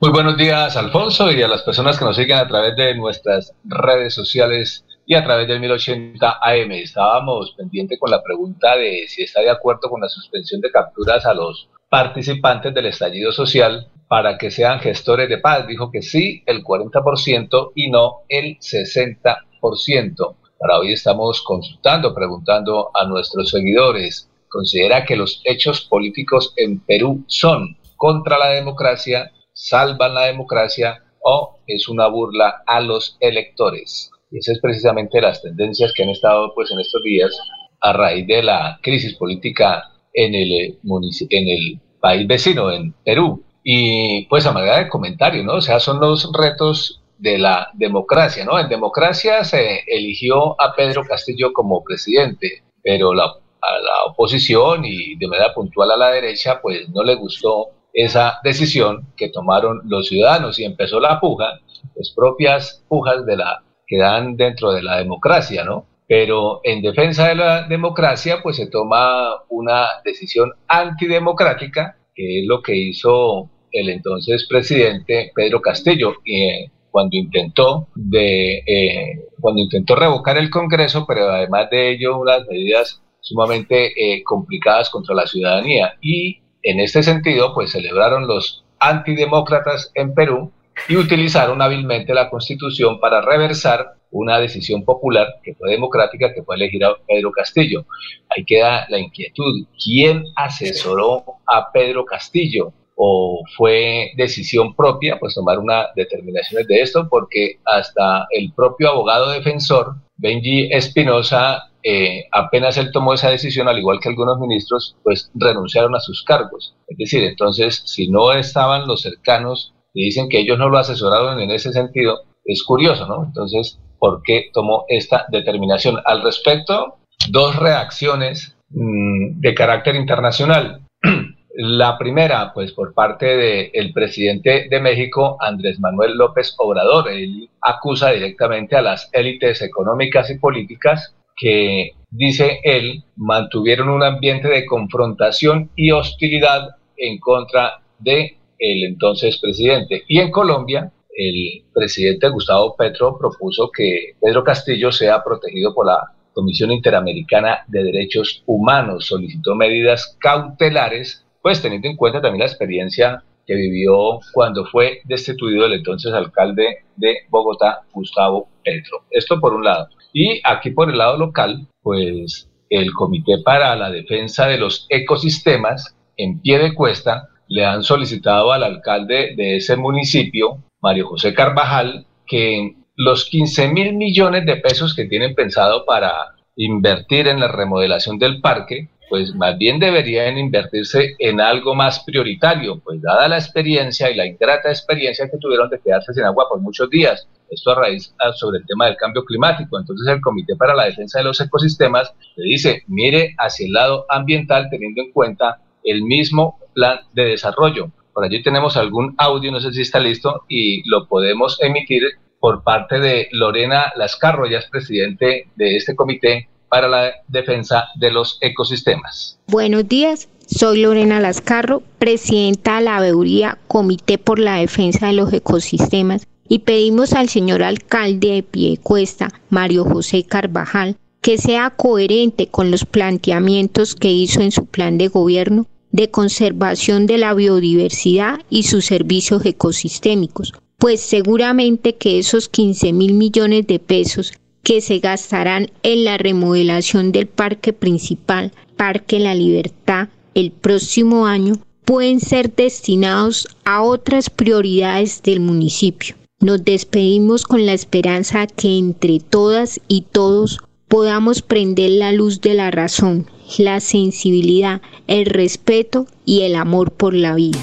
[0.00, 3.52] Muy buenos días, Alfonso, y a las personas que nos siguen a través de nuestras
[3.64, 6.70] redes sociales y a través del 1080 AM.
[6.72, 11.26] Estábamos pendientes con la pregunta de si está de acuerdo con la suspensión de capturas
[11.26, 15.66] a los participantes del estallido social para que sean gestores de paz.
[15.66, 20.34] Dijo que sí, el 40% y no el 60%.
[20.58, 24.28] Para hoy estamos consultando, preguntando a nuestros seguidores.
[24.48, 31.58] ¿Considera que los hechos políticos en Perú son contra la democracia, salvan la democracia o
[31.66, 34.10] es una burla a los electores?
[34.30, 37.36] Y esas es precisamente las tendencias que han estado pues en estos días
[37.80, 43.44] a raíz de la crisis política en el, en el país vecino, en Perú.
[43.62, 45.54] Y pues a manera de comentario, ¿no?
[45.54, 48.58] O sea, son los retos de la democracia, ¿no?
[48.58, 55.16] En democracia se eligió a Pedro Castillo como presidente, pero la, a la oposición y
[55.16, 60.08] de manera puntual a la derecha, pues no le gustó esa decisión que tomaron los
[60.08, 61.60] ciudadanos y empezó la puja,
[61.94, 65.86] pues propias pujas de la que dan dentro de la democracia, ¿no?
[66.06, 72.62] Pero en defensa de la democracia, pues se toma una decisión antidemocrática, que es lo
[72.62, 80.38] que hizo el entonces presidente Pedro Castillo, eh, cuando intentó de eh, cuando intentó revocar
[80.38, 85.94] el Congreso, pero además de ello unas medidas sumamente eh, complicadas contra la ciudadanía.
[86.00, 90.50] Y en este sentido, pues celebraron los antidemócratas en Perú
[90.88, 96.56] y utilizaron hábilmente la Constitución para reversar una decisión popular que fue democrática, que fue
[96.56, 97.84] elegir a Pedro Castillo.
[98.30, 99.66] Ahí queda la inquietud.
[99.82, 102.72] ¿Quién asesoró a Pedro Castillo?
[102.96, 107.06] ¿O fue decisión propia, pues tomar una determinación de esto?
[107.08, 113.78] Porque hasta el propio abogado defensor, Benji Espinosa, eh, apenas él tomó esa decisión, al
[113.78, 116.74] igual que algunos ministros, pues renunciaron a sus cargos.
[116.88, 121.40] Es decir, entonces, si no estaban los cercanos y dicen que ellos no lo asesoraron
[121.40, 123.24] en ese sentido, es curioso, ¿no?
[123.24, 125.98] Entonces, ¿por qué tomó esta determinación?
[126.04, 126.96] Al respecto,
[127.30, 130.82] dos reacciones mm, de carácter internacional.
[131.60, 137.08] La primera, pues por parte del presidente de México, Andrés Manuel López Obrador.
[137.08, 144.48] Él acusa directamente a las élites económicas y políticas que, dice él, mantuvieron un ambiente
[144.48, 150.02] de confrontación y hostilidad en contra de el entonces presidente.
[150.08, 156.12] Y en Colombia, el presidente Gustavo Petro propuso que Pedro Castillo sea protegido por la
[156.32, 159.06] Comisión Interamericana de Derechos Humanos.
[159.06, 165.64] Solicitó medidas cautelares, pues teniendo en cuenta también la experiencia que vivió cuando fue destituido
[165.64, 169.04] el entonces alcalde de Bogotá, Gustavo Petro.
[169.10, 169.88] Esto por un lado.
[170.12, 175.96] Y aquí por el lado local, pues el Comité para la Defensa de los Ecosistemas,
[176.18, 182.06] en pie de cuesta, le han solicitado al alcalde de ese municipio, Mario José Carvajal,
[182.26, 186.12] que los 15 mil millones de pesos que tienen pensado para
[186.56, 192.80] invertir en la remodelación del parque, pues más bien deberían invertirse en algo más prioritario,
[192.80, 196.60] pues dada la experiencia y la ingrata experiencia que tuvieron de quedarse sin agua por
[196.60, 197.28] muchos días.
[197.50, 199.78] Esto a raíz ah, sobre el tema del cambio climático.
[199.78, 204.04] Entonces el Comité para la Defensa de los Ecosistemas le dice, mire hacia el lado
[204.08, 207.90] ambiental teniendo en cuenta el mismo plan de desarrollo.
[208.12, 212.02] Por allí tenemos algún audio, no sé si está listo, y lo podemos emitir
[212.40, 218.10] por parte de Lorena Lascarro, ella es presidente de este comité para la defensa de
[218.10, 219.38] los ecosistemas.
[219.46, 225.32] Buenos días, soy Lorena Lascarro, presidenta de la Beuría Comité por la Defensa de los
[225.32, 232.70] Ecosistemas, y pedimos al señor alcalde de Piedecuesta, Mario José Carvajal, que sea coherente con
[232.70, 238.64] los planteamientos que hizo en su plan de gobierno de conservación de la biodiversidad y
[238.64, 244.32] sus servicios ecosistémicos, pues seguramente que esos 15 mil millones de pesos
[244.62, 251.54] que se gastarán en la remodelación del parque principal, Parque La Libertad, el próximo año,
[251.84, 256.16] pueden ser destinados a otras prioridades del municipio.
[256.40, 262.54] Nos despedimos con la esperanza que entre todas y todos podamos prender la luz de
[262.54, 263.26] la razón,
[263.58, 267.58] la sensibilidad, el respeto y el amor por la vida.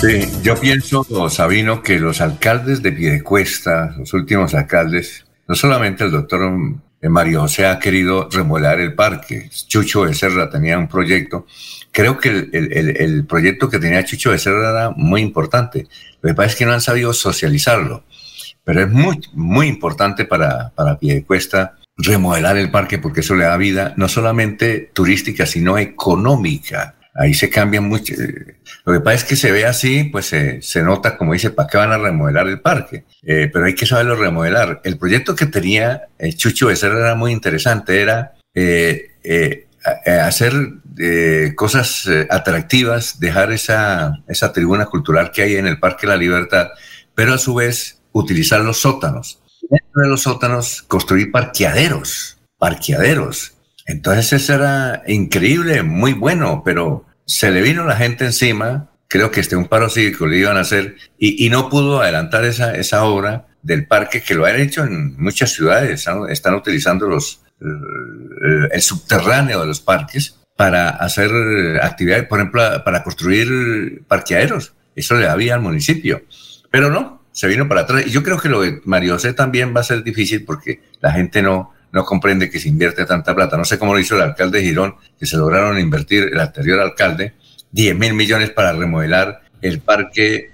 [0.00, 6.10] Sí, yo pienso, Sabino, que los alcaldes de Piedecuesta, los últimos alcaldes, no solamente el
[6.10, 6.50] doctor
[7.02, 11.46] Mario José ha querido remodelar el parque, Chucho Becerra tenía un proyecto,
[11.92, 15.86] creo que el, proyecto que tenía Chucho Becerra era muy importante,
[16.22, 18.04] lo que pasa es que no han sabido socializarlo
[18.64, 23.56] pero es muy, muy importante para, para Piedecuesta remodelar el parque porque eso le da
[23.56, 26.94] vida no solamente turística, sino económica.
[27.20, 28.14] Ahí se cambia mucho.
[28.86, 31.76] Lo que pasa es que se ve así, pues se nota, como dice, ¿para qué
[31.76, 33.04] van a remodelar el parque?
[33.22, 34.80] Eh, pero hay que saberlo remodelar.
[34.84, 39.66] El proyecto que tenía eh, Chucho Becerra era muy interesante, era eh,
[40.06, 40.54] hacer
[41.56, 46.68] cosas atractivas, dejar esa, esa tribuna cultural que hay en el Parque la Libertad,
[47.14, 49.42] pero a su vez utilizar los sótanos.
[49.68, 53.52] Dentro de los sótanos construir parqueaderos, parqueaderos
[53.90, 59.38] entonces eso era increíble, muy bueno, pero se le vino la gente encima, creo que
[59.38, 63.46] este un paro cívico le iban a hacer, y, no pudo adelantar esa, esa obra
[63.62, 69.66] del parque que lo han hecho en muchas ciudades, están utilizando los, el, subterráneo de
[69.68, 71.30] los parques para hacer
[71.80, 74.74] actividades, por ejemplo, para construir parqueaderos.
[74.96, 76.22] Eso le había al municipio.
[76.68, 78.08] Pero no, se vino para atrás.
[78.08, 81.12] Y yo creo que lo de Mario José también va a ser difícil porque la
[81.12, 83.56] gente no, no comprende que se invierte tanta plata.
[83.56, 86.80] No sé cómo lo hizo el alcalde de Girón, que se lograron invertir, el anterior
[86.80, 87.34] alcalde,
[87.72, 90.50] 10 mil millones para remodelar el parque,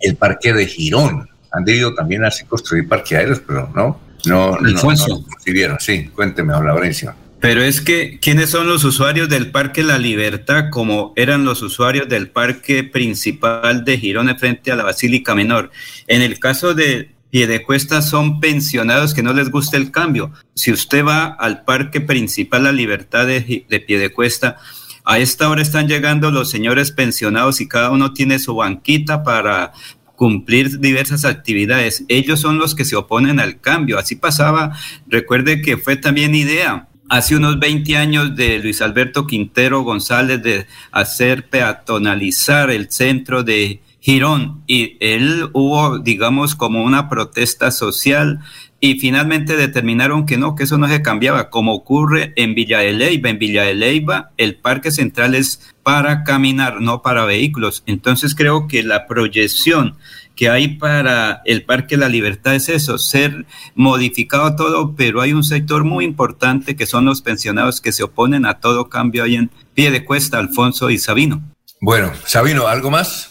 [0.00, 1.28] el parque de Girón.
[1.52, 5.24] Han debido también así construir parqueaderos, pero no, no, Alfonso.
[5.46, 7.14] no, Sí, cuénteme, Laurencio.
[7.40, 12.06] Pero es que, ¿quiénes son los usuarios del Parque La Libertad como eran los usuarios
[12.06, 15.70] del parque principal de Girón frente a la Basílica Menor?
[16.06, 20.32] En el caso de Piedecuesta son pensionados que no les gusta el cambio.
[20.54, 24.58] Si usted va al parque principal La Libertad de, de Piedecuesta,
[25.04, 29.72] a esta hora están llegando los señores pensionados y cada uno tiene su banquita para
[30.16, 32.04] cumplir diversas actividades.
[32.08, 33.98] Ellos son los que se oponen al cambio.
[33.98, 34.76] Así pasaba,
[35.06, 40.66] recuerde que fue también idea hace unos 20 años de Luis Alberto Quintero González de
[40.92, 48.40] hacer peatonalizar el centro de Girón y él hubo, digamos, como una protesta social
[48.80, 52.94] y finalmente determinaron que no, que eso no se cambiaba, como ocurre en Villa de
[52.94, 53.28] Leyva.
[53.28, 57.82] En Villa de Leyva el parque central es para caminar, no para vehículos.
[57.86, 59.96] Entonces creo que la proyección
[60.34, 63.44] que hay para el Parque La Libertad es eso, ser
[63.74, 68.46] modificado todo, pero hay un sector muy importante que son los pensionados que se oponen
[68.46, 71.42] a todo cambio ahí en pie de cuesta, Alfonso y Sabino.
[71.82, 73.29] Bueno, Sabino, ¿algo más?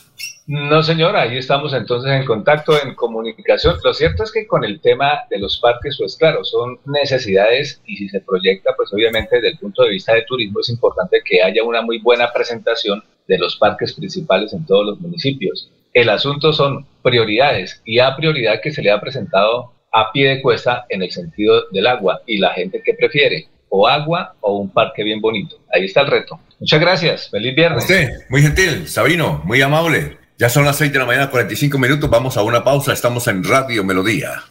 [0.52, 3.76] No, señora, ahí estamos entonces en contacto, en comunicación.
[3.84, 7.98] Lo cierto es que con el tema de los parques, pues claro, son necesidades y
[7.98, 11.44] si se proyecta, pues obviamente desde el punto de vista de turismo es importante que
[11.44, 15.70] haya una muy buena presentación de los parques principales en todos los municipios.
[15.94, 20.42] El asunto son prioridades y a prioridad que se le ha presentado a pie de
[20.42, 24.72] cuesta en el sentido del agua y la gente que prefiere o agua o un
[24.72, 25.58] parque bien bonito.
[25.72, 26.40] Ahí está el reto.
[26.60, 27.30] Muchas gracias.
[27.30, 27.84] Feliz viernes.
[27.84, 30.19] usted, muy gentil, Sabino, muy amable.
[30.40, 32.10] Ya son las 6 de la mañana, 45 minutos.
[32.10, 32.94] Vamos a una pausa.
[32.94, 34.42] Estamos en Radio Melodía.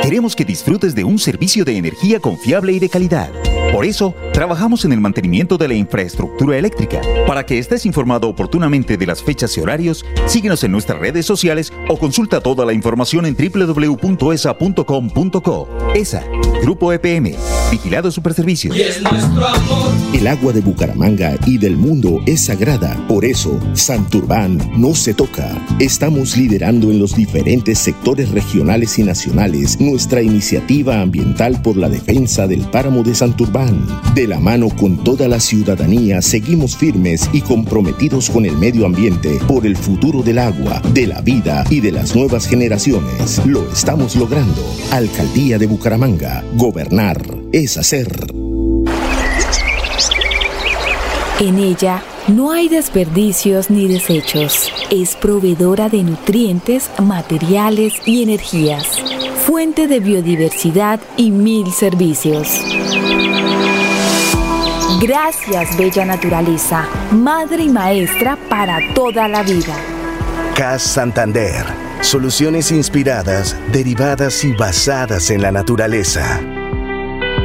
[0.00, 3.30] Queremos que disfrutes de un servicio de energía confiable y de calidad.
[3.72, 7.00] Por eso, trabajamos en el mantenimiento de la infraestructura eléctrica.
[7.26, 11.72] Para que estés informado oportunamente de las fechas y horarios, síguenos en nuestras redes sociales
[11.88, 14.08] o consulta toda la información en www.esa.com.co.
[15.94, 16.22] ESA,
[16.60, 17.34] Grupo EPM,
[17.70, 18.76] Vigilado Superservicios.
[18.76, 19.90] Y es nuestro amor.
[20.12, 23.02] El agua de Bucaramanga y del mundo es sagrada.
[23.08, 25.50] Por eso, Santurbán no se toca.
[25.78, 32.46] Estamos liderando en los diferentes sectores regionales y nacionales nuestra iniciativa ambiental por la defensa
[32.46, 33.61] del páramo de Santurbán
[34.14, 39.38] de la mano con toda la ciudadanía, seguimos firmes y comprometidos con el medio ambiente
[39.46, 43.40] por el futuro del agua, de la vida y de las nuevas generaciones.
[43.46, 44.62] Lo estamos logrando.
[44.90, 46.44] Alcaldía de Bucaramanga.
[46.54, 47.22] Gobernar
[47.52, 48.26] es hacer.
[51.40, 54.72] En ella no hay desperdicios ni desechos.
[54.90, 58.86] Es proveedora de nutrientes, materiales y energías.
[59.46, 62.60] Fuente de biodiversidad y mil servicios.
[65.02, 69.76] Gracias, bella naturaleza, madre y maestra para toda la vida.
[70.54, 71.64] CAS Santander
[72.02, 76.40] Soluciones inspiradas, derivadas y basadas en la naturaleza.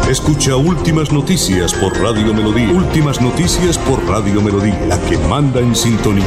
[0.09, 2.69] Escucha Últimas Noticias por Radio Melodía.
[2.69, 6.25] Últimas Noticias por Radio Melodía, la que manda en sintonía.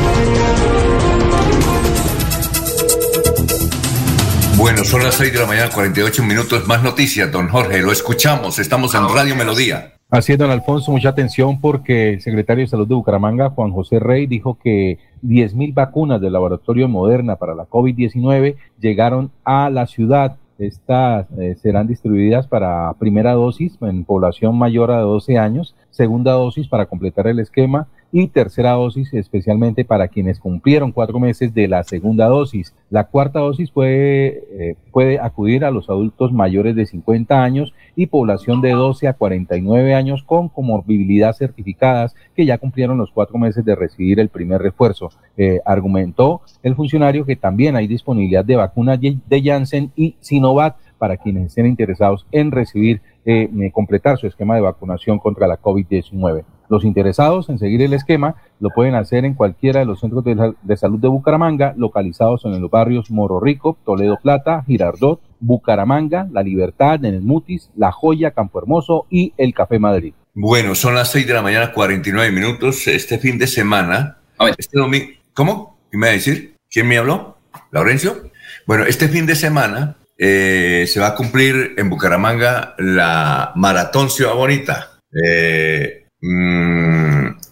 [4.64, 6.66] Bueno, son las 6 de la mañana, 48 minutos.
[6.66, 7.82] Más noticias, don Jorge.
[7.82, 8.58] Lo escuchamos.
[8.58, 9.92] Estamos en Radio Melodía.
[10.08, 13.98] Así es, don Alfonso, mucha atención porque el secretario de Salud de Bucaramanga, Juan José
[13.98, 20.38] Rey, dijo que 10.000 vacunas del laboratorio Moderna para la COVID-19 llegaron a la ciudad
[20.58, 26.68] estas eh, serán distribuidas para primera dosis en población mayor a 12 años, segunda dosis
[26.68, 31.82] para completar el esquema y tercera dosis especialmente para quienes cumplieron cuatro meses de la
[31.82, 32.72] segunda dosis.
[32.88, 38.06] La cuarta dosis puede, eh, puede acudir a los adultos mayores de 50 años y
[38.06, 43.64] población de 12 a 49 años con comorbilidad certificadas que ya cumplieron los cuatro meses
[43.64, 45.10] de recibir el primer refuerzo.
[45.36, 51.16] Eh, argumentó el funcionario que también hay disponibilidad de vacunas de Janssen y Sinovac para
[51.16, 56.44] quienes estén interesados en recibir, eh, completar su esquema de vacunación contra la COVID-19.
[56.68, 60.76] Los interesados en seguir el esquema lo pueden hacer en cualquiera de los centros de,
[60.76, 67.04] salud de Bucaramanga, localizados en los barrios Morro Rico, Toledo Plata, Girardot, Bucaramanga, La Libertad,
[67.04, 70.14] en el Mutis, La Joya, Campo Hermoso y el Café Madrid.
[70.34, 72.86] Bueno, son las 6 de la mañana, 49 minutos.
[72.88, 74.18] Este fin de semana,
[74.56, 75.78] este domingo, ¿cómo?
[75.90, 76.56] ¿Qué me va a decir?
[76.70, 77.36] ¿Quién me habló?
[77.70, 78.30] ¿Laurencio?
[78.66, 84.34] Bueno, este fin de semana eh, se va a cumplir en Bucaramanga la Maratón Ciudad
[84.34, 84.98] Bonita.
[85.12, 86.03] Eh,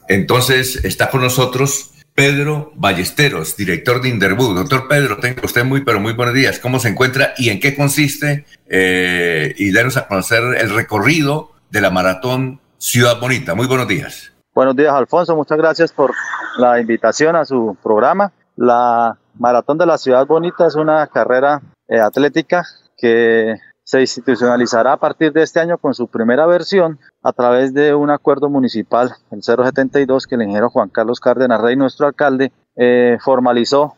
[0.08, 4.54] entonces está con nosotros Pedro Ballesteros, director de Inderbu.
[4.54, 6.58] Doctor Pedro, tenga usted muy, pero muy buenos días.
[6.58, 8.44] ¿Cómo se encuentra y en qué consiste?
[8.68, 13.54] Eh, y denos a conocer el recorrido de la maratón Ciudad Bonita.
[13.54, 14.32] Muy buenos días.
[14.54, 15.34] Buenos días, Alfonso.
[15.34, 16.12] Muchas gracias por
[16.58, 18.32] la invitación a su programa.
[18.56, 22.66] La Maratón de la Ciudad Bonita es una carrera eh, atlética
[22.98, 27.94] que se institucionalizará a partir de este año con su primera versión a través de
[27.94, 33.18] un acuerdo municipal, el 072, que el ingeniero Juan Carlos Cárdenas Rey, nuestro alcalde, eh,
[33.20, 33.96] formalizó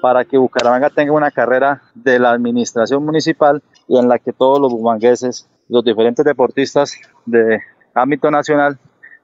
[0.00, 4.60] para que Bucaramanga tenga una carrera de la administración municipal y en la que todos
[4.60, 7.60] los bumangueses, los diferentes deportistas de
[7.94, 8.78] ámbito nacional,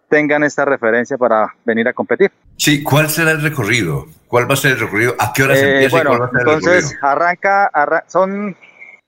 [0.08, 2.30] tengan esta referencia para venir a competir.
[2.56, 4.06] Sí, ¿cuál será el recorrido?
[4.26, 5.14] ¿Cuál va a ser el recorrido?
[5.18, 7.70] ¿A qué hora se eh, empieza bueno, entonces arranca,
[8.08, 8.56] son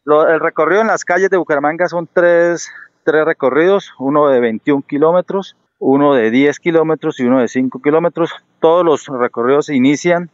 [0.06, 2.70] el recorrido en las calles de Bucaramanga son tres,
[3.04, 8.30] tres recorridos, uno de 21 kilómetros, uno de 10 kilómetros y uno de 5 kilómetros.
[8.60, 10.30] Todos los recorridos inician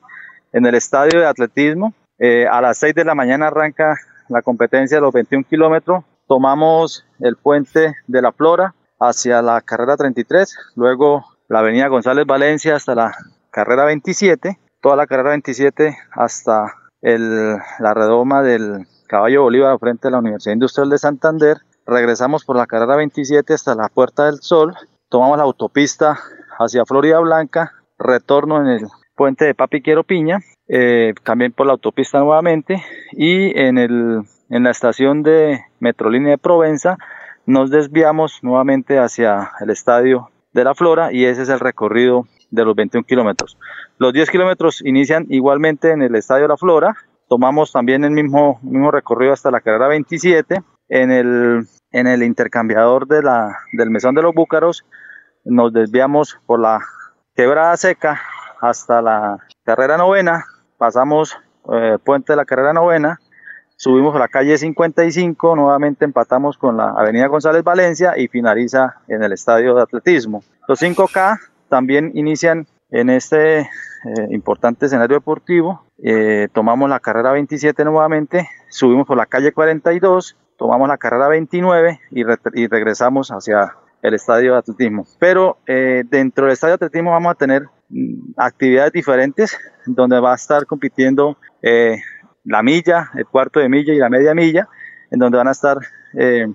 [0.52, 1.94] en el estadio de atletismo.
[2.18, 3.96] Eh, a las 6 de la mañana arranca
[4.28, 6.04] la competencia de los 21 kilómetros.
[6.26, 12.76] Tomamos el puente de la Flora hacia la carrera 33, luego la avenida González Valencia
[12.76, 13.12] hasta la
[13.50, 20.12] carrera 27, toda la carrera 27 hasta el, la redoma del Caballo Bolívar frente a
[20.12, 21.56] la Universidad Industrial de Santander.
[21.84, 24.72] Regresamos por la carrera 27 hasta la Puerta del Sol.
[25.08, 26.20] Tomamos la autopista
[26.60, 27.72] hacia Florida Blanca.
[27.98, 30.38] Retorno en el puente de Papiquero Piña.
[30.68, 32.84] Eh, también por la autopista nuevamente.
[33.10, 36.96] Y en, el, en la estación de Metrolínea de Provenza
[37.46, 42.64] nos desviamos nuevamente hacia el estadio de la Flora y ese es el recorrido de
[42.64, 43.58] los 21 kilómetros.
[43.98, 46.96] Los 10 kilómetros inician igualmente en el estadio de la Flora
[47.30, 50.62] tomamos también el mismo, mismo recorrido hasta la carrera 27.
[50.88, 53.22] En el, en el intercambiador de
[53.72, 54.84] del mesón de los búcaros
[55.44, 56.80] nos desviamos por la
[57.36, 58.20] quebrada seca
[58.60, 60.44] hasta la carrera novena,
[60.76, 61.38] pasamos
[61.72, 63.20] eh, puente de la carrera novena,
[63.76, 69.22] subimos a la calle 55, nuevamente empatamos con la avenida González Valencia y finaliza en
[69.22, 70.42] el estadio de atletismo.
[70.66, 71.38] Los 5K
[71.68, 73.70] también inician en este
[74.04, 75.84] eh, importante escenario deportivo.
[76.02, 82.00] Eh, tomamos la carrera 27 nuevamente, subimos por la calle 42, tomamos la carrera 29
[82.10, 82.24] y,
[82.66, 85.06] regresamos hacia el estadio de atletismo.
[85.18, 90.32] Pero eh, dentro del estadio de atletismo vamos a tener mm, actividades diferentes donde va
[90.32, 91.36] a estar compitiendo
[92.44, 94.66] la milla, el cuarto de milla y la media milla,
[95.10, 95.76] en donde van a estar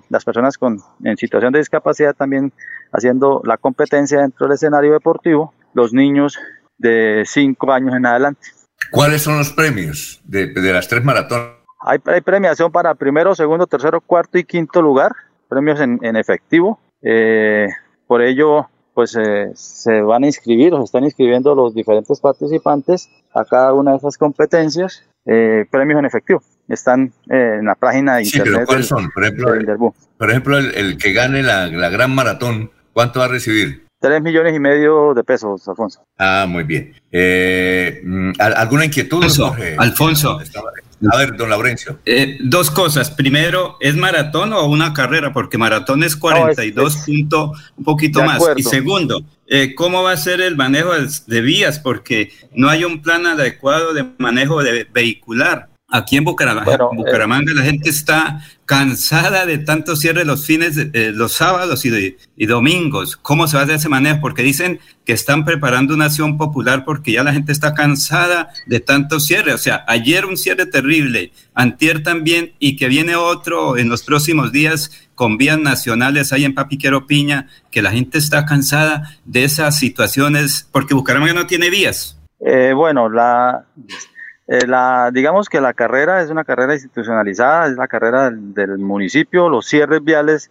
[0.08, 2.52] las personas con, en situación de discapacidad también
[2.92, 6.38] haciendo la competencia dentro del escenario deportivo, los niños
[6.78, 8.48] de 5 años en adelante.
[8.90, 11.56] ¿Cuáles son los premios de, las tres maratones?
[11.80, 15.12] Hay, premiación para primero, segundo, tercero, cuarto y quinto lugar,
[15.48, 16.80] premios en, efectivo.
[17.02, 17.68] Eh,
[18.06, 23.08] por ello, pues eh, se van a inscribir o se están inscribiendo los diferentes participantes
[23.34, 26.42] a cada una de esas competencias, eh, premios en efectivo.
[26.68, 29.10] Están en la página de sí, Pero ¿cuáles son?
[29.10, 33.85] Por ejemplo, por ejemplo el, que gane la, la gran maratón, ¿cuánto va a recibir?
[34.06, 36.00] Tres millones y medio de pesos, Alfonso.
[36.16, 36.94] Ah, muy bien.
[37.10, 39.20] Eh, mm, ¿Alguna inquietud,
[39.78, 40.38] Alfonso?
[41.10, 41.98] A ver, don Laurencio.
[42.06, 43.10] Eh, dos cosas.
[43.10, 45.32] Primero, ¿es maratón o una carrera?
[45.32, 48.40] Porque maratón es 42 puntos, un poquito más.
[48.54, 50.92] Y segundo, eh, ¿cómo va a ser el manejo
[51.26, 51.80] de vías?
[51.80, 55.68] Porque no hay un plan adecuado de manejo de vehicular.
[55.88, 61.84] Aquí en Bucaramanga, la gente está cansada de tanto cierre los fines, eh, los sábados
[61.84, 63.16] y, domingos.
[63.16, 64.20] ¿Cómo se va a hacer ese manejo?
[64.20, 68.80] Porque dicen que están preparando una acción popular porque ya la gente está cansada de
[68.80, 69.54] tanto cierre.
[69.54, 74.50] O sea, ayer un cierre terrible, antier también, y que viene otro en los próximos
[74.50, 79.78] días con vías nacionales ahí en Papiquero Piña, que la gente está cansada de esas
[79.78, 82.18] situaciones porque Bucaramanga no tiene vías.
[82.40, 83.66] Eh, bueno, la
[84.48, 89.48] eh, la, digamos que la carrera es una carrera institucionalizada, es la carrera del, municipio,
[89.48, 90.50] los cierres viales.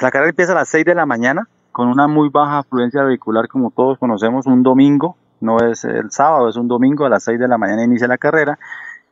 [0.00, 3.48] La carrera empieza a las 6 de la mañana con una muy baja afluencia vehicular
[3.48, 7.38] como todos conocemos, un domingo, no es el sábado, es un domingo a las 6
[7.38, 8.58] de la mañana inicia la carrera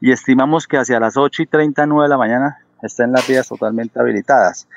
[0.01, 4.01] y estimamos que hacia las 8 y 39 de la mañana estén las vías totalmente
[4.01, 4.69] habilitadas.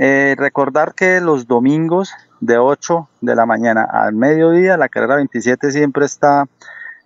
[0.00, 5.70] Eh, recordar que los domingos de 8 de la mañana al mediodía la carrera 27
[5.70, 6.46] siempre está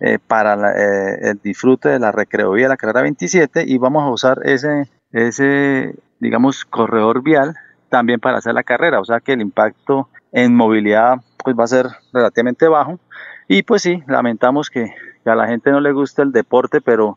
[0.05, 4.41] eh, para eh, el disfrute de la recreovía, la carrera 27, y vamos a usar
[4.43, 7.55] ese, ese, digamos, corredor vial
[7.89, 11.69] también para hacer la carrera, o sea que el impacto en movilidad pues va a
[11.69, 12.99] ser relativamente bajo,
[13.47, 14.93] y pues sí, lamentamos que,
[15.25, 17.17] a la gente no le gusta el deporte, pero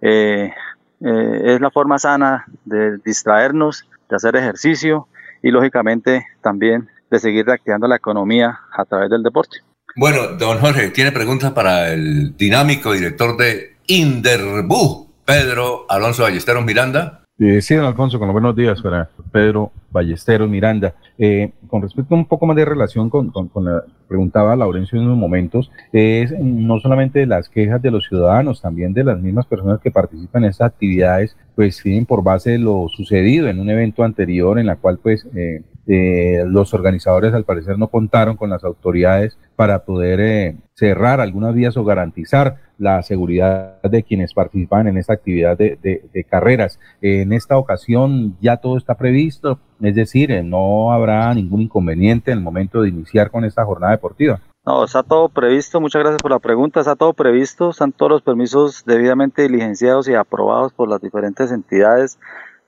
[0.00, 0.54] eh,
[1.00, 5.06] es la forma sana de distraernos, de hacer ejercicio
[5.42, 9.58] y lógicamente también de seguir reactivando la economía a través del deporte.
[9.94, 17.24] Bueno, don Jorge, tiene preguntas para el dinámico director de Inderbu, Pedro Alonso Ballesteros Miranda.
[17.38, 20.94] Eh, sí, don Alfonso, con los buenos días para Pedro Ballesteros Miranda.
[21.18, 24.98] Eh, con respecto a un poco más de relación con, con, con la preguntaba Laurencio
[24.98, 29.44] en unos momentos, es no solamente las quejas de los ciudadanos, también de las mismas
[29.44, 34.04] personas que participan en estas actividades, pues tienen por base lo sucedido en un evento
[34.04, 38.62] anterior en la cual pues eh, eh, los organizadores al parecer no contaron con las
[38.62, 44.98] autoridades para poder eh, cerrar algunas vías o garantizar la seguridad de quienes participan en
[44.98, 46.80] esta actividad de, carreras.
[47.00, 52.38] en esta ocasión ya todo está previsto, es decir, eh, no habrá ningún inconveniente en
[52.38, 54.40] el momento de iniciar con esta jornada deportiva.
[54.64, 58.22] No, está todo previsto, muchas gracias por la pregunta, está todo previsto, están todos los
[58.22, 62.18] permisos debidamente diligenciados y aprobados por las diferentes entidades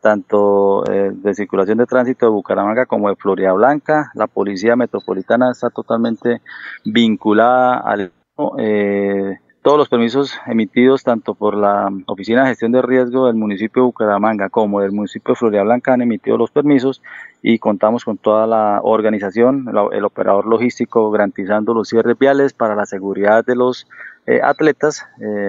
[0.05, 4.11] tanto eh, de circulación de tránsito de Bucaramanga como de Florida Blanca.
[4.15, 6.43] La Policía Metropolitana está totalmente
[6.85, 8.13] vinculada al...
[8.59, 13.81] Eh, todos los permisos emitidos tanto por la Oficina de Gestión de Riesgo del municipio
[13.81, 17.01] de Bucaramanga como del municipio de Florida Blanca han emitido los permisos
[17.41, 22.85] y contamos con toda la organización, el operador logístico garantizando los cierres viales para la
[22.85, 23.89] seguridad de los
[24.27, 25.07] eh, atletas,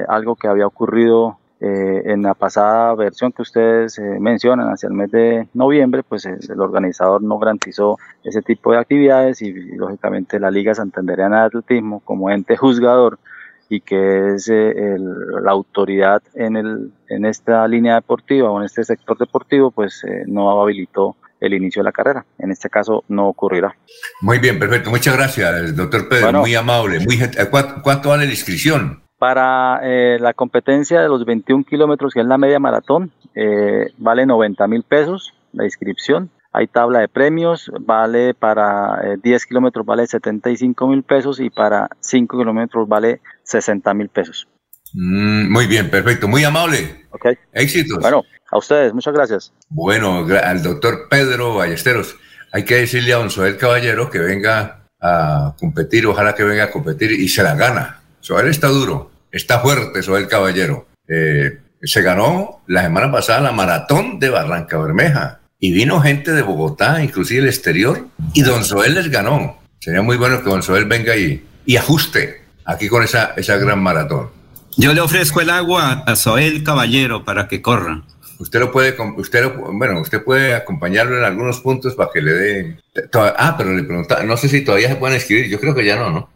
[0.07, 4.93] algo que había ocurrido eh, en la pasada versión que ustedes eh, mencionan, hacia el
[4.93, 10.39] mes de noviembre, pues eh, el organizador no garantizó ese tipo de actividades y, lógicamente
[10.39, 13.17] la Liga Santanderiana de Atletismo como ente juzgador
[13.67, 19.17] y que es la autoridad en, el, en esta línea deportiva o en este sector
[19.17, 22.25] deportivo, pues no habilitó el inicio de la carrera.
[22.37, 23.75] En este caso no ocurrirá.
[24.21, 24.91] Muy bien, perfecto.
[24.91, 26.41] Muchas gracias, doctor Pedro.
[26.41, 26.99] muy amable.
[26.99, 27.19] Muy,
[27.81, 29.04] ¿Cuánto vale la inscripción?
[29.17, 34.25] Para eh, la competencia de los 21 kilómetros, que es la media maratón, eh, vale
[34.25, 36.29] 90 mil pesos la inscripción.
[36.51, 41.89] Hay tabla de premios, vale para 10 eh, kilómetros vale 75 mil pesos y para
[41.99, 44.47] 5 kilómetros vale 60 mil pesos.
[44.93, 47.07] Mm, muy bien, perfecto, muy amable.
[47.11, 47.27] Ok.
[47.51, 47.99] Éxitos.
[47.99, 49.53] Bueno, a ustedes, muchas gracias.
[49.69, 52.15] Bueno, al doctor Pedro Ballesteros,
[52.53, 56.71] hay que decirle a Don Soel Caballero que venga a competir, ojalá que venga a
[56.71, 57.99] competir y se la gana.
[58.25, 60.87] Soel está duro, está fuerte Soel Caballero.
[61.07, 66.41] Eh, se ganó la semana pasada la maratón de Barranca Bermeja y vino gente de
[66.41, 69.59] Bogotá, inclusive el exterior, y Don Soel les ganó.
[69.77, 73.83] Sería muy bueno que Don Soel venga y, y ajuste aquí con esa, esa gran
[73.83, 74.31] maratón.
[74.75, 78.01] Yo le ofrezco el agua a Soel Caballero para que corra.
[78.39, 82.77] Usted lo puede, usted bueno, usted puede acompañarlo en algunos puntos para que le dé.
[83.37, 85.95] Ah, pero le preguntaba, no sé si todavía se pueden escribir, yo creo que ya
[85.95, 86.34] no, ¿no?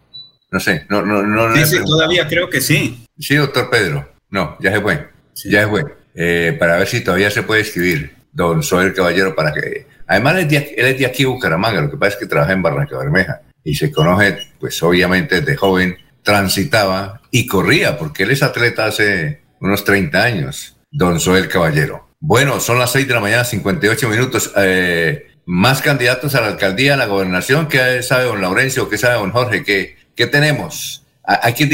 [0.52, 1.56] No sé, no, no, no.
[1.56, 3.06] Sí, sí, todavía creo que sí.
[3.18, 4.14] Sí, doctor Pedro.
[4.30, 5.10] No, ya se fue.
[5.46, 5.84] Ya se fue.
[6.16, 9.88] Eh, para ver si todavía se puede escribir, don Soel Caballero, para que.
[10.08, 13.42] Además, él es, de, aquí, Bucaramanga, lo que pasa es que trabaja en Barranca Bermeja
[13.64, 19.42] y se conoce, pues obviamente desde joven, transitaba y corría, porque él es atleta hace
[19.60, 22.10] unos 30 años, don Soel Caballero.
[22.20, 24.52] Bueno, son las 6 de la mañana, 58 minutos.
[24.58, 27.68] Eh, más candidatos a la alcaldía, a la gobernación.
[27.68, 28.90] ¿Qué sabe don Laurencio?
[28.90, 29.64] ¿Qué sabe don Jorge?
[29.64, 31.06] ¿Qué, qué tenemos?
[31.24, 31.66] Aquí,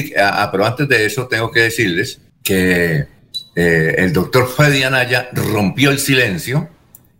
[0.52, 3.08] pero antes de eso tengo que decirles que
[3.56, 6.70] eh, el doctor Freddy Anaya rompió el silencio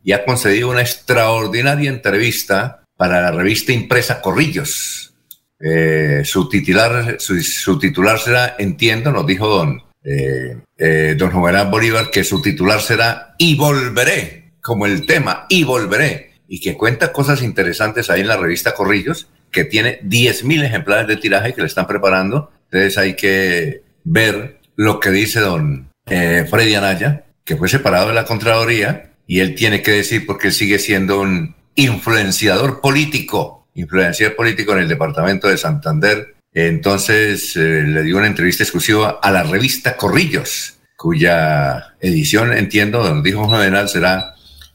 [0.04, 5.16] y ha concedido una extraordinaria entrevista para la revista impresa Corrillos.
[5.60, 12.24] Eh, su, titular, su, titular será, entiendo, nos dijo don, eh, don Juvenal Bolívar, que
[12.24, 18.12] su titular será Y volveré, como el tema, Y volveré, y que cuenta cosas interesantes
[18.12, 22.52] ahí en la revista Corrillos, que tiene 10.000 ejemplares de tiraje que le están preparando.
[22.66, 28.16] Entonces hay que ver lo que dice don eh, Freddy Anaya, que fue separado de
[28.16, 34.36] la Contraloría, y él tiene que decir porque él sigue siendo un influenciador político, influenciador
[34.36, 36.36] político en el departamento de Santander.
[36.54, 43.24] Entonces eh, le dio una entrevista exclusiva a la revista Corrillos, cuya edición, entiendo, nos
[43.24, 44.34] dijo Juvenal, será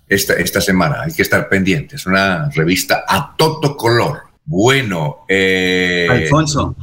[0.08, 1.02] esta, esta semana.
[1.02, 2.06] Hay que estar pendientes.
[2.06, 4.29] Una revista a todo color.
[4.50, 6.74] Bueno, eh, Alfonso.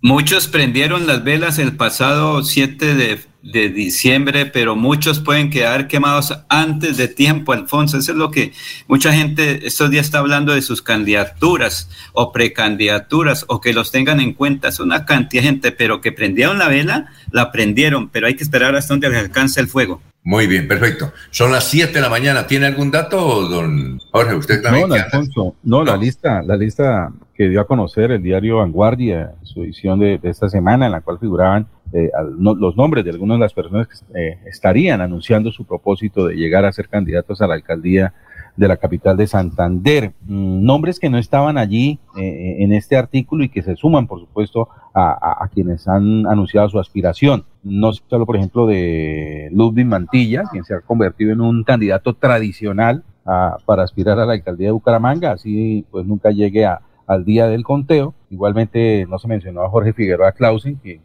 [0.00, 6.34] Muchos prendieron las velas el pasado 7 de, de, diciembre, pero muchos pueden quedar quemados
[6.48, 7.98] antes de tiempo, Alfonso.
[7.98, 8.52] Eso es lo que
[8.88, 14.20] mucha gente estos días está hablando de sus candidaturas o precandidaturas o que los tengan
[14.20, 14.68] en cuenta.
[14.68, 18.44] Es una cantidad de gente, pero que prendieron la vela, la prendieron, pero hay que
[18.44, 20.00] esperar hasta donde alcance el fuego.
[20.24, 21.12] Muy bien, perfecto.
[21.30, 22.46] Son las 7 de la mañana.
[22.46, 24.36] ¿Tiene algún dato, don Jorge?
[24.36, 24.88] Usted también.
[24.88, 29.64] No, Alfonso, no, la lista, la lista que dio a conocer el diario Vanguardia, su
[29.64, 33.52] edición de, esta semana, en la cual figuraban eh, los nombres de algunas de las
[33.52, 38.14] personas que eh, estarían anunciando su propósito de llegar a ser candidatos a la alcaldía
[38.56, 40.12] de la capital de Santander.
[40.22, 44.20] Mm, nombres que no estaban allí eh, en este artículo y que se suman, por
[44.20, 47.44] supuesto, a, quienes han anunciado su aspiración.
[47.62, 52.14] No se habla, por ejemplo, de Ludwig Mantilla, quien se ha convertido en un candidato
[52.14, 56.66] tradicional para aspirar a la alcaldía de Bucaramanga, así pues nunca llegue
[57.06, 58.14] al día del conteo.
[58.30, 61.00] Igualmente no se mencionó a Jorge Figueroa Clausen, que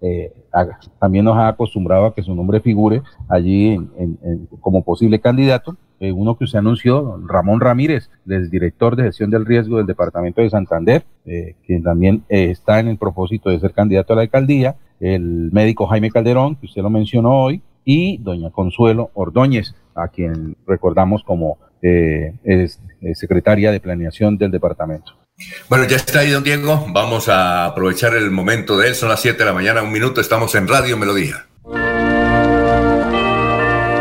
[0.00, 0.32] eh,
[1.00, 3.78] también nos ha acostumbrado a que su nombre figure allí
[4.60, 5.76] como posible candidato.
[5.98, 10.42] Eh, uno que se anunció, Ramón Ramírez, el director de gestión del riesgo del departamento
[10.42, 14.76] de Santander, eh, quien también está en el propósito de ser candidato a la alcaldía,
[15.00, 20.56] el médico Jaime Calderón, que usted lo mencionó hoy, y doña Consuelo Ordóñez, a quien
[20.66, 22.82] recordamos como es,
[23.14, 25.25] secretaria de planeación del departamento.
[25.68, 26.86] Bueno, ya está ahí, don Diego.
[26.88, 28.94] Vamos a aprovechar el momento de él.
[28.94, 30.20] Son las 7 de la mañana, un minuto.
[30.20, 31.46] Estamos en Radio Melodía.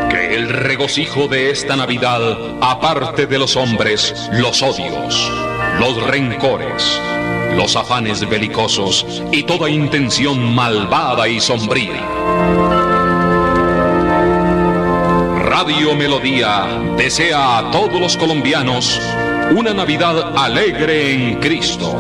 [0.10, 2.22] Que el regocijo de esta Navidad
[2.62, 5.30] aparte de los hombres los odios,
[5.80, 7.02] los rencores,
[7.56, 12.02] los afanes belicosos y toda intención malvada y sombría.
[15.44, 16.66] Radio Melodía
[16.98, 19.02] desea a todos los colombianos
[19.54, 21.98] una Navidad alegre en Cristo,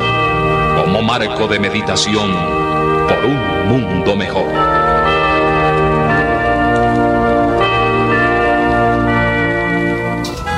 [0.78, 2.32] como marco de meditación
[3.08, 4.46] por un mundo mejor.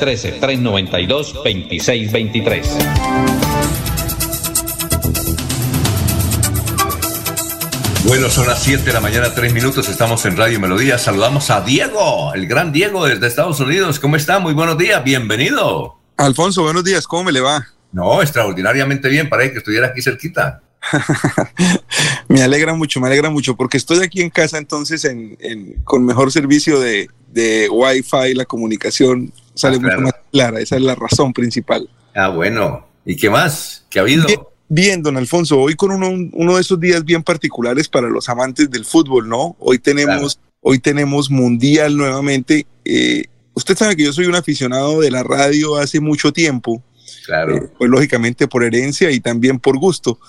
[0.00, 2.66] 313-392-2623.
[8.04, 10.98] Bueno, son las 7 de la mañana, 3 minutos, estamos en Radio Melodía.
[10.98, 14.00] Saludamos a Diego, el gran Diego desde Estados Unidos.
[14.00, 14.40] ¿Cómo está?
[14.40, 15.98] Muy buenos días, bienvenido.
[16.16, 17.68] Alfonso, buenos días, ¿cómo me le va?
[17.92, 20.62] No, extraordinariamente bien, para que estuviera aquí cerquita.
[22.28, 25.08] me alegra mucho, me alegra mucho, porque estoy aquí en casa entonces
[25.84, 30.82] con mejor servicio de, de Wi-Fi, la comunicación sale ah, mucho más clara, esa es
[30.82, 31.88] la razón principal.
[32.14, 32.86] Ah, bueno.
[33.04, 33.84] ¿Y qué más?
[33.90, 34.26] ¿Qué ha habido?
[34.68, 38.84] Bien, don Alfonso, hoy con uno, de esos días bien particulares para los amantes del
[38.84, 39.56] fútbol, ¿no?
[39.58, 42.66] Hoy tenemos, hoy tenemos Mundial nuevamente.
[42.84, 43.24] Eh,
[43.54, 46.84] usted sabe que yo soy un aficionado de la radio hace mucho tiempo.
[47.26, 47.56] Claro.
[47.56, 50.20] Eh, pues lógicamente por herencia y también por gusto.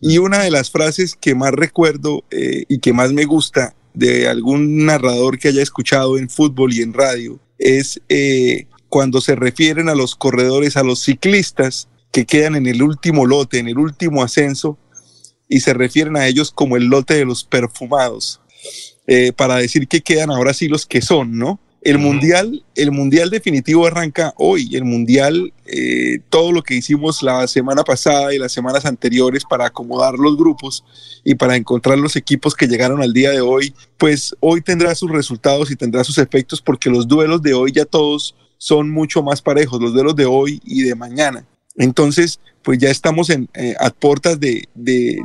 [0.00, 4.28] Y una de las frases que más recuerdo eh, y que más me gusta de
[4.28, 8.00] algún narrador que haya escuchado en fútbol y en radio es
[8.88, 13.58] cuando se refieren a los corredores, a los ciclistas que quedan en el último lote,
[13.58, 14.78] en el último ascenso,
[15.48, 18.40] y se refieren a ellos como el lote de los perfumados,
[19.06, 21.60] eh, para decir que quedan ahora sí los que son, ¿no?
[21.82, 24.76] El mundial, el mundial definitivo arranca hoy.
[24.76, 29.66] El mundial, eh, todo lo que hicimos la semana pasada y las semanas anteriores para
[29.66, 30.84] acomodar los grupos
[31.24, 35.10] y para encontrar los equipos que llegaron al día de hoy, pues hoy tendrá sus
[35.10, 39.40] resultados y tendrá sus efectos porque los duelos de hoy ya todos son mucho más
[39.40, 41.46] parejos, los duelos de hoy y de mañana.
[41.80, 44.68] Entonces, pues ya estamos en, eh, a puertas de,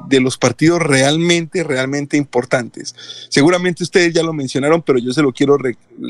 [0.10, 2.95] los partidos realmente, realmente importantes.
[3.30, 5.57] Seguramente ustedes ya lo mencionaron, pero yo se lo quiero,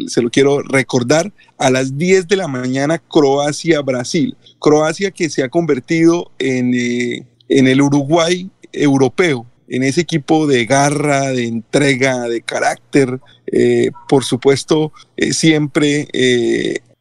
[0.08, 1.34] se lo quiero recordar.
[1.58, 4.38] A las 10 de la mañana, Croacia-Brasil.
[4.60, 10.66] Croacia que se ha convertido en, eh, en el Uruguay europeo, en ese equipo de
[10.66, 13.20] garra, de entrega, de carácter,
[13.52, 14.92] eh, por supuesto,
[15.32, 16.08] siempre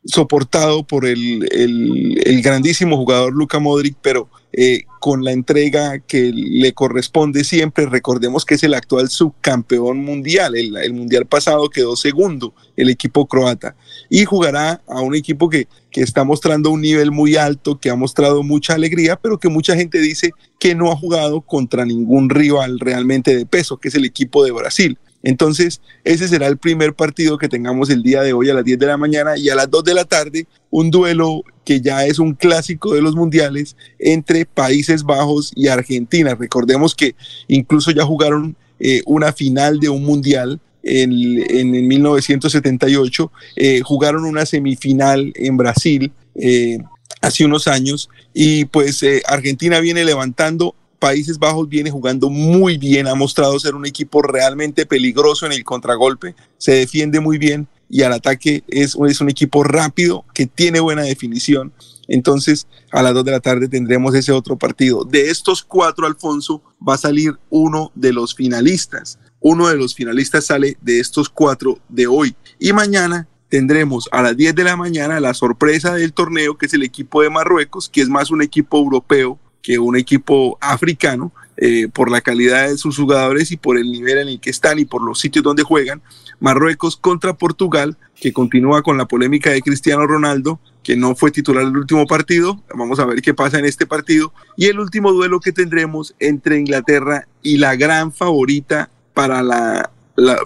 [0.07, 6.73] soportado por el, el, grandísimo jugador Luka Modric, pero eh, con la entrega que le
[6.75, 7.87] corresponde siempre.
[7.87, 10.57] Recordemos que es el actual subcampeón mundial.
[10.57, 13.77] El, el, mundial pasado quedó segundo el equipo croata
[14.11, 17.97] y jugará a un equipo que, que está mostrando un nivel muy alto, que ha
[17.97, 22.79] mostrado mucha alegría, pero que mucha gente dice que no ha jugado contra ningún rival
[22.79, 24.99] realmente de peso, que es el equipo de Brasil.
[25.25, 28.79] Entonces, ese será el primer partido que tengamos el día de hoy a las 10
[28.79, 32.19] de la mañana y a las 2 de la tarde, un duelo que ya es
[32.19, 36.35] un clásico de los mundiales entre Países Bajos y Argentina.
[36.35, 37.17] Recordemos que
[37.49, 41.11] incluso ya jugaron eh, una final de un mundial en,
[41.49, 46.13] en, 1978, eh, jugaron una semifinal en Brasil.
[46.35, 46.79] Eh,
[47.23, 53.15] hace unos años y pues Argentina viene levantando Países Bajos viene jugando muy bien, ha
[53.15, 58.13] mostrado ser un equipo realmente peligroso en el contragolpe, se defiende muy bien y al
[58.13, 61.73] ataque es, un equipo rápido que tiene buena definición.
[62.09, 65.05] Entonces, a las 2 de la tarde tendremos ese otro partido.
[65.05, 69.19] De estos cuatro, Alfonso, va a salir uno de los finalistas.
[69.41, 72.35] Uno de los finalistas sale de estos cuatro de hoy.
[72.59, 76.75] Y mañana tendremos a las 10 de la mañana la sorpresa del torneo, que es
[76.75, 81.89] el equipo de Marruecos, que es más un equipo europeo que un equipo africano eh,
[81.89, 84.85] por la calidad de sus jugadores y por el nivel en el que están y
[84.85, 86.03] por los sitios donde juegan.
[86.39, 91.65] Marruecos contra Portugal, que continúa con la polémica de Cristiano Ronaldo, que no fue titular
[91.65, 92.63] el último partido.
[92.75, 94.35] Vamos a ver qué pasa en este partido.
[94.57, 99.91] Y el último duelo que tendremos entre Inglaterra y la gran favorita para, la,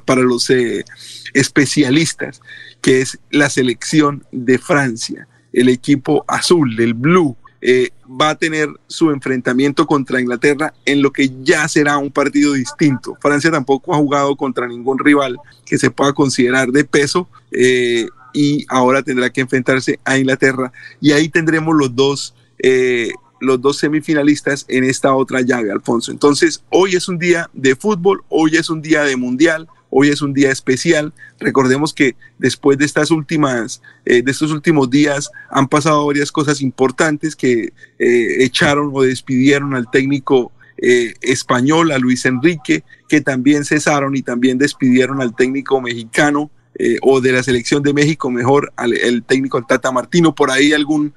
[0.05, 0.85] para los eh,
[1.33, 2.41] especialistas,
[2.83, 8.69] que es la selección de Francia, el equipo azul, el blue eh, va a tener
[8.87, 13.17] su enfrentamiento contra Inglaterra en lo que ya será un partido distinto.
[13.21, 15.37] Francia tampoco ha jugado contra ningún rival
[15.67, 21.13] que se pueda considerar de peso eh, y ahora tendrá que enfrentarse a Inglaterra y
[21.13, 22.35] ahí tendremos los dos.
[22.61, 23.11] Eh,
[23.41, 26.11] los dos semifinalistas en esta otra llave, Alfonso.
[26.11, 30.21] Entonces, hoy es un día de fútbol, hoy es un día de mundial, Hoy es
[30.23, 31.13] un día especial.
[31.41, 36.61] Recordemos que después de estas últimas, eh, de estos últimos días, han pasado varias cosas
[36.61, 43.65] importantes que eh, echaron o despidieron al técnico eh, español, a Luis Enrique, que también
[43.65, 46.51] cesaron y también despidieron al técnico mexicano,
[47.03, 50.33] o de la selección de México mejor al el técnico Tata Martino.
[50.33, 51.13] Por ahí algún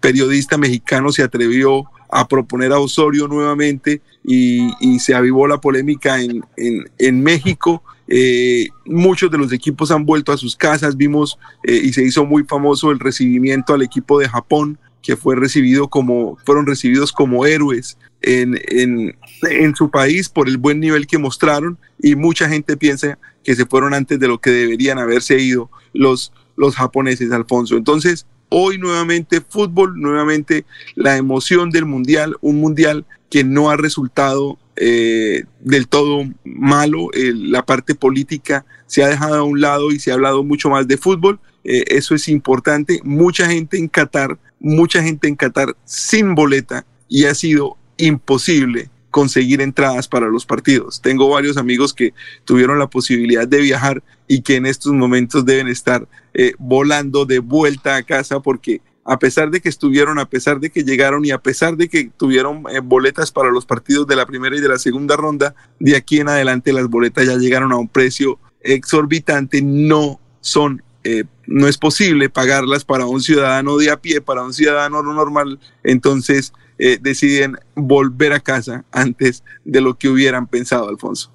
[0.00, 6.44] periodista mexicano se atrevió a proponer a Osorio nuevamente y, se avivó la polémica en,
[6.56, 7.82] en, México.
[8.08, 12.44] Eh, muchos de los equipos han vuelto a sus casas, vimos y se hizo muy
[12.44, 17.96] famoso el recibimiento al equipo de Japón, que fue recibido como, fueron recibidos como héroes
[18.20, 19.16] en, en,
[19.48, 23.66] en, su país por el buen nivel que mostraron y mucha gente piensa que se
[23.66, 27.76] fueron antes de lo que deberían haberse ido los, los japoneses, Alfonso.
[27.76, 30.64] Entonces, hoy nuevamente fútbol, nuevamente
[30.94, 37.64] la emoción del mundial, un mundial que no ha resultado eh, del todo malo, la
[37.64, 40.96] parte política se ha dejado a un lado y se ha hablado mucho más de
[40.96, 46.86] fútbol, eh, eso es importante, mucha gente en Qatar, mucha gente en Qatar sin boleta
[47.08, 51.00] y ha sido imposible conseguir entradas para los partidos.
[51.00, 52.12] Tengo varios amigos que
[52.44, 57.38] tuvieron la posibilidad de viajar y que en estos momentos deben estar eh, volando de
[57.38, 61.30] vuelta a casa porque a pesar de que estuvieron, a pesar de que llegaron y
[61.30, 64.68] a pesar de que tuvieron eh, boletas para los partidos de la primera y de
[64.68, 69.62] la segunda ronda, de aquí en adelante las boletas ya llegaron a un precio exorbitante,
[69.62, 74.52] no son eh, no es posible pagarlas para un ciudadano de a pie, para un
[74.52, 81.32] ciudadano normal, entonces eh, deciden volver a casa antes de lo que hubieran pensado, Alfonso.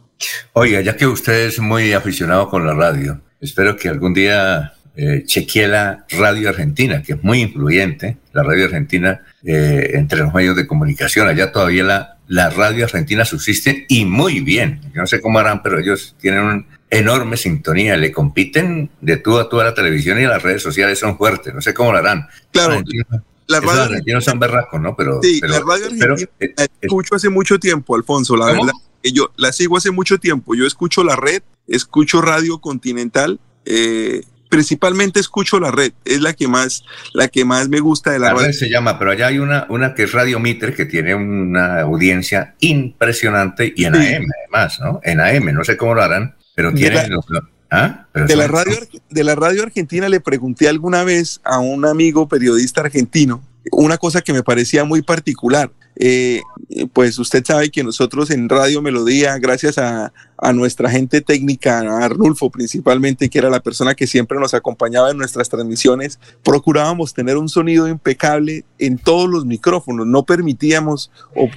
[0.54, 5.24] Oiga, ya que usted es muy aficionado con la radio, espero que algún día eh,
[5.26, 10.56] chequee la radio argentina, que es muy influyente, la radio argentina eh, entre los medios
[10.56, 11.28] de comunicación.
[11.28, 14.82] Allá todavía la, la radio argentina subsiste y muy bien.
[14.94, 19.40] Yo no sé cómo harán, pero ellos tienen una enorme sintonía, le compiten de tú
[19.40, 21.54] a tú a la televisión y a las redes sociales son fuertes.
[21.54, 22.28] No sé cómo lo harán.
[22.52, 22.82] Claro
[23.48, 24.96] la radio argentina son berracos, ¿no?
[24.96, 26.16] Pero, sí, la radio argentina
[26.58, 28.72] la escucho hace mucho tiempo, Alfonso, la verdad.
[29.04, 30.56] Yo la sigo hace mucho tiempo.
[30.56, 36.48] Yo escucho la red, escucho Radio Continental, eh, principalmente escucho la red, es la que
[36.48, 36.84] más,
[37.14, 38.52] la que más me gusta de la, la red.
[38.52, 42.56] se llama, pero allá hay una, una que es Radio Mitre, que tiene una audiencia
[42.60, 45.02] impresionante y en AM además, ¿no?
[45.04, 47.00] En AM, no sé cómo lo harán, pero tiene
[47.76, 48.08] ¿Ah?
[48.14, 48.78] De, la radio,
[49.10, 53.42] de la radio argentina le pregunté alguna vez a un amigo periodista argentino
[53.72, 55.72] una cosa que me parecía muy particular.
[55.96, 56.42] Eh,
[56.92, 60.12] pues usted sabe que nosotros en Radio Melodía, gracias a,
[60.54, 65.18] nuestra gente técnica, a Arnulfo principalmente, que era la persona que siempre nos acompañaba en
[65.18, 70.06] nuestras transmisiones, procurábamos tener un sonido impecable en todos los micrófonos.
[70.06, 71.48] No permitíamos, o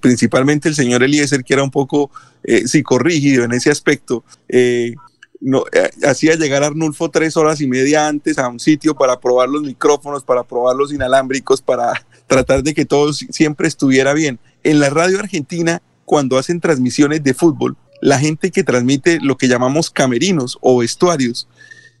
[0.00, 2.10] principalmente el señor Eliezer, que era un poco
[2.44, 4.94] eh, psicorrígido en ese aspecto, eh,
[5.40, 9.18] no, eh, hacía llegar a Arnulfo tres horas y media antes a un sitio para
[9.18, 11.92] probar los micrófonos, para probar los inalámbricos, para
[12.26, 14.38] tratar de que todo siempre estuviera bien.
[14.62, 19.48] En la radio argentina, cuando hacen transmisiones de fútbol, la gente que transmite lo que
[19.48, 21.48] llamamos camerinos o vestuarios,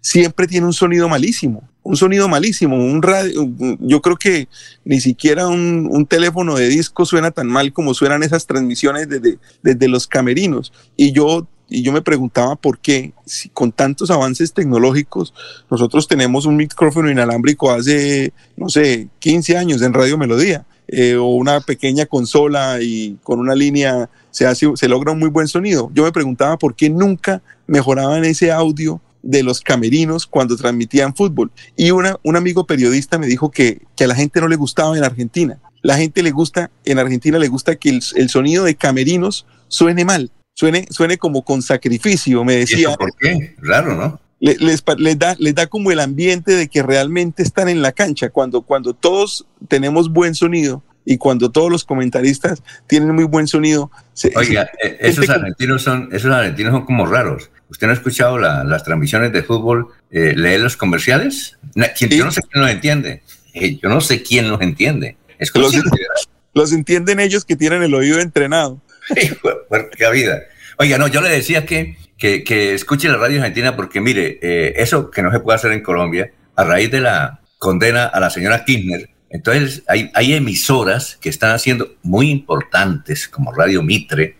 [0.00, 3.48] siempre tiene un sonido malísimo, un sonido malísimo, un radio,
[3.80, 4.48] yo creo que
[4.84, 9.88] ni siquiera un, teléfono de disco suena tan mal como suenan esas transmisiones desde, desde
[9.88, 10.72] los camerinos.
[10.96, 13.12] Y yo y yo me preguntaba por qué,
[13.54, 15.32] con tantos avances tecnológicos,
[15.70, 21.26] nosotros tenemos un micrófono inalámbrico hace, no sé, 15 años en Radio Melodía, eh, o
[21.26, 25.90] una pequeña consola y con una línea se, hace, se logra un muy buen sonido.
[25.94, 31.52] Yo me preguntaba por qué nunca mejoraban ese audio de los camerinos cuando transmitían fútbol.
[31.76, 34.98] Y una, un amigo periodista me dijo que, que a la gente no le gustaba
[34.98, 35.60] en Argentina.
[35.82, 40.04] La gente le gusta, en Argentina le gusta que el, el sonido de camerinos suene
[40.04, 42.94] mal suene, suene como con sacrificio, me decía.
[42.94, 43.54] por qué?
[43.58, 44.20] Raro, ¿no?
[44.40, 44.82] Les,
[45.18, 48.94] da, les da como el ambiente de que realmente están en la cancha, cuando, cuando
[48.94, 53.90] todos tenemos buen sonido y cuando todos los comentaristas tienen muy buen sonido.
[54.36, 57.50] Oiga, eh, esos, argentinos son, esos argentinos son como raros.
[57.68, 61.58] ¿Usted no ha escuchado las transmisiones de fútbol, eh, leer los comerciales?
[61.74, 63.22] Yo no sé quién los entiende.
[63.54, 65.16] Eh, yo no sé quién los entiende.
[65.38, 65.74] Es los,
[66.54, 68.80] los entienden ellos que tienen el oído entrenado.
[70.12, 70.42] vida.
[70.78, 75.10] Oiga, no, yo le decía que, que, escuche la radio argentina porque, mire, eh, eso
[75.10, 78.64] que no se puede hacer en Colombia, a raíz de la condena a la señora
[78.64, 84.36] Kirchner, entonces hay, hay emisoras que están haciendo muy importantes, como Radio Mitre,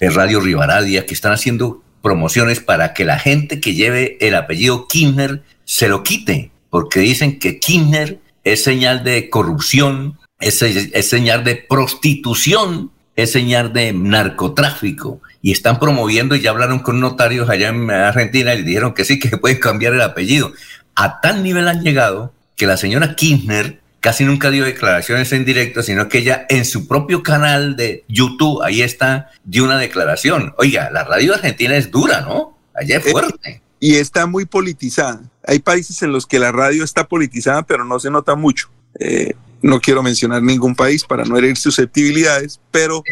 [0.00, 4.88] eh, Radio Rivaradia, que están haciendo promociones para que la gente que lleve el apellido
[4.88, 11.44] Kirchner se lo quite, porque dicen que Kirchner es señal de corrupción, es, es señal
[11.44, 17.68] de prostitución es señal de narcotráfico y están promoviendo y ya hablaron con notarios allá
[17.68, 20.52] en Argentina y dijeron que sí, que pueden cambiar el apellido.
[20.94, 25.82] A tal nivel han llegado que la señora Kirchner casi nunca dio declaraciones en directo,
[25.82, 30.54] sino que ella en su propio canal de YouTube, ahí está, dio una declaración.
[30.58, 32.58] Oiga, la radio argentina es dura, ¿no?
[32.74, 33.62] Allá es fuerte.
[33.80, 35.22] y está muy politizada.
[35.46, 38.68] Hay países en los que la radio está politizada, pero no se nota mucho.
[39.00, 43.02] Eh, no quiero mencionar ningún país para no herir susceptibilidades, pero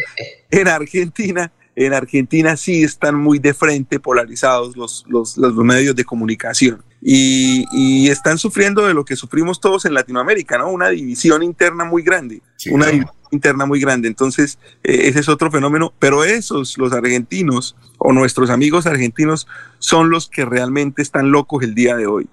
[0.51, 6.05] en Argentina, en Argentina sí están muy de frente polarizados los, los, los medios de
[6.05, 10.71] comunicación y, y, están sufriendo de lo que sufrimos todos en Latinoamérica, ¿no?
[10.71, 12.41] Una división interna muy grande,
[12.71, 14.07] una división interna muy grande.
[14.07, 19.47] Entonces, eh, ese es otro fenómeno, pero esos, los argentinos o nuestros amigos argentinos,
[19.79, 22.29] son los que realmente están locos el día de hoy.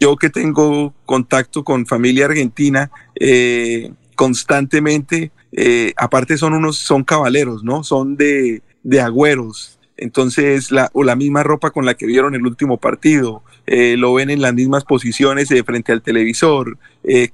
[0.00, 7.62] Yo que tengo contacto con familia argentina eh, constantemente, eh, aparte son unos, son caballeros,
[7.62, 7.84] ¿no?
[7.84, 9.78] Son de, de agüeros.
[9.96, 14.14] Entonces, la, o la misma ropa con la que vieron el último partido, eh, lo
[14.14, 16.78] ven en las mismas posiciones frente al televisor,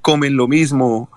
[0.03, 1.11] comen lo mismo.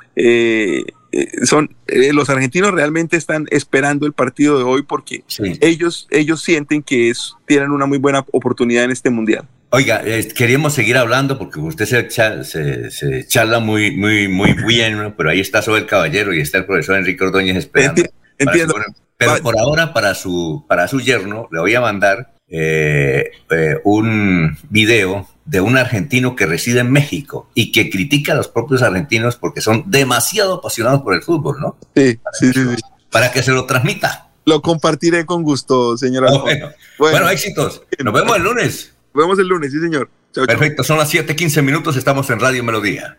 [1.44, 5.23] Son los argentinos realmente están esperando el partido de hoy porque
[5.61, 9.48] ellos ellos sienten que es, tienen una muy buena oportunidad en este mundial.
[9.72, 10.02] Oiga,
[10.36, 15.61] queríamos seguir hablando porque usted se, se, charla muy, muy, muy bien, pero ahí está
[15.61, 18.02] Sobel Caballero y está el profesor Enrique Ordóñez esperando.
[18.40, 18.76] Entiendo.
[19.15, 24.58] pero por ahora, para su, para su yerno, le voy a mandar eh, eh, un
[24.70, 29.36] video de un argentino que reside en México y que critica a los propios argentinos
[29.36, 31.78] porque son demasiado apasionados por el fútbol, ¿no?
[31.96, 32.62] Sí, sí, sí.
[33.10, 34.30] Para que se lo transmita.
[34.46, 36.32] Lo compartiré con gusto, señora.
[36.42, 37.84] bueno, bueno, éxitos.
[38.04, 38.94] Nos vemos el lunes.
[39.14, 40.10] Nos vemos el lunes, sí, señor.
[40.34, 43.18] Perfecto, son las 7:15 minutos, estamos en Radio Melodía.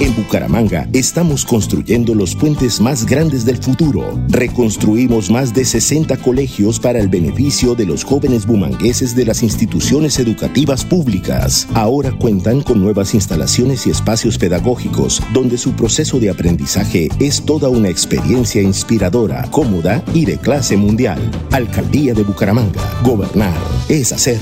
[0.00, 4.18] En Bucaramanga estamos construyendo los puentes más grandes del futuro.
[4.28, 10.18] Reconstruimos más de 60 colegios para el beneficio de los jóvenes bumangueses de las instituciones
[10.18, 11.68] educativas públicas.
[11.74, 17.68] Ahora cuentan con nuevas instalaciones y espacios pedagógicos, donde su proceso de aprendizaje es toda
[17.68, 21.18] una experiencia inspiradora, cómoda y de clase mundial.
[21.52, 22.82] Alcaldía de Bucaramanga.
[23.02, 23.58] Gobernar
[23.88, 24.40] es hacer.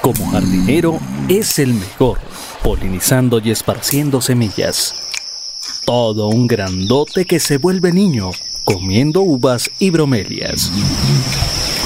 [0.00, 0.98] Como jardinero
[1.28, 2.18] es el mejor,
[2.62, 4.94] polinizando y esparciendo semillas.
[5.84, 8.30] Todo un grandote que se vuelve niño,
[8.64, 10.70] comiendo uvas y bromelias.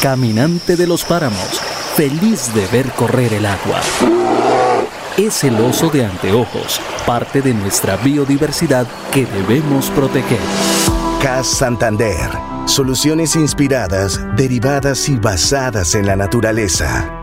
[0.03, 1.61] Caminante de los páramos,
[1.97, 3.81] feliz de ver correr el agua.
[5.17, 10.41] Es el oso de anteojos, parte de nuestra biodiversidad que debemos proteger.
[11.23, 12.31] CAS Santander.
[12.67, 17.23] Soluciones inspiradas, derivadas y basadas en la naturaleza.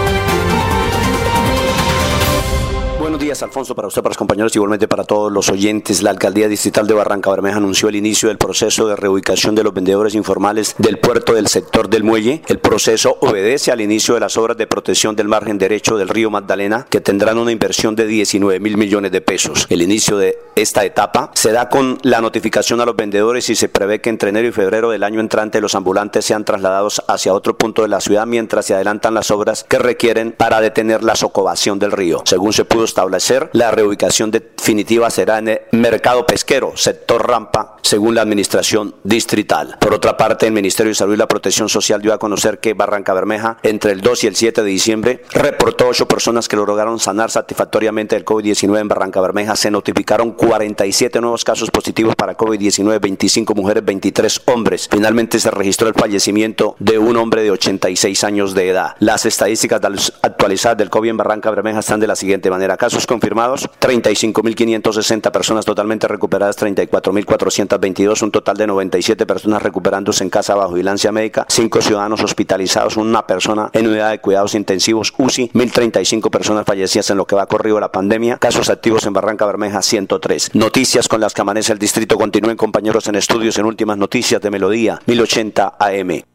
[3.31, 6.03] días, Alfonso, para usted, para los compañeros, igualmente para todos los oyentes.
[6.03, 9.73] La Alcaldía Distrital de Barranca Bermeja anunció el inicio del proceso de reubicación de los
[9.73, 12.41] vendedores informales del puerto del sector del muelle.
[12.47, 16.29] El proceso obedece al inicio de las obras de protección del margen derecho del río
[16.29, 19.65] Magdalena, que tendrán una inversión de 19 mil millones de pesos.
[19.69, 23.69] El inicio de esta etapa se da con la notificación a los vendedores y se
[23.69, 27.57] prevé que entre enero y febrero del año entrante los ambulantes sean trasladados hacia otro
[27.57, 31.79] punto de la ciudad mientras se adelantan las obras que requieren para detener la socovación
[31.79, 32.23] del río.
[32.25, 33.20] Según se pudo establecer
[33.53, 39.77] la reubicación definitiva será en el mercado pesquero, sector rampa, según la administración distrital.
[39.79, 42.73] Por otra parte, el Ministerio de Salud y la Protección Social dio a conocer que
[42.73, 46.99] Barranca Bermeja, entre el 2 y el 7 de diciembre, reportó ocho personas que lograron
[46.99, 49.55] sanar satisfactoriamente el COVID-19 en Barranca Bermeja.
[49.55, 54.87] Se notificaron 47 nuevos casos positivos para COVID-19, 25 mujeres, 23 hombres.
[54.89, 58.95] Finalmente se registró el fallecimiento de un hombre de 86 años de edad.
[58.99, 59.81] Las estadísticas
[60.21, 62.77] actualizadas del COVID en Barranca Bermeja están de la siguiente manera.
[62.77, 70.55] Casos confirmados, 35.560 personas totalmente recuperadas, 34.422, un total de 97 personas recuperándose en casa
[70.55, 76.29] bajo vigilancia médica, 5 ciudadanos hospitalizados, una persona en unidad de cuidados intensivos UCI, 1.035
[76.29, 80.55] personas fallecidas en lo que va corrido la pandemia, casos activos en Barranca Bermeja 103.
[80.55, 84.51] Noticias con las que amanece el distrito continúen compañeros en estudios en últimas noticias de
[84.51, 86.30] Melodía 1080 AM.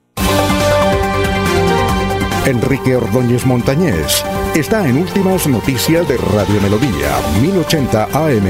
[2.46, 4.24] Enrique Ordóñez Montañés
[4.54, 8.44] está en Últimas Noticias de Radio Melodía, 1080 AM.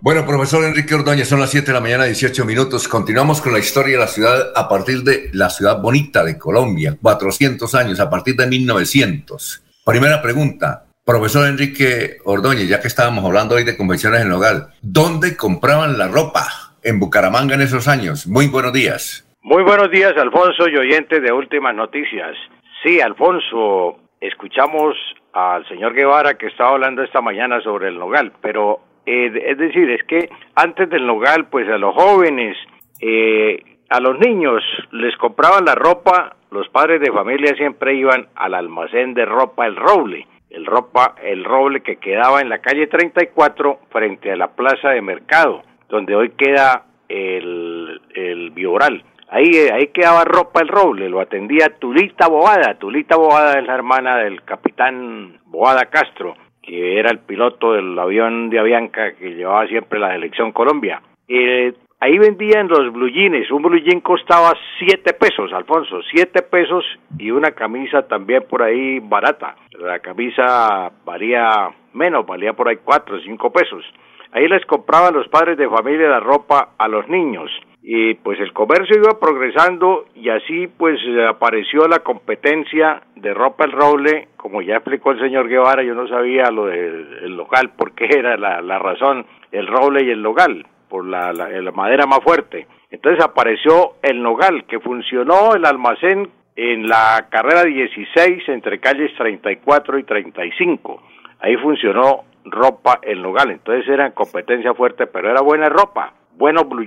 [0.00, 2.86] Bueno, profesor Enrique Ordóñez, son las 7 de la mañana, 18 minutos.
[2.86, 6.96] Continuamos con la historia de la ciudad a partir de la ciudad bonita de Colombia,
[7.02, 9.62] 400 años, a partir de 1900.
[9.84, 14.70] Primera pregunta, profesor Enrique Ordóñez, ya que estábamos hablando hoy de convenciones en el hogar,
[14.82, 18.28] ¿dónde compraban la ropa en Bucaramanga en esos años?
[18.28, 19.24] Muy buenos días.
[19.42, 22.36] Muy buenos días, Alfonso y oyentes de Últimas Noticias.
[22.82, 24.94] Sí, Alfonso, escuchamos
[25.32, 29.88] al señor Guevara que estaba hablando esta mañana sobre el nogal, pero eh, es decir,
[29.88, 32.54] es que antes del nogal, pues a los jóvenes,
[33.00, 34.62] eh, a los niños
[34.92, 39.76] les compraban la ropa, los padres de familia siempre iban al almacén de ropa El
[39.76, 44.90] Roble, el ropa El Roble que quedaba en la calle 34 frente a la plaza
[44.90, 49.02] de mercado, donde hoy queda el, el Bioral.
[49.32, 52.74] Ahí, ahí quedaba ropa el roble, lo atendía Tulita Boada.
[52.74, 58.50] Tulita Boada es la hermana del capitán Boada Castro, que era el piloto del avión
[58.50, 61.00] de Avianca que llevaba siempre la selección Colombia.
[61.28, 66.84] Eh, ahí vendían los blue jeans, un blue jean costaba siete pesos, Alfonso, siete pesos
[67.16, 69.54] y una camisa también por ahí barata.
[69.78, 73.84] La camisa valía menos, valía por ahí cuatro cinco pesos.
[74.32, 77.48] Ahí les compraban los padres de familia la ropa a los niños
[77.92, 83.72] y pues el comercio iba progresando y así pues apareció la competencia de ropa el
[83.72, 88.36] roble, como ya explicó el señor Guevara, yo no sabía lo del local, porque era
[88.36, 92.68] la, la, razón, el roble y el logal, por la, la, la madera más fuerte.
[92.92, 99.98] Entonces apareció el nogal, que funcionó el almacén en la carrera 16 entre calles 34
[99.98, 101.02] y 35.
[101.40, 106.84] Ahí funcionó ropa el nogal, entonces era competencia fuerte, pero era buena ropa, buenos blue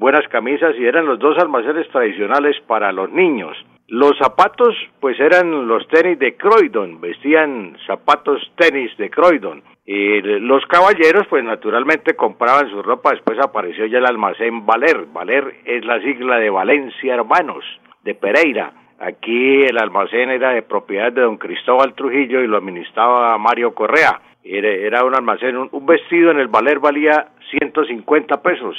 [0.00, 3.54] buenas camisas y eran los dos almacenes tradicionales para los niños.
[3.86, 9.62] Los zapatos, pues eran los tenis de Croydon, vestían zapatos tenis de Croydon.
[9.84, 15.06] Y los caballeros, pues naturalmente compraban su ropa, después apareció ya el almacén Valer.
[15.12, 17.64] Valer es la sigla de Valencia Hermanos,
[18.02, 18.72] de Pereira.
[19.00, 24.20] Aquí el almacén era de propiedad de don Cristóbal Trujillo y lo administraba Mario Correa.
[24.42, 28.76] Era, un almacén, un, vestido en el Valer valía 150 pesos,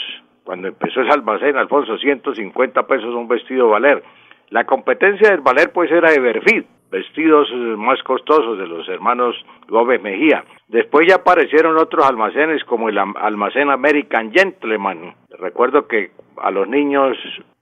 [0.52, 4.04] cuando empezó ese almacén, Alfonso, 150 pesos un vestido valer.
[4.50, 6.20] La competencia del valer pues era de
[6.92, 9.34] vestidos eh, más costosos de los hermanos
[9.70, 10.44] Gómez Mejía.
[10.68, 15.16] Después ya aparecieron otros almacenes como el almacén American Gentleman.
[15.40, 17.16] Recuerdo que a los niños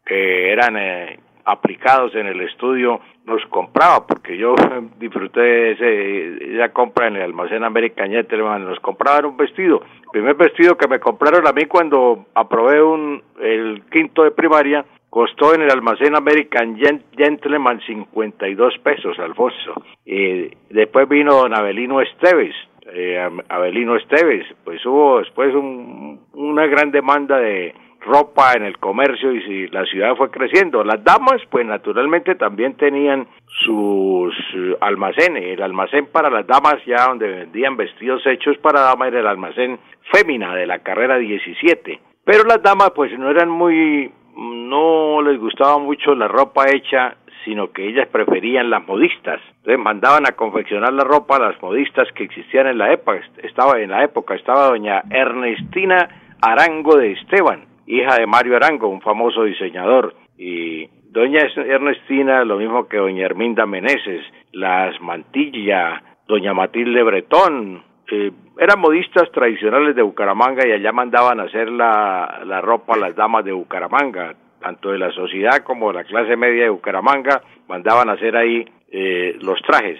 [0.03, 1.19] que eran eh,
[1.51, 4.55] aplicados en el estudio nos compraba, porque yo
[4.99, 9.81] disfruté ese, esa compra en el almacén American Gentleman, nos compraban un vestido.
[10.03, 14.85] El primer vestido que me compraron a mí cuando aprobé un, el quinto de primaria,
[15.09, 16.77] costó en el almacén American
[17.17, 19.73] Gentleman 52 pesos, Alfonso.
[20.05, 22.55] Y después vino don Abelino Esteves,
[22.91, 29.33] eh, Abelino Esteves, pues hubo después un, una gran demanda de ropa en el comercio
[29.33, 30.83] y si la ciudad fue creciendo.
[30.83, 33.27] Las damas, pues naturalmente también tenían
[33.65, 34.33] sus
[34.81, 35.43] almacenes.
[35.45, 39.79] El almacén para las damas, ya donde vendían vestidos hechos para damas, era el almacén
[40.11, 41.99] fémina de la carrera 17.
[42.23, 47.15] Pero las damas, pues no eran muy, no les gustaba mucho la ropa hecha
[47.45, 49.39] sino que ellas preferían las modistas.
[49.57, 53.21] Entonces mandaban a confeccionar la ropa a las modistas que existían en la época.
[53.41, 56.09] Estaba en la época, estaba doña Ernestina
[56.41, 62.87] Arango de Esteban, hija de Mario Arango, un famoso diseñador, y doña Ernestina, lo mismo
[62.87, 70.67] que doña Herminda Meneses, las Mantilla, doña Matilde Bretón, eh, eran modistas tradicionales de Bucaramanga
[70.67, 75.11] y allá mandaban hacer la, la ropa a las damas de Bucaramanga, tanto de la
[75.11, 79.99] sociedad como de la clase media de Bucaramanga, mandaban hacer ahí eh, los trajes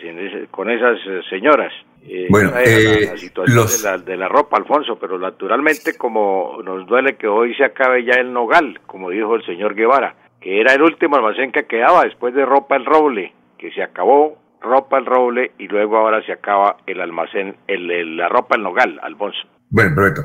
[0.52, 1.74] con esas eh, señoras.
[2.08, 7.54] Eh, bueno, la, situación de, la, ropa, Alfonso, pero naturalmente como nos duele que hoy
[7.56, 11.52] se acabe ya el nogal, como dijo el señor Guevara, que era el último almacén
[11.52, 15.98] que quedaba después de ropa el roble, que se acabó ropa el roble y luego
[15.98, 19.40] ahora se acaba el almacén, el, la ropa el nogal, Alfonso.
[19.70, 20.24] Bueno, perfecto.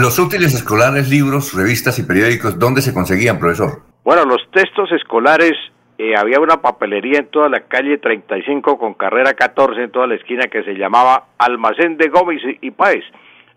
[0.00, 3.82] los útiles escolares, libros, revistas y periódicos, ¿dónde se conseguían, profesor?
[4.04, 5.52] Bueno, los textos escolares
[5.98, 10.14] eh, había una papelería en toda la calle 35 con carrera 14 en toda la
[10.14, 13.04] esquina que se llamaba Almacén de Gómez y Páez.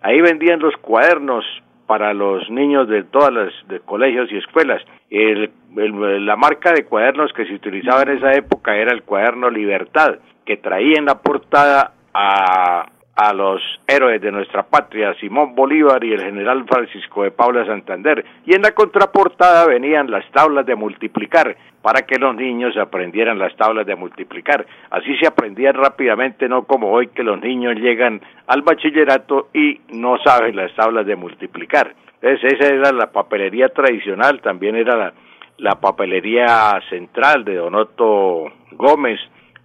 [0.02, 1.46] Ahí vendían los cuadernos
[1.86, 3.54] para los niños de todas las
[3.86, 4.82] colegios y escuelas.
[5.12, 5.52] El,
[6.26, 10.58] la marca de cuadernos que se utilizaba en esa época era el cuaderno Libertad, que
[10.58, 12.88] traía en la portada a
[13.22, 18.26] a los héroes de nuestra patria, Simón Bolívar y el general Francisco de Paula Santander,
[18.48, 23.56] y en la contraportada venían las tablas de multiplicar, para que los niños aprendieran las
[23.56, 24.66] tablas de multiplicar.
[24.90, 30.18] Así se aprendían rápidamente, no como hoy que los niños llegan al bachillerato y no
[30.24, 31.94] saben las tablas de multiplicar.
[32.22, 35.14] Entonces esa era la papelería tradicional, también era la,
[35.58, 39.20] la papelería central de Donoto Gómez,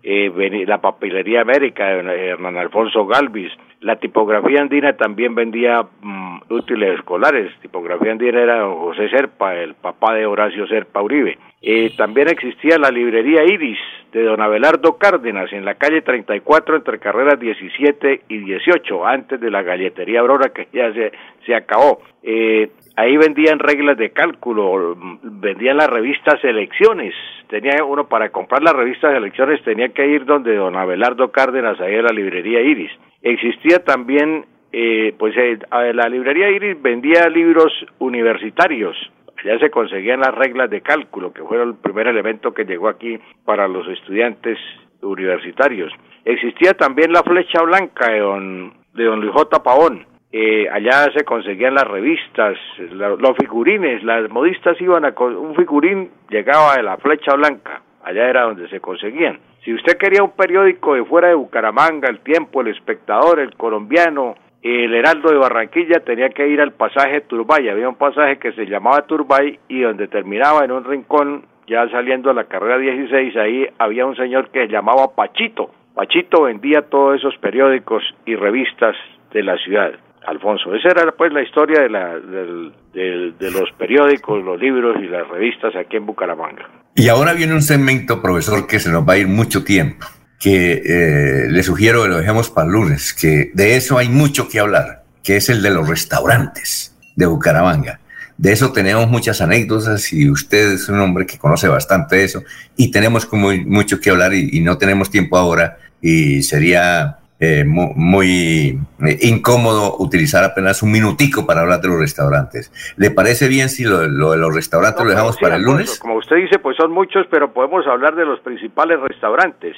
[0.08, 3.50] eh, la papelería América, Hernán Alfonso Galvis,
[3.80, 10.14] la tipografía andina también vendía mm, útiles escolares, tipografía andina era José Serpa, el papá
[10.14, 11.38] de Horacio Serpa Uribe.
[11.60, 13.78] Eh, también existía la librería Iris
[14.12, 19.50] de don Abelardo Cárdenas en la calle 34 entre carreras 17 y 18, antes de
[19.50, 21.10] la galletería Aurora que ya se,
[21.44, 22.00] se acabó.
[22.22, 27.14] Eh, ahí vendían reglas de cálculo, vendían las revistas Elecciones.
[27.48, 31.94] Tenía uno para comprar las revistas Elecciones tenía que ir donde don Abelardo Cárdenas, ahí
[31.94, 32.90] en la librería Iris.
[33.22, 38.96] Existía también, eh, pues eh, la librería Iris vendía libros universitarios.
[39.44, 43.18] Ya se conseguían las reglas de cálculo, que fue el primer elemento que llegó aquí
[43.44, 44.58] para los estudiantes
[45.02, 45.92] universitarios.
[46.24, 49.62] Existía también la flecha blanca de don, de don Luis J.
[49.62, 52.58] Pavón eh, allá se conseguían las revistas,
[52.90, 58.42] los figurines, las modistas iban a un figurín llegaba de la flecha blanca, allá era
[58.42, 59.38] donde se conseguían.
[59.64, 64.34] Si usted quería un periódico de fuera de Bucaramanga, El Tiempo, El Espectador, El Colombiano,
[64.60, 68.66] El Heraldo de Barranquilla, tenía que ir al pasaje Turbay, había un pasaje que se
[68.66, 73.66] llamaba Turbay y donde terminaba en un rincón, ya saliendo a la carrera 16, ahí
[73.78, 75.70] había un señor que se llamaba Pachito.
[75.94, 78.94] Pachito vendía todos esos periódicos y revistas
[79.32, 79.94] de la ciudad.
[80.26, 80.74] Alfonso.
[80.74, 85.74] Esa era pues la historia de, la, de, los periódicos, los libros y las revistas
[85.76, 86.68] aquí en Bucaramanga.
[86.94, 90.06] Y ahora viene un segmento, profesor, que se nos va a ir mucho tiempo,
[90.40, 94.48] que eh, le sugiero que lo dejemos para el lunes, que de eso hay mucho
[94.48, 98.00] que hablar, que es el de los restaurantes de Bucaramanga.
[98.36, 102.42] De eso tenemos muchas anécdotas y usted es un hombre que conoce bastante eso
[102.76, 109.18] y tenemos mucho que hablar y no tenemos tiempo ahora y sería eh, muy, eh,
[109.20, 112.72] incómodo utilizar apenas un minutico para hablar de los restaurantes.
[112.96, 115.98] ¿Le parece bien si lo, de los restaurantes lo dejamos para el lunes?
[115.98, 119.76] Como usted dice, pues son muchos, pero podemos hablar de los principales restaurantes.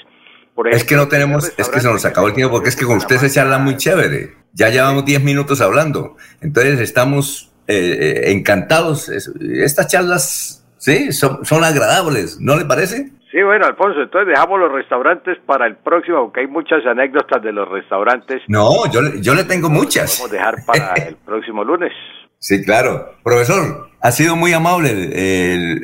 [0.70, 2.98] es que no tenemos, es que se nos acabó el tiempo, porque es que con
[2.98, 4.35] usted se charla muy chévere.
[4.52, 6.16] Ya llevamos 10 minutos hablando.
[6.40, 9.09] Entonces estamos eh, encantados.
[9.09, 13.18] Estas charlas, sí, son, son agradables, ¿no le parece?
[13.31, 17.53] Sí, bueno, Alfonso, entonces dejamos los restaurantes para el próximo, porque hay muchas anécdotas de
[17.53, 18.41] los restaurantes.
[18.49, 20.19] No, yo, yo le tengo muchas.
[20.19, 21.93] Vamos a dejar para el próximo lunes.
[22.39, 23.15] Sí, claro.
[23.23, 24.91] Profesor, ha sido muy amable.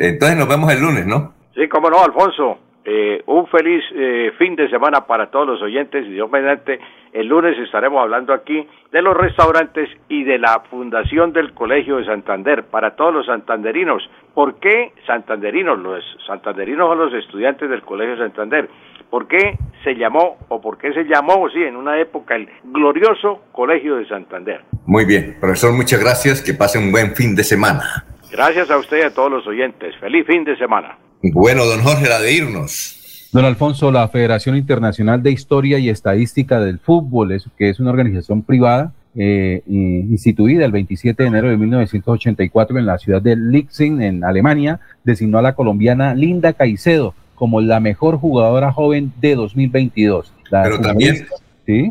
[0.01, 1.35] entonces nos vemos el lunes, ¿no?
[1.55, 2.59] Sí, cómo no, Alfonso.
[2.87, 6.79] Eh, un feliz eh, fin de semana para todos los oyentes y Dios mediante
[7.15, 12.05] el lunes estaremos hablando aquí de los restaurantes y de la fundación del Colegio de
[12.05, 14.03] Santander para todos los santanderinos.
[14.35, 15.79] ¿Por qué santanderinos?
[15.79, 18.69] Los santanderinos son los estudiantes del Colegio de Santander.
[19.09, 23.45] ¿Por qué se llamó o por qué se llamó, sí, en una época el glorioso
[23.53, 24.61] Colegio de Santander?
[24.87, 26.43] Muy bien, profesor, muchas gracias.
[26.43, 28.05] Que pase un buen fin de semana.
[28.31, 29.95] Gracias a usted y a todos los oyentes.
[30.01, 30.99] Feliz fin de semana.
[31.33, 33.29] Bueno, don Jorge, la de irnos.
[33.33, 38.43] Don Alfonso, la Federación Internacional de Historia y Estadística del Fútbol, que es una organización
[38.43, 44.25] privada eh, instituida el 27 de enero de 1984 en la ciudad de Lixing, en
[44.25, 50.33] Alemania, designó a la colombiana Linda Caicedo como la mejor jugadora joven de 2022.
[50.51, 51.27] pero también,
[51.67, 51.91] ¿sí?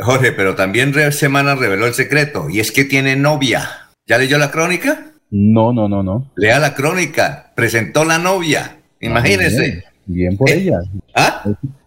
[0.00, 3.68] Jorge, pero también Semana reveló el secreto, y es que tiene novia.
[4.06, 5.12] ¿Ya leyó la crónica?
[5.30, 6.30] No, no, no, no.
[6.36, 7.52] Lea la crónica.
[7.54, 8.78] Presentó la novia.
[9.00, 9.84] Imagínese.
[10.06, 10.80] bien, por eh, ella.
[11.14, 11.44] ¿Ah?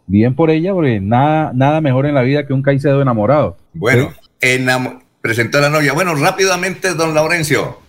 [0.08, 3.58] Bien por ella, porque nada, nada mejor en la vida que un Caicedo enamorado.
[3.74, 4.14] Bueno,
[5.22, 5.94] presentó la novia.
[5.94, 7.83] Bueno, rápidamente, don Laurencio.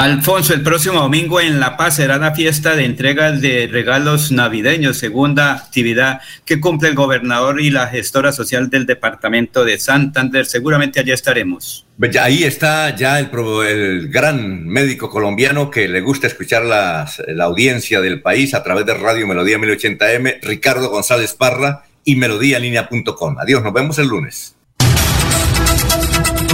[0.00, 4.96] Alfonso, el próximo domingo en La Paz será la fiesta de entrega de regalos navideños,
[4.96, 10.46] segunda actividad que cumple el gobernador y la gestora social del departamento de Santander.
[10.46, 11.84] Seguramente allá estaremos.
[11.98, 13.28] Pues ahí está ya el,
[13.68, 17.04] el, gran médico colombiano que le gusta escuchar la
[17.44, 23.38] audiencia del país a través de Radio Melodía 1080M, Ricardo González Parra y melodíalinea.com.
[23.38, 24.56] Adiós, nos vemos el lunes.